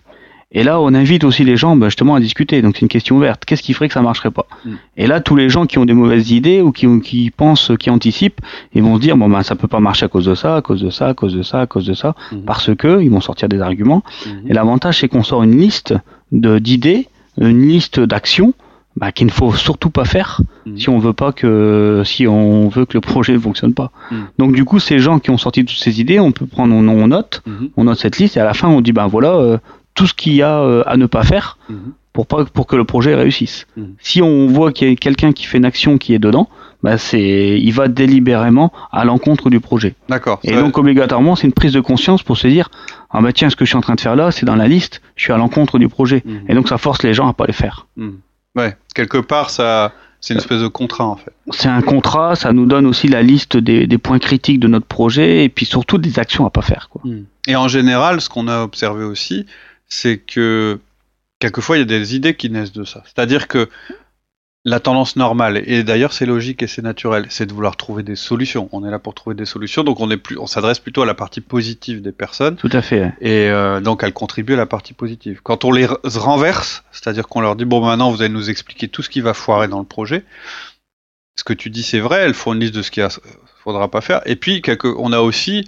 Et 0.52 0.62
là, 0.62 0.80
on 0.80 0.94
invite 0.94 1.24
aussi 1.24 1.42
les 1.42 1.56
gens 1.56 1.74
bah, 1.74 1.88
justement 1.88 2.14
à 2.14 2.20
discuter. 2.20 2.62
Donc 2.62 2.76
c'est 2.76 2.82
une 2.82 2.88
question 2.88 3.16
ouverte. 3.16 3.44
Qu'est-ce 3.44 3.62
qui 3.62 3.74
ferait 3.74 3.88
que 3.88 3.94
ça 3.94 4.02
marcherait 4.02 4.30
pas 4.30 4.46
mm. 4.64 4.70
Et 4.96 5.06
là, 5.08 5.20
tous 5.20 5.34
les 5.34 5.48
gens 5.48 5.66
qui 5.66 5.78
ont 5.78 5.84
des 5.84 5.94
mauvaises 5.94 6.30
idées 6.30 6.62
ou 6.62 6.70
qui, 6.70 6.86
qui 7.00 7.30
pensent, 7.32 7.72
qui 7.78 7.90
anticipent, 7.90 8.40
ils 8.72 8.84
vont 8.84 8.94
se 8.96 9.00
dire 9.00 9.16
bon 9.16 9.28
ben 9.28 9.42
ça 9.42 9.56
peut 9.56 9.66
pas 9.66 9.80
marcher 9.80 10.04
à 10.04 10.08
cause 10.08 10.26
de 10.26 10.36
ça, 10.36 10.56
à 10.56 10.62
cause 10.62 10.80
de 10.80 10.90
ça, 10.90 11.08
à 11.08 11.14
cause 11.14 11.34
de 11.34 11.42
ça, 11.42 11.60
à 11.62 11.66
cause 11.66 11.84
de 11.84 11.94
ça, 11.94 12.14
mm. 12.30 12.42
parce 12.46 12.74
que 12.74 13.02
ils 13.02 13.10
vont 13.10 13.20
sortir 13.20 13.48
des 13.48 13.60
arguments. 13.60 14.04
Mm. 14.24 14.30
Et 14.50 14.52
l'avantage 14.54 15.00
c'est 15.00 15.08
qu'on 15.08 15.24
sort 15.24 15.42
une 15.42 15.58
liste 15.58 15.92
de 16.30 16.60
d'idées, 16.60 17.08
une 17.36 17.66
liste 17.66 17.98
d'actions 17.98 18.54
bah, 18.98 19.12
qu'il 19.12 19.26
ne 19.26 19.32
faut 19.32 19.52
surtout 19.52 19.90
pas 19.90 20.04
faire 20.04 20.40
mm. 20.66 20.76
si 20.76 20.88
on 20.88 20.98
veut 20.98 21.12
pas 21.12 21.32
que 21.32 22.02
si 22.04 22.26
on 22.26 22.68
veut 22.68 22.84
que 22.84 22.94
le 22.94 23.00
projet 23.00 23.32
ne 23.32 23.38
fonctionne 23.38 23.72
pas. 23.72 23.92
Mm. 24.10 24.16
Donc 24.38 24.52
du 24.54 24.64
coup, 24.64 24.80
ces 24.80 24.98
gens 24.98 25.18
qui 25.20 25.30
ont 25.30 25.38
sorti 25.38 25.64
toutes 25.64 25.78
ces 25.78 26.00
idées, 26.00 26.18
on 26.18 26.32
peut 26.32 26.46
prendre, 26.46 26.74
on, 26.74 27.06
note, 27.06 27.42
mm-hmm. 27.46 27.70
on 27.76 27.84
note 27.84 27.98
cette 27.98 28.18
liste 28.18 28.36
et 28.36 28.40
à 28.40 28.44
la 28.44 28.54
fin 28.54 28.68
on 28.68 28.80
dit 28.80 28.92
ben 28.92 29.06
voilà 29.06 29.34
euh, 29.34 29.58
tout 29.94 30.06
ce 30.06 30.14
qu'il 30.14 30.34
y 30.34 30.42
a 30.42 30.60
euh, 30.60 30.82
à 30.86 30.96
ne 30.96 31.06
pas 31.06 31.22
faire. 31.22 31.58
Mm-hmm. 31.70 31.74
pour, 32.12 32.26
pas, 32.26 32.44
pour 32.46 32.66
que 32.66 32.74
le 32.74 32.84
projet 32.84 33.14
réussisse. 33.14 33.66
Hmm. 33.76 33.92
Si 34.00 34.22
on 34.22 34.48
voit 34.48 34.72
qu'il 34.72 34.88
y 34.88 34.92
a 34.92 34.96
quelqu'un 34.96 35.32
qui 35.32 35.44
fait 35.44 35.58
une 35.58 35.64
action 35.64 35.98
qui 35.98 36.14
est 36.14 36.18
dedans, 36.18 36.48
bah 36.82 36.98
c'est, 36.98 37.60
il 37.60 37.70
va 37.72 37.86
délibérément 37.86 38.72
à 38.90 39.04
l'encontre 39.04 39.50
du 39.50 39.60
projet. 39.60 39.94
D'accord. 40.08 40.40
Et 40.42 40.54
donc 40.54 40.78
obligatoirement, 40.78 41.36
c'est 41.36 41.46
une 41.46 41.52
prise 41.52 41.72
de 41.72 41.80
conscience 41.80 42.24
pour 42.24 42.36
se 42.36 42.48
dire, 42.48 42.70
ah 43.10 43.20
bah 43.20 43.32
tiens, 43.32 43.50
ce 43.50 43.56
que 43.56 43.64
je 43.64 43.70
suis 43.70 43.76
en 43.76 43.80
train 43.82 43.94
de 43.94 44.00
faire 44.00 44.16
là, 44.16 44.32
c'est 44.32 44.46
dans 44.46 44.56
la 44.56 44.66
liste, 44.66 45.00
je 45.14 45.22
suis 45.22 45.32
à 45.32 45.36
l'encontre 45.36 45.78
du 45.78 45.88
projet. 45.88 46.24
Hmm. 46.24 46.38
Et 46.48 46.54
donc 46.54 46.68
ça 46.68 46.76
force 46.76 47.04
les 47.04 47.14
gens 47.14 47.28
à 47.28 47.34
pas 47.34 47.46
les 47.46 47.52
faire. 47.52 47.86
Hmm. 48.58 48.60
Ouais, 48.60 48.76
quelque 48.94 49.18
part, 49.18 49.50
ça, 49.50 49.92
c'est 50.20 50.34
une 50.34 50.40
espèce 50.40 50.60
de 50.60 50.68
contrat 50.68 51.06
en 51.06 51.16
fait. 51.16 51.32
C'est 51.50 51.68
un 51.68 51.82
contrat, 51.82 52.34
ça 52.34 52.52
nous 52.52 52.66
donne 52.66 52.86
aussi 52.86 53.08
la 53.08 53.22
liste 53.22 53.56
des, 53.56 53.86
des, 53.86 53.98
points 53.98 54.18
critiques 54.18 54.60
de 54.60 54.68
notre 54.68 54.86
projet 54.86 55.44
et 55.44 55.48
puis 55.48 55.64
surtout 55.64 55.98
des 55.98 56.18
actions 56.18 56.44
à 56.44 56.50
pas 56.50 56.62
faire. 56.62 56.88
Quoi. 56.90 57.02
Et 57.46 57.56
en 57.56 57.68
général, 57.68 58.20
ce 58.20 58.28
qu'on 58.28 58.48
a 58.48 58.62
observé 58.62 59.04
aussi, 59.04 59.46
c'est 59.88 60.18
que 60.18 60.80
quelquefois 61.38 61.76
il 61.76 61.80
y 61.80 61.82
a 61.82 61.86
des 61.86 62.16
idées 62.16 62.34
qui 62.34 62.50
naissent 62.50 62.72
de 62.72 62.84
ça. 62.84 63.02
C'est-à-dire 63.04 63.48
que 63.48 63.68
la 64.68 64.80
tendance 64.80 65.16
normale, 65.16 65.62
et 65.66 65.82
d'ailleurs 65.82 66.12
c'est 66.12 66.26
logique 66.26 66.62
et 66.62 66.66
c'est 66.66 66.82
naturel, 66.82 67.26
c'est 67.28 67.46
de 67.46 67.52
vouloir 67.52 67.76
trouver 67.76 68.02
des 68.02 68.16
solutions. 68.16 68.68
On 68.72 68.84
est 68.86 68.90
là 68.90 68.98
pour 68.98 69.14
trouver 69.14 69.34
des 69.34 69.44
solutions, 69.44 69.84
donc 69.84 70.00
on 70.00 70.10
est 70.10 70.16
plus, 70.16 70.38
on 70.38 70.46
s'adresse 70.46 70.78
plutôt 70.78 71.02
à 71.02 71.06
la 71.06 71.14
partie 71.14 71.40
positive 71.40 72.02
des 72.02 72.12
personnes. 72.12 72.56
Tout 72.56 72.70
à 72.72 72.82
fait. 72.82 73.12
Et 73.20 73.48
euh, 73.48 73.80
donc 73.80 74.02
elles 74.02 74.12
contribuent 74.12 74.54
à 74.54 74.58
la 74.58 74.66
partie 74.66 74.92
positive. 74.92 75.40
Quand 75.42 75.64
on 75.64 75.72
les 75.72 75.86
renverse, 75.86 76.84
c'est-à-dire 76.92 77.28
qu'on 77.28 77.40
leur 77.40 77.56
dit 77.56 77.64
bon 77.64 77.80
maintenant 77.80 78.10
vous 78.10 78.22
allez 78.22 78.32
nous 78.32 78.50
expliquer 78.50 78.88
tout 78.88 79.02
ce 79.02 79.08
qui 79.08 79.20
va 79.20 79.34
foirer 79.34 79.68
dans 79.68 79.80
le 79.80 79.86
projet. 79.86 80.24
Ce 81.36 81.44
que 81.44 81.52
tu 81.52 81.70
dis 81.70 81.82
c'est 81.82 82.00
vrai, 82.00 82.18
elles 82.18 82.34
font 82.34 82.52
une 82.52 82.60
liste 82.60 82.74
de 82.74 82.82
ce 82.82 82.90
qu'il 82.90 83.06
faudra 83.62 83.90
pas 83.90 84.00
faire. 84.00 84.20
Et 84.26 84.36
puis 84.36 84.62
on 84.84 85.12
a 85.12 85.20
aussi 85.20 85.64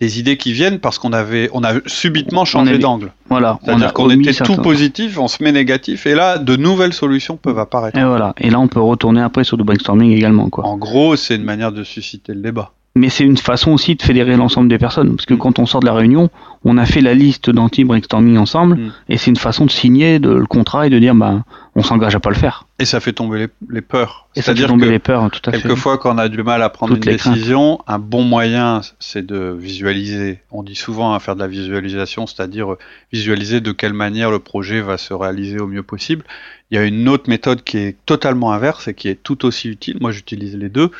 des 0.00 0.18
idées 0.18 0.36
qui 0.36 0.52
viennent 0.52 0.80
parce 0.80 0.98
qu'on 0.98 1.12
avait, 1.12 1.48
on 1.52 1.62
a 1.62 1.74
subitement 1.86 2.44
changé 2.44 2.78
d'angle. 2.78 3.12
Voilà. 3.28 3.58
C'est-à-dire 3.64 3.92
qu'on 3.92 4.10
était 4.10 4.32
tout 4.32 4.56
positif, 4.56 5.18
on 5.18 5.28
se 5.28 5.42
met 5.42 5.52
négatif, 5.52 6.06
et 6.06 6.14
là, 6.14 6.38
de 6.38 6.56
nouvelles 6.56 6.92
solutions 6.92 7.36
peuvent 7.36 7.58
apparaître. 7.58 7.98
Et 7.98 8.04
voilà. 8.04 8.34
Et 8.38 8.50
là, 8.50 8.58
on 8.60 8.68
peut 8.68 8.80
retourner 8.80 9.22
après 9.22 9.44
sur 9.44 9.56
du 9.56 9.64
brainstorming 9.64 10.12
également, 10.12 10.50
quoi. 10.50 10.64
En 10.64 10.76
gros, 10.76 11.16
c'est 11.16 11.36
une 11.36 11.44
manière 11.44 11.72
de 11.72 11.84
susciter 11.84 12.34
le 12.34 12.40
débat 12.40 12.72
mais 12.96 13.08
c'est 13.08 13.24
une 13.24 13.36
façon 13.36 13.72
aussi 13.72 13.96
de 13.96 14.02
fédérer 14.02 14.36
l'ensemble 14.36 14.68
des 14.68 14.78
personnes. 14.78 15.16
Parce 15.16 15.26
que 15.26 15.34
mm. 15.34 15.38
quand 15.38 15.58
on 15.58 15.66
sort 15.66 15.80
de 15.80 15.86
la 15.86 15.94
réunion, 15.94 16.30
on 16.64 16.78
a 16.78 16.86
fait 16.86 17.00
la 17.00 17.14
liste 17.14 17.50
d'anti-brainstorming 17.50 18.38
ensemble, 18.38 18.76
mm. 18.76 18.92
et 19.08 19.16
c'est 19.18 19.30
une 19.30 19.36
façon 19.36 19.66
de 19.66 19.70
signer 19.70 20.20
de, 20.20 20.30
le 20.30 20.46
contrat 20.46 20.86
et 20.86 20.90
de 20.90 20.98
dire, 21.00 21.14
bah, 21.14 21.44
on 21.74 21.82
s'engage 21.82 22.14
à 22.14 22.20
pas 22.20 22.30
le 22.30 22.36
faire. 22.36 22.66
Et 22.78 22.84
ça 22.84 23.00
fait 23.00 23.12
tomber 23.12 23.38
les, 23.38 23.48
les 23.68 23.80
peurs. 23.80 24.28
Et 24.36 24.42
ça 24.42 24.54
fait 24.54 24.66
tomber 24.66 24.88
les 24.88 25.00
peurs, 25.00 25.28
tout 25.30 25.40
à 25.44 25.52
fait. 25.52 25.60
Quelquefois, 25.60 25.98
quand 25.98 26.14
on 26.14 26.18
a 26.18 26.28
du 26.28 26.42
mal 26.44 26.62
à 26.62 26.68
prendre 26.68 26.94
une 26.94 27.00
décision, 27.00 27.80
un 27.88 27.98
bon 27.98 28.22
moyen, 28.22 28.80
c'est 29.00 29.26
de 29.26 29.56
visualiser. 29.58 30.40
On 30.52 30.62
dit 30.62 30.74
souvent 30.76 31.14
à 31.14 31.20
faire 31.20 31.34
de 31.34 31.40
la 31.40 31.48
visualisation, 31.48 32.26
c'est-à-dire 32.28 32.76
visualiser 33.12 33.60
de 33.60 33.72
quelle 33.72 33.92
manière 33.92 34.30
le 34.30 34.38
projet 34.38 34.80
va 34.80 34.98
se 34.98 35.14
réaliser 35.14 35.58
au 35.58 35.66
mieux 35.66 35.82
possible. 35.82 36.24
Il 36.70 36.76
y 36.76 36.78
a 36.78 36.84
une 36.84 37.08
autre 37.08 37.28
méthode 37.28 37.62
qui 37.62 37.78
est 37.78 37.96
totalement 38.06 38.52
inverse 38.52 38.88
et 38.88 38.94
qui 38.94 39.08
est 39.08 39.20
tout 39.20 39.44
aussi 39.44 39.68
utile. 39.68 39.98
Moi, 40.00 40.10
j'utilise 40.10 40.56
les 40.56 40.68
deux 40.68 40.90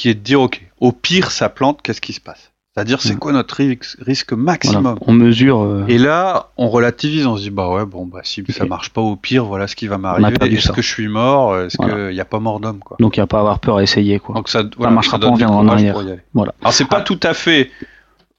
qui 0.00 0.08
est 0.08 0.14
de 0.14 0.20
dire, 0.20 0.40
OK, 0.40 0.62
au 0.80 0.92
pire, 0.92 1.30
ça 1.30 1.50
plante, 1.50 1.82
qu'est-ce 1.82 2.00
qui 2.00 2.14
se 2.14 2.22
passe? 2.22 2.52
C'est-à-dire, 2.72 3.02
c'est 3.02 3.16
mm. 3.16 3.18
quoi 3.18 3.32
notre 3.32 3.60
risque 4.00 4.32
maximum? 4.32 4.96
On 5.02 5.12
mesure. 5.12 5.60
Euh, 5.60 5.84
Et 5.88 5.98
là, 5.98 6.48
on 6.56 6.70
relativise, 6.70 7.26
on 7.26 7.36
se 7.36 7.42
dit, 7.42 7.50
bah 7.50 7.68
ouais, 7.68 7.84
bon, 7.84 8.06
bah 8.06 8.20
si 8.22 8.42
ça 8.48 8.64
marche 8.64 8.90
pas, 8.90 9.02
au 9.02 9.16
pire, 9.16 9.44
voilà 9.44 9.66
ce 9.66 9.76
qui 9.76 9.88
va 9.88 9.98
m'arriver. 9.98 10.54
Est-ce 10.54 10.72
que 10.72 10.80
je 10.80 10.88
suis 10.88 11.08
mort? 11.08 11.54
Est-ce 11.58 11.76
qu'il 11.76 12.14
n'y 12.14 12.20
a 12.20 12.24
pas 12.24 12.40
mort 12.40 12.60
d'homme 12.60 12.78
quoi? 12.78 12.96
Donc, 12.98 13.18
il 13.18 13.20
n'y 13.20 13.24
a 13.24 13.26
pas 13.26 13.36
à 13.36 13.40
avoir 13.40 13.58
peur 13.58 13.76
à 13.76 13.82
essayer. 13.82 14.18
Quoi. 14.20 14.34
Donc, 14.36 14.48
ça, 14.48 14.62
voilà, 14.78 14.94
marchera 14.94 15.18
pas, 15.18 15.26
on 15.26 15.34
viendra 15.34 15.58
en 15.58 15.68
arrière. 15.68 15.98
Voilà. 16.32 16.54
Alors, 16.62 16.72
c'est 16.72 16.88
pas 16.88 17.02
tout 17.02 17.20
à 17.22 17.34
fait 17.34 17.70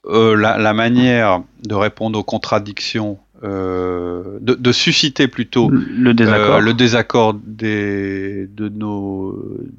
euh, 0.06 0.34
la, 0.34 0.58
la, 0.58 0.72
manière 0.72 1.42
de 1.64 1.76
répondre 1.76 2.18
aux 2.18 2.24
contradictions 2.24 3.18
euh, 3.44 4.38
de, 4.40 4.54
de, 4.54 4.72
susciter 4.72 5.26
plutôt 5.26 5.68
le 5.68 6.14
désaccord, 6.14 6.56
euh, 6.56 6.60
le 6.60 6.74
désaccord 6.74 7.34
des, 7.34 8.46
de, 8.46 8.68
nos, 8.68 9.36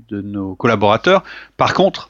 de 0.10 0.22
nos 0.22 0.56
collaborateurs. 0.56 1.24
Par 1.56 1.74
contre, 1.74 2.10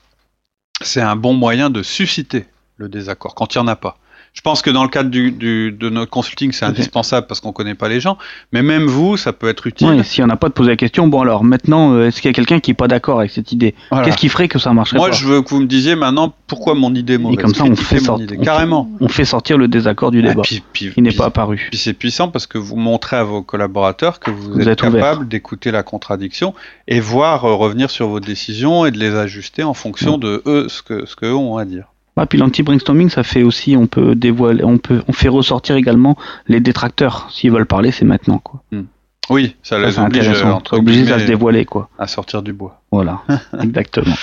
c'est 0.82 1.02
un 1.02 1.16
bon 1.16 1.34
moyen 1.34 1.70
de 1.70 1.84
susciter 1.84 2.48
le 2.78 2.90
désaccord 2.90 3.36
quand 3.36 3.54
il 3.54 3.60
n'y 3.60 3.64
en 3.64 3.68
a 3.68 3.76
pas. 3.76 3.98
Je 4.34 4.42
pense 4.42 4.64
que 4.64 4.72
dans 4.72 4.82
le 4.82 4.90
cadre 4.90 5.12
du, 5.12 5.32
du, 5.32 5.72
de 5.72 5.90
notre 5.90 6.10
consulting, 6.10 6.52
c'est 6.52 6.66
indispensable 6.66 7.28
parce 7.28 7.40
qu'on 7.40 7.52
connaît 7.52 7.76
pas 7.76 7.88
les 7.88 8.00
gens. 8.00 8.18
Mais 8.52 8.64
même 8.64 8.86
vous, 8.86 9.16
ça 9.16 9.32
peut 9.32 9.48
être 9.48 9.68
utile. 9.68 9.88
Oui, 9.88 10.04
si 10.04 10.24
on 10.24 10.28
n'a 10.28 10.38
pas 10.38 10.50
de 10.50 10.54
poser 10.54 10.72
la 10.72 10.76
question, 10.76 11.08
bon 11.08 11.22
alors 11.22 11.44
maintenant, 11.44 11.94
euh, 11.94 12.08
est-ce 12.08 12.20
qu'il 12.20 12.30
y 12.30 12.32
a 12.32 12.34
quelqu'un 12.34 12.60
qui 12.60 12.72
est 12.72 12.76
pas 12.76 12.88
d'accord 12.88 13.20
avec 13.20 13.30
cette 13.30 13.52
idée? 13.52 13.76
Qu'est-ce 14.04 14.18
qui 14.18 14.30
ferait 14.30 14.48
que 14.48 14.58
ça 14.58 14.74
marcherait 14.74 14.98
Moi, 14.98 15.12
je 15.12 15.28
veux 15.28 15.44
que 15.44 15.50
vous 15.50 15.60
me 15.60 15.68
disiez 15.68 15.96
maintenant 15.96 16.34
pourquoi 16.48 16.74
mon 16.74 16.96
idée 16.96 17.14
est 17.14 17.18
mauvaise? 17.20 17.38
Et 17.38 17.42
comme 17.44 17.54
ça, 17.54 17.64
on 17.64 17.76
fait, 17.76 18.00
sortir, 18.00 18.28
carrément. 18.42 18.90
On 19.00 19.08
fait 19.08 19.24
sortir 19.24 19.60
le 19.60 19.68
désaccord 19.68 20.10
du 20.10 20.24
débat. 20.24 20.42
Puis, 20.42 20.64
puis, 20.74 20.92
il 20.98 21.04
n'est 21.04 21.12
pas 21.12 21.26
apparu. 21.26 21.68
Puis 21.70 21.80
c'est 21.80 21.94
puissant 21.94 22.30
parce 22.30 22.48
que 22.48 22.58
vous 22.58 22.76
montrez 22.76 23.18
à 23.18 23.24
vos 23.24 23.44
collaborateurs 23.44 24.20
que 24.20 24.32
vous, 24.32 24.68
êtes, 24.68 24.82
capable 24.82 25.28
d'écouter 25.28 25.70
la 25.70 25.84
contradiction 25.84 26.56
et 26.88 27.00
voir 27.00 27.46
euh, 27.46 27.54
revenir 27.54 27.92
sur 27.92 28.08
vos 28.08 28.20
décisions 28.20 28.86
et 28.88 28.92
de 28.92 28.98
les 28.98 29.16
ajuster 29.16 29.62
en 29.62 29.76
fonction 29.76 30.18
de 30.18 30.42
eux 30.48 30.68
ce 30.70 30.82
que 30.82 31.06
ce 31.06 31.16
qu'eux 31.16 31.34
ont 31.34 31.58
à 31.58 31.66
dire. 31.66 31.93
Ah, 32.16 32.26
puis 32.28 32.38
l'anti-brainstorming, 32.38 33.10
ça 33.10 33.24
fait 33.24 33.44
aussi, 33.44 33.76
on 33.76 33.88
peut 33.88 34.14
dévoiler, 34.16 34.64
on 34.64 34.78
peut, 34.78 35.02
on 35.08 35.14
fait 35.14 35.30
ressortir 35.30 35.76
également 35.76 36.16
les 36.48 36.60
détracteurs. 36.60 37.28
S'ils 37.32 37.52
veulent 37.52 37.66
parler, 37.66 37.92
c'est 37.92 38.06
maintenant, 38.06 38.38
quoi. 38.38 38.62
Hmm. 38.72 38.84
Oui, 39.30 39.56
ça 39.64 39.80
les 39.80 39.98
oblige, 39.98 40.28
à 40.28 41.20
se 41.20 41.26
dévoiler, 41.26 41.66
quoi. 41.66 41.90
À 41.98 42.08
sortir 42.08 42.42
du 42.42 42.54
bois. 42.54 42.82
Voilà, 42.92 43.22
exactement. 43.62 44.16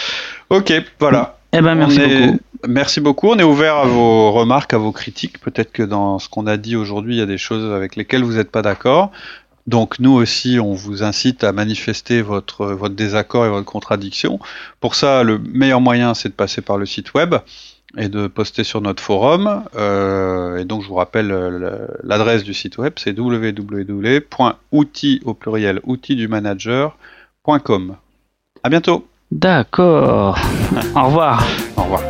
ok, 0.50 0.72
voilà. 1.00 1.38
Eh 1.53 1.61
ben, 1.61 1.74
merci 1.74 1.98
beaucoup. 1.98 2.38
Merci 2.68 3.00
beaucoup. 3.00 3.29
On 3.29 3.38
est 3.38 3.44
ouvert 3.44 3.76
à 3.76 3.87
vos 3.87 4.33
remarques, 4.33 4.74
à 4.74 4.79
vos 4.79 4.92
critiques. 4.92 5.40
Peut-être 5.40 5.72
que 5.72 5.83
dans 5.83 6.18
ce 6.18 6.29
qu'on 6.29 6.46
a 6.46 6.59
dit 6.59 6.76
aujourd'hui, 6.76 7.16
il 7.16 7.18
y 7.18 7.22
a 7.22 7.26
des 7.26 7.38
choses 7.38 7.72
avec 7.72 7.96
lesquelles 7.96 8.22
vous 8.22 8.35
n'êtes 8.35 8.50
pas 8.50 8.62
d'accord. 8.62 9.11
Donc 9.66 9.98
nous 9.98 10.12
aussi, 10.12 10.59
on 10.61 10.74
vous 10.74 11.03
incite 11.03 11.42
à 11.42 11.53
manifester 11.53 12.22
votre, 12.22 12.66
votre 12.66 12.94
désaccord 12.94 13.46
et 13.46 13.48
votre 13.48 13.66
contradiction. 13.66 14.38
Pour 14.81 14.94
ça, 14.94 15.22
le 15.22 15.38
meilleur 15.38 15.81
moyen, 15.81 16.12
c'est 16.14 16.29
de 16.29 16.35
passer 16.35 16.61
par 16.61 16.76
le 16.76 16.87
site 16.87 17.14
web 17.14 17.35
et 17.96 18.09
de 18.09 18.26
poster 18.26 18.64
sur 18.64 18.81
notre 18.81 19.03
forum. 19.03 19.64
Euh, 19.76 20.59
et 20.59 20.64
donc 20.64 20.83
je 20.83 20.88
vous 20.88 20.94
rappelle 20.94 21.31
euh, 21.33 21.87
l'adresse 22.03 22.42
du 22.44 22.55
site 22.55 22.79
web, 22.79 22.94
c'est 22.96 23.18
www.outils 23.18 23.61
au 25.24 25.35
pluriel 25.35 25.81
outils 25.85 26.16
du 26.16 26.29
manager.com. 26.29 27.96
À 28.62 28.68
bientôt. 28.68 29.07
D'accord. 29.31 30.38
Au 30.96 31.05
revoir. 31.05 31.46
Au 31.76 31.83
revoir. 31.83 32.03